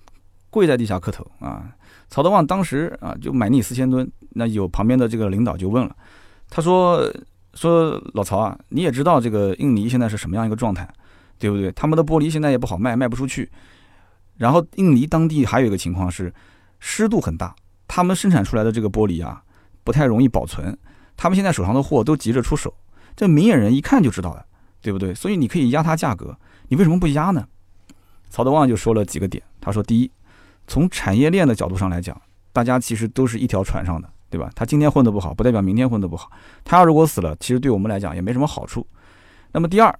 [0.49, 1.65] 跪在地下磕头啊！
[2.09, 5.95] 曹德旺当时啊就买你四千吨，那有旁边的这个领导就问了，
[6.49, 7.13] 他说
[7.53, 10.89] 说老曹啊，你也知道这个印尼现在是什么样一个状态，
[11.39, 11.71] 对不对？
[11.73, 13.51] 他们的玻璃现在也不好卖，卖不出去。
[14.39, 16.33] 然后印尼当地还有一个情况是
[16.81, 17.55] 湿度很大，
[17.87, 19.43] 他们生产出来的这个玻璃啊
[19.85, 20.75] 不太容易保存，
[21.17, 22.75] 他们现在手上的货都急着出手，
[23.17, 24.45] 这明眼人一看就知道了，
[24.83, 25.15] 对不对？
[25.15, 26.37] 所以你可以压他价格，
[26.69, 27.47] 你为什么不压呢？
[28.29, 30.11] 曹德旺就说了几个点，他说第一。
[30.69, 32.21] 从产业链的角度上来讲，
[32.53, 34.51] 大家其实都是一条船上的，对吧？
[34.57, 36.29] 他今天混得不好，不代表明天混得不好。
[36.65, 38.85] 他如果死了，其实对我们来讲也没什么好处。
[39.53, 39.97] 那么第二，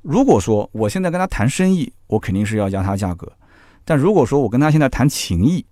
[0.00, 3.26] 如果说我现在跟他谈生意，我肯定是要压他价格；
[3.84, 5.66] 但如果说我跟他现在谈情谊，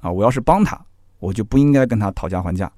[0.00, 0.80] 啊，我要是帮他，
[1.18, 2.70] 我就不应该跟他讨价还价。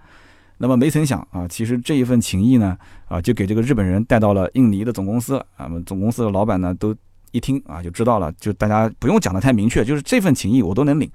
[0.62, 2.78] 那么没曾想啊，其实这一份情谊呢，
[3.08, 5.46] 啊，就给这个日本人带到了印尼的总公司了。
[5.56, 6.94] 啊，总公司的老板呢都。
[7.32, 8.32] 一听啊，就知道了。
[8.40, 11.08] 就大家不用讲的太明确，就是这份情谊我都能领。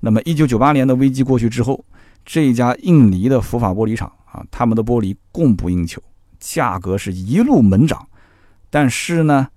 [0.00, 1.84] 那么，一九九八年的危机过去之后，
[2.24, 6.02] 这一家印尼的福法玻璃厂啊，他们的玻璃供不应求，
[6.38, 8.08] 价格是一路猛涨。
[8.70, 9.48] 但是呢，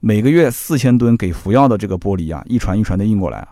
[0.00, 3.48] 每个月四千吨给福耀的这个玻璃啊，一船一船的运过来啊，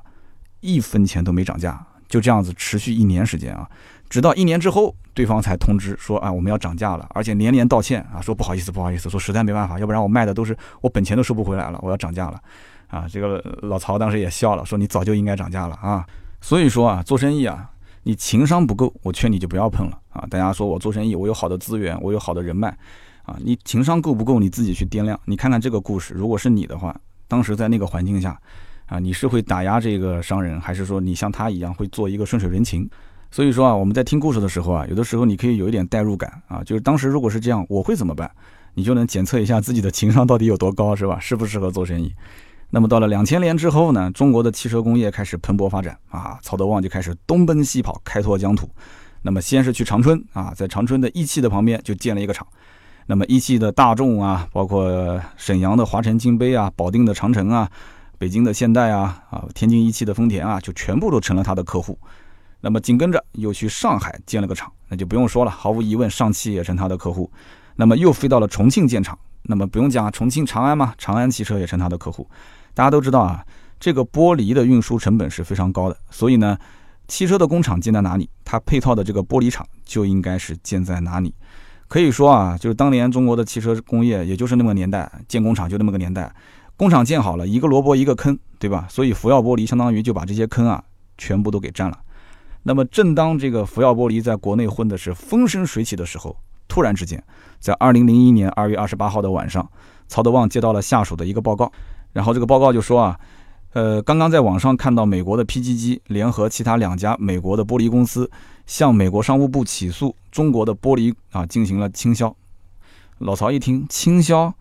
[0.61, 3.69] 一分钱都没涨价，就这样子持续一年时间啊。
[4.09, 12.41] 直到一年之后，对方才通知说啊，我们要涨价了，而且连连道歉啊，说不好意思，不好意思，说实在没办法，要不然我卖的都是我本钱都收不回来了，我要涨价了，
[12.87, 16.07] 啊，这个老曹当时也笑了，说你早就应该涨价了啊。
[16.41, 17.69] 所以说啊，做生意啊，
[18.05, 20.25] 你情商不够，我劝你就不要碰了啊。
[20.31, 22.69] 大家说我做生意，我有好的资源，我有好的人脉，
[23.25, 25.19] 啊，你情商够不够，你自己去掂量。
[25.25, 26.95] 你看看这个故事，如果是你的话，
[27.27, 28.41] 当时在那个环境下，
[28.87, 32.89] 啊，你是会打压这个商人，还是说你像他一样会做一个顺水人情？
[33.31, 38.31] 所以说啊，我们在听故事的时候啊，有的时候你可以有一点代入感啊，就是当时如果是这样，我会怎么办？
[38.75, 41.19] 你就能检测一下自己的情商到底有多高，是吧？
[41.21, 42.13] 适不适合做生意？
[42.71, 48.69] 那么到了两千年之后呢，中国的汽车工业开始蓬勃发展啊，曹德旺就开始东奔西跑，开拓疆土。
[49.23, 52.47] 那么先是去长春啊，在长春的一汽的旁边就建了一个厂。
[53.07, 57.69] 那么一汽的大众啊，包括沈阳的华晨金杯啊，保定的长城啊，
[58.17, 61.99] 北京的现代啊，啊，天津一汽的丰田啊，就全部都成了他的客户。
[62.61, 67.31] 那么紧跟着又去上海建了个厂，那就不用说了，毫无疑问，上汽也成他的客户。
[67.77, 72.29] 那么又飞到了重庆建厂，那么不用讲，重庆长安嘛，长安汽车也成他的客户。
[72.75, 73.45] 大家都知道啊，
[73.79, 76.59] 这个玻璃的运输成本是非常高的，所以呢，
[77.07, 81.33] 汽车的工厂建在哪里，它配套的这个玻璃厂就应该是建在哪里。
[81.87, 86.31] 可以说啊，就是当年中国的汽车工业，也就是那么个年代，建工厂就那么个年代，
[86.77, 88.87] 工厂建好了，一个萝卜一个坑，对吧？
[88.91, 90.83] 所以福耀玻璃相当于就把这些坑啊，
[91.17, 91.99] 全部都给占了。
[92.69, 96.37] 那么，正当这个福耀玻璃在国内混的是风生水起的时候，
[96.69, 97.25] 突然之间，
[97.59, 99.67] 在二零零一年二月二十八号的晚上，
[100.07, 101.73] 曹德旺接到了下属的一个报告，
[102.13, 103.19] 然后这个报告就说啊，
[103.73, 108.31] 呃，刚刚在网上看到美国的 PGG 联合其他两家美国的玻璃公司，
[108.67, 112.37] 向美国商务部起诉中国的玻璃啊进行了倾销。
[113.17, 114.53] 老曹一听倾销，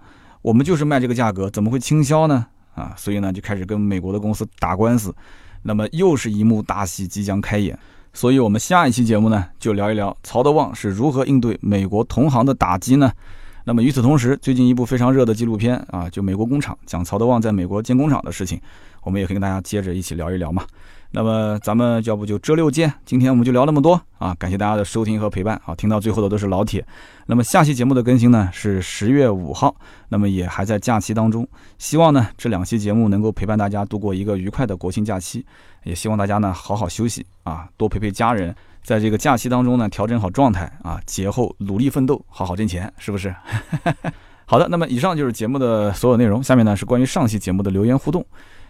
[0.42, 2.48] 我们就是卖这个价格，怎么会倾销呢？
[2.74, 5.14] 啊，所以呢就开始跟美国的公司打官司。
[5.64, 7.78] 那么又是一幕大戏即将开演，
[8.18, 13.12] 所以我们下一期节目呢，就聊一聊曹德旺是如何应对美国同行的打击呢？
[13.64, 18.60] 那么与此同时，最近一部非常热的纪录片啊，就《美国工厂》，讲曹德旺在美国建工厂的事情，
[19.04, 20.66] 我们也可以跟大家接着一起聊一聊嘛。
[21.12, 24.36] 那么咱们要不就周六见，今天我们就聊那么多啊！
[24.38, 25.74] 感谢大家的收听和陪伴啊！
[25.74, 26.86] 听到最后的都是老铁。
[27.26, 29.74] 那么下期节目的更新呢是十月五号，
[30.10, 31.48] 那么也还在假期当中，
[31.78, 35.46] 希望呢这两期节目能够陪伴大家度过一个愉快的国庆假期，
[35.84, 38.54] 也希望大家呢好好休息啊，多陪陪家人，
[38.84, 43.34] 在这个假期当中呢调整好状态啊，节后努力奋斗，好好挣钱，是不是？
[44.46, 48.26] 好的，那么以上就是节目的所有内容，下面呢是关于上期节目的留言互动。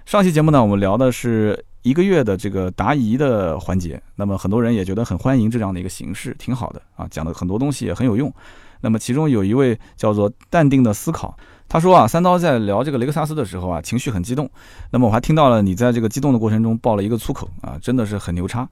[0.07, 8.33] 上期节目呢，我们聊的是一个月的这个答疑的环节，那么很多人也觉得很欢迎这样的一个形式，挺好的啊，讲的很多东西也很有用。
[8.79, 11.35] 那么其中有一位叫做淡定的思考，
[11.67, 14.49] 他说啊，三刀在聊这个雷克萨斯的时候啊，情绪很激动。
[14.91, 18.65] 那么我还听到了你在这个激动的过程中爆了一个粗口啊，真的是很牛叉。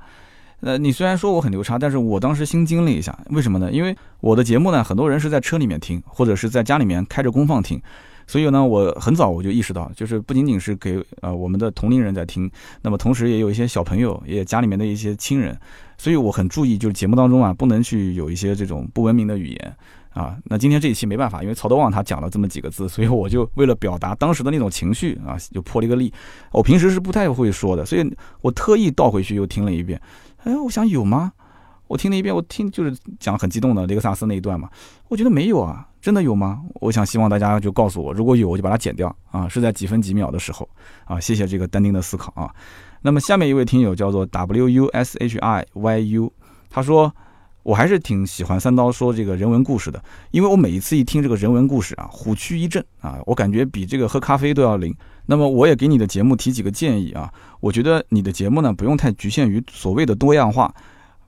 [0.61, 3.69] 呃，你虽然说我很牛叉，但是我当时心惊了一下，为什么呢？
[3.73, 7.81] 因为我的节目呢，很多人是在车里面听，或者是在家里面开着功放听。
[8.27, 12.49] 所以呢，我很早我就意识到，就是不仅仅是给呃我们的同龄人在听，
[12.81, 15.57] 那么同时也有一些小朋友，也家里面的一些亲人，
[15.97, 19.77] 所以我很注意，就是节目当中啊，不能去有一些这种不文明的语言
[20.13, 20.37] 啊。
[20.45, 26.11] 那今天这一期没办法，因为曹德旺他讲了这么几个字，所以我就为了表达当时的那种情绪啊，就破了一个例。
[26.51, 30.01] 我平时是不太会说的，所以我特意倒回去又听了一遍。
[30.43, 31.31] 哎，我想有吗？
[31.87, 34.69] 我听了一遍，我听就是讲很激动的雷克萨斯那一段嘛，
[35.07, 35.87] 我觉得没有啊。
[36.01, 36.61] 真的有吗？
[36.75, 40.69] 我想希望大家就告诉我，如果有我就把它剪掉啊，是在几分几秒的时候
[41.05, 41.19] 啊。
[41.19, 42.53] 谢谢这个淡定的思考啊。
[43.01, 46.31] 那么下面一位听友叫做 W U S H I Y U，
[46.69, 47.11] 他说
[47.63, 49.99] 我还是挺喜欢三刀说这个人文故事的，
[50.29, 54.95] 因为我每一次一听这个人文故事啊，虎躯一震啊，我感觉比这个喝咖啡都要灵。
[55.25, 60.71] 那么我也给你的节目提几个建议啊，我觉得你的节目呢不用太局限于所谓的多样化。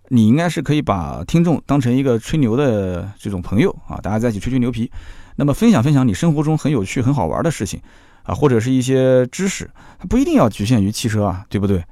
[0.09, 4.89] 你应该是可以把听众当成一个吹牛的这种朋友啊，大家在一起吹吹牛皮，
[5.35, 7.81] 那么分享分享你生活中很有趣、很好玩的事情
[8.23, 9.69] 啊，或者是一些知识，
[9.99, 11.83] 它不一定要局限于汽车啊，对不对？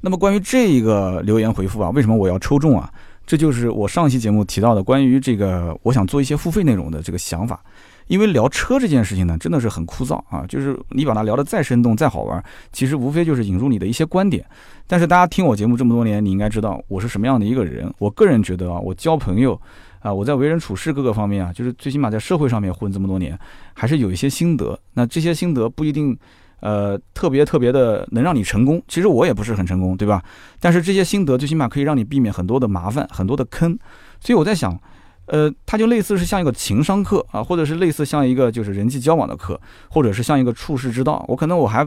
[0.00, 2.90] 那么关于这一个留言回复啊，为什么我要抽中啊？
[3.26, 7.60] 这就是我上期节目提到的关于这个我想做一些付费内容的这个想法。
[8.08, 10.44] 因为聊车这件事情呢，真的是很枯燥啊！
[10.48, 14.44] 就是你把它聊得再生动、再好玩，其实无非就是引入你的一些观点。
[14.86, 17.92] 但是大家听我节目这么多年，你应该知道我是什么样的一个人。
[17.98, 19.60] 我个人觉得啊，我交朋友
[20.00, 23.38] 啊，我在为人处事各个方面啊，就是最起码在社会上面混这么多年，
[23.74, 24.78] 还是有一些心得。
[24.94, 26.18] 那这些心得不一定，
[26.60, 28.82] 呃，特别特别的能让你成功。
[28.88, 30.24] 其实我也不是很成功，对吧？
[30.58, 33.78] 但是这些心得最起码可以让你避免很多的麻烦、很多的坑。
[34.20, 34.80] 所以我在想。
[35.28, 41.24] 呃，它就类似是像一个情商课啊，或者是类似像一个就是人际交往的课，或者是像一个处世之道。
[41.28, 41.86] 我可能我还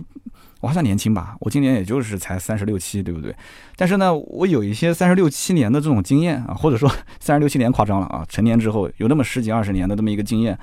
[0.60, 3.36] 我还算年轻吧，我今年也就是才三十六七，对不对？
[3.76, 6.88] 但是呢，我有一些三十六七年的这种经验啊，或者说
[7.20, 10.58] 三十六七年夸张了啊，成年之后有那么十几二十年的这么一个经验，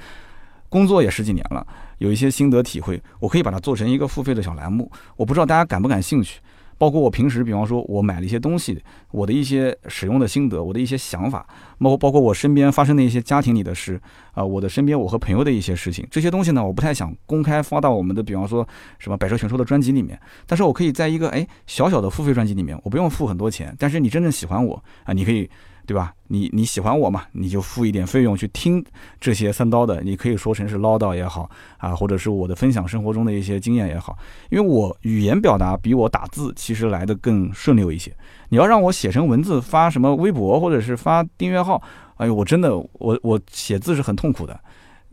[0.69, 1.67] 工作也十几年了，
[1.99, 4.89] 有一些心得体会，我可以把它做成一个付费的小栏目。
[5.17, 6.39] 我不知道大家感不感兴趣。
[6.79, 8.81] 包括我平时，比方说，我买了一些东西，
[9.11, 11.47] 我的一些使用的心得，我的一些想法，
[11.79, 14.01] 包括包括我身边发生的一些家庭里的事，
[14.33, 18.67] 啊，我的身边我和朋友的一些事情，这些东西呢，我不太想公开发到我们的，比方说
[18.99, 25.51] 什么百车全说的专辑里面，但是我可以在一个哎小小的付费专辑里面，我不用付很多钱，但是你真正喜欢我啊，你可以。
[25.89, 26.13] 对吧？
[26.27, 27.23] 你你喜欢我嘛？
[27.33, 28.85] 你就付一点费用去听
[29.19, 31.49] 这些三刀的，你可以说成是唠叨也好
[31.79, 34.15] 啊，或者是我的分享生活中的一些经验也好。
[34.51, 38.15] 因为我语言表达比我打字其实来的更顺溜一些。
[38.51, 41.83] 你要让我写成文字发什么微博或者是发订阅号，
[42.17, 44.61] 哎呦，我真的我我写字是很痛苦的。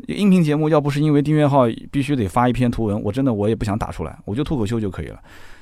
[0.07, 5.17] 音频节目要不是因为订阅号必须得发一篇图文，我真的我也不想打出来，我就脱口秀就可以了。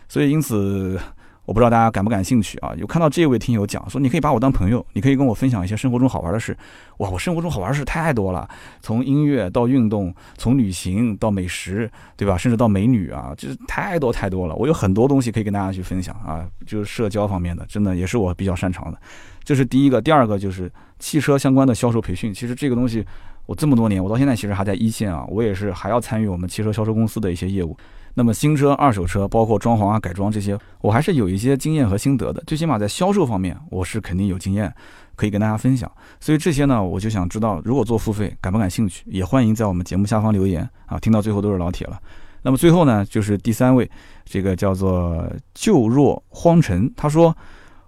[0.09, 0.99] 所以因此。
[1.45, 2.73] 我不知道大家感不感兴趣啊？
[2.77, 6.55] 有看到这位听友讲说，你可以把我当朋友，你可以跟我分享一些生活中好玩的事。
[6.97, 8.47] 哇，我生活中好玩的事太多了，
[8.81, 12.37] 从音乐到运动，从旅行到美食，对吧？
[12.37, 14.55] 甚至到美女啊，就是太多太多了。
[14.55, 18.97] 我有很多东西可以跟大家去分享啊，就是社交方面的，真的也是我比较擅长的。
[19.43, 22.33] 这是第一个，第二个就是汽车相关的销售培训。
[22.33, 23.05] 其实这个东西，
[23.45, 27.75] 我这么多年，我到现在其实还在一线啊，我也是还要参与我们汽车销售公司的一些业务。
[28.15, 32.43] 那么新车、二手车，包括装潢啊、改装这些，我还是有一些经验和心得的。
[32.45, 34.73] 最起码在销售方面，我是肯定有经验，
[35.15, 35.91] 可以跟大家分享。
[36.19, 39.03] 所以这些呢，我就想知道，如果做付费，感不感兴趣？
[39.07, 40.99] 也欢迎在我们节目下方留言啊。
[40.99, 41.99] 听到最后都是老铁了。
[42.43, 43.89] 那么最后呢，就是第三位，
[44.25, 47.35] 这个叫做旧若荒尘，他说，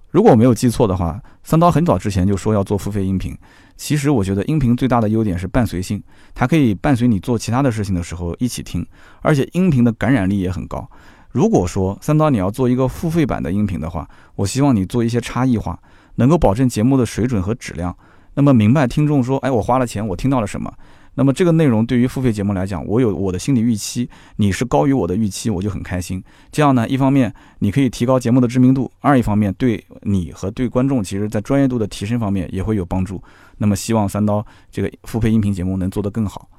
[0.10, 3.38] 如果我没有记错的话，三刀很早之前就说要做付费音频。
[3.78, 6.02] 其实我觉得音频最大的优点是伴随性，
[6.34, 8.86] 它可以伴随你做其他的事情的时候一起听，
[9.22, 10.90] 而且音频的感染力也很高。
[11.32, 15.78] 如果说三刀你要做一个付费版的音频的话，我希望你做一些差异化，
[16.16, 17.96] 能够保证节目的水准和质量。
[18.36, 20.74] 那么明白听众说，哎，我花了钱，我听到了什么？
[21.16, 26.24] 那么这个内容对于付费节目来讲，我有我的心理预期，你是高于我的预期，我就很开心。
[26.52, 33.24] 这样呢，一方面你可以提高节目的知名度，二一方面对你和对观众，其实在专业度的提升方面也会有帮助。
[33.58, 36.50] 那么希望三刀这个付费音频节目能做得更好。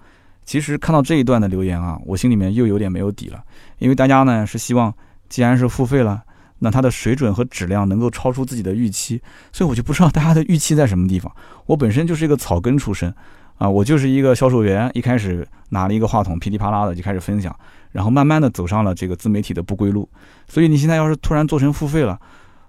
[0.47, 3.43] 其实看到这一段的留言啊，我心里面又有点没有底了，
[3.79, 4.95] 因为大家呢是希望，
[5.29, 6.23] 既然是付费了，
[6.61, 9.21] 那它的水准和质量能够超出自己的预期，
[9.53, 11.31] 所以我就不知道大家的预期在什么地方。
[11.67, 13.15] 我本身就是一个草根出身。
[13.59, 17.55] 啊，我就是一个销售员，一开始拿了一个话筒，噼里啪啦的就开始分享，
[17.93, 20.09] 然后慢慢的走上了这个自媒体的不归路。
[20.47, 22.19] 所以你现在要是突然做成付费了，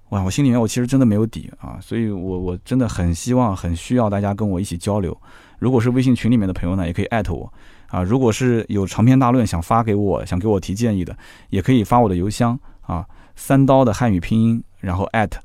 [0.10, 1.78] 哇，我心里面我其实真的没有底啊。
[1.82, 5.16] 所以我我真的很希望，很需要大家跟我一起交流。
[5.60, 7.52] 如果是微信群里面的朋友呢，也可以艾特我
[7.88, 8.02] 啊。
[8.02, 11.18] 如果是有长篇大论想发给我，想给我提建议的，
[11.50, 13.06] 也可以发我的邮箱啊，
[13.36, 15.42] 三刀的汉语拼音，然后艾特。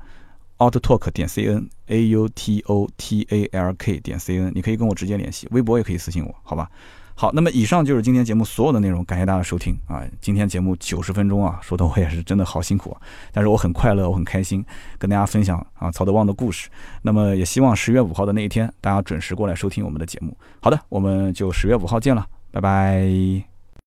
[0.69, 6.69] Outtalk 点 cn a u t o t a l k 点 cn，你可以跟我直接联系，微博也可以私信我，好吧？
[7.15, 10.03] 好，那么以上就是今天节目所有的内容，感谢大家收听啊！
[10.19, 14.65] 今天节目九十分钟啊，说的我也是真的好辛苦啊，但是我很快乐，我很开心，
[14.97, 16.69] 跟大家分享啊曹德旺的故事。
[17.03, 20.35] 那么也希望十月五号的那一天，大家准时过来收听我们的节目。
[20.59, 23.52] 好的，我们就十月五号见了，拜拜。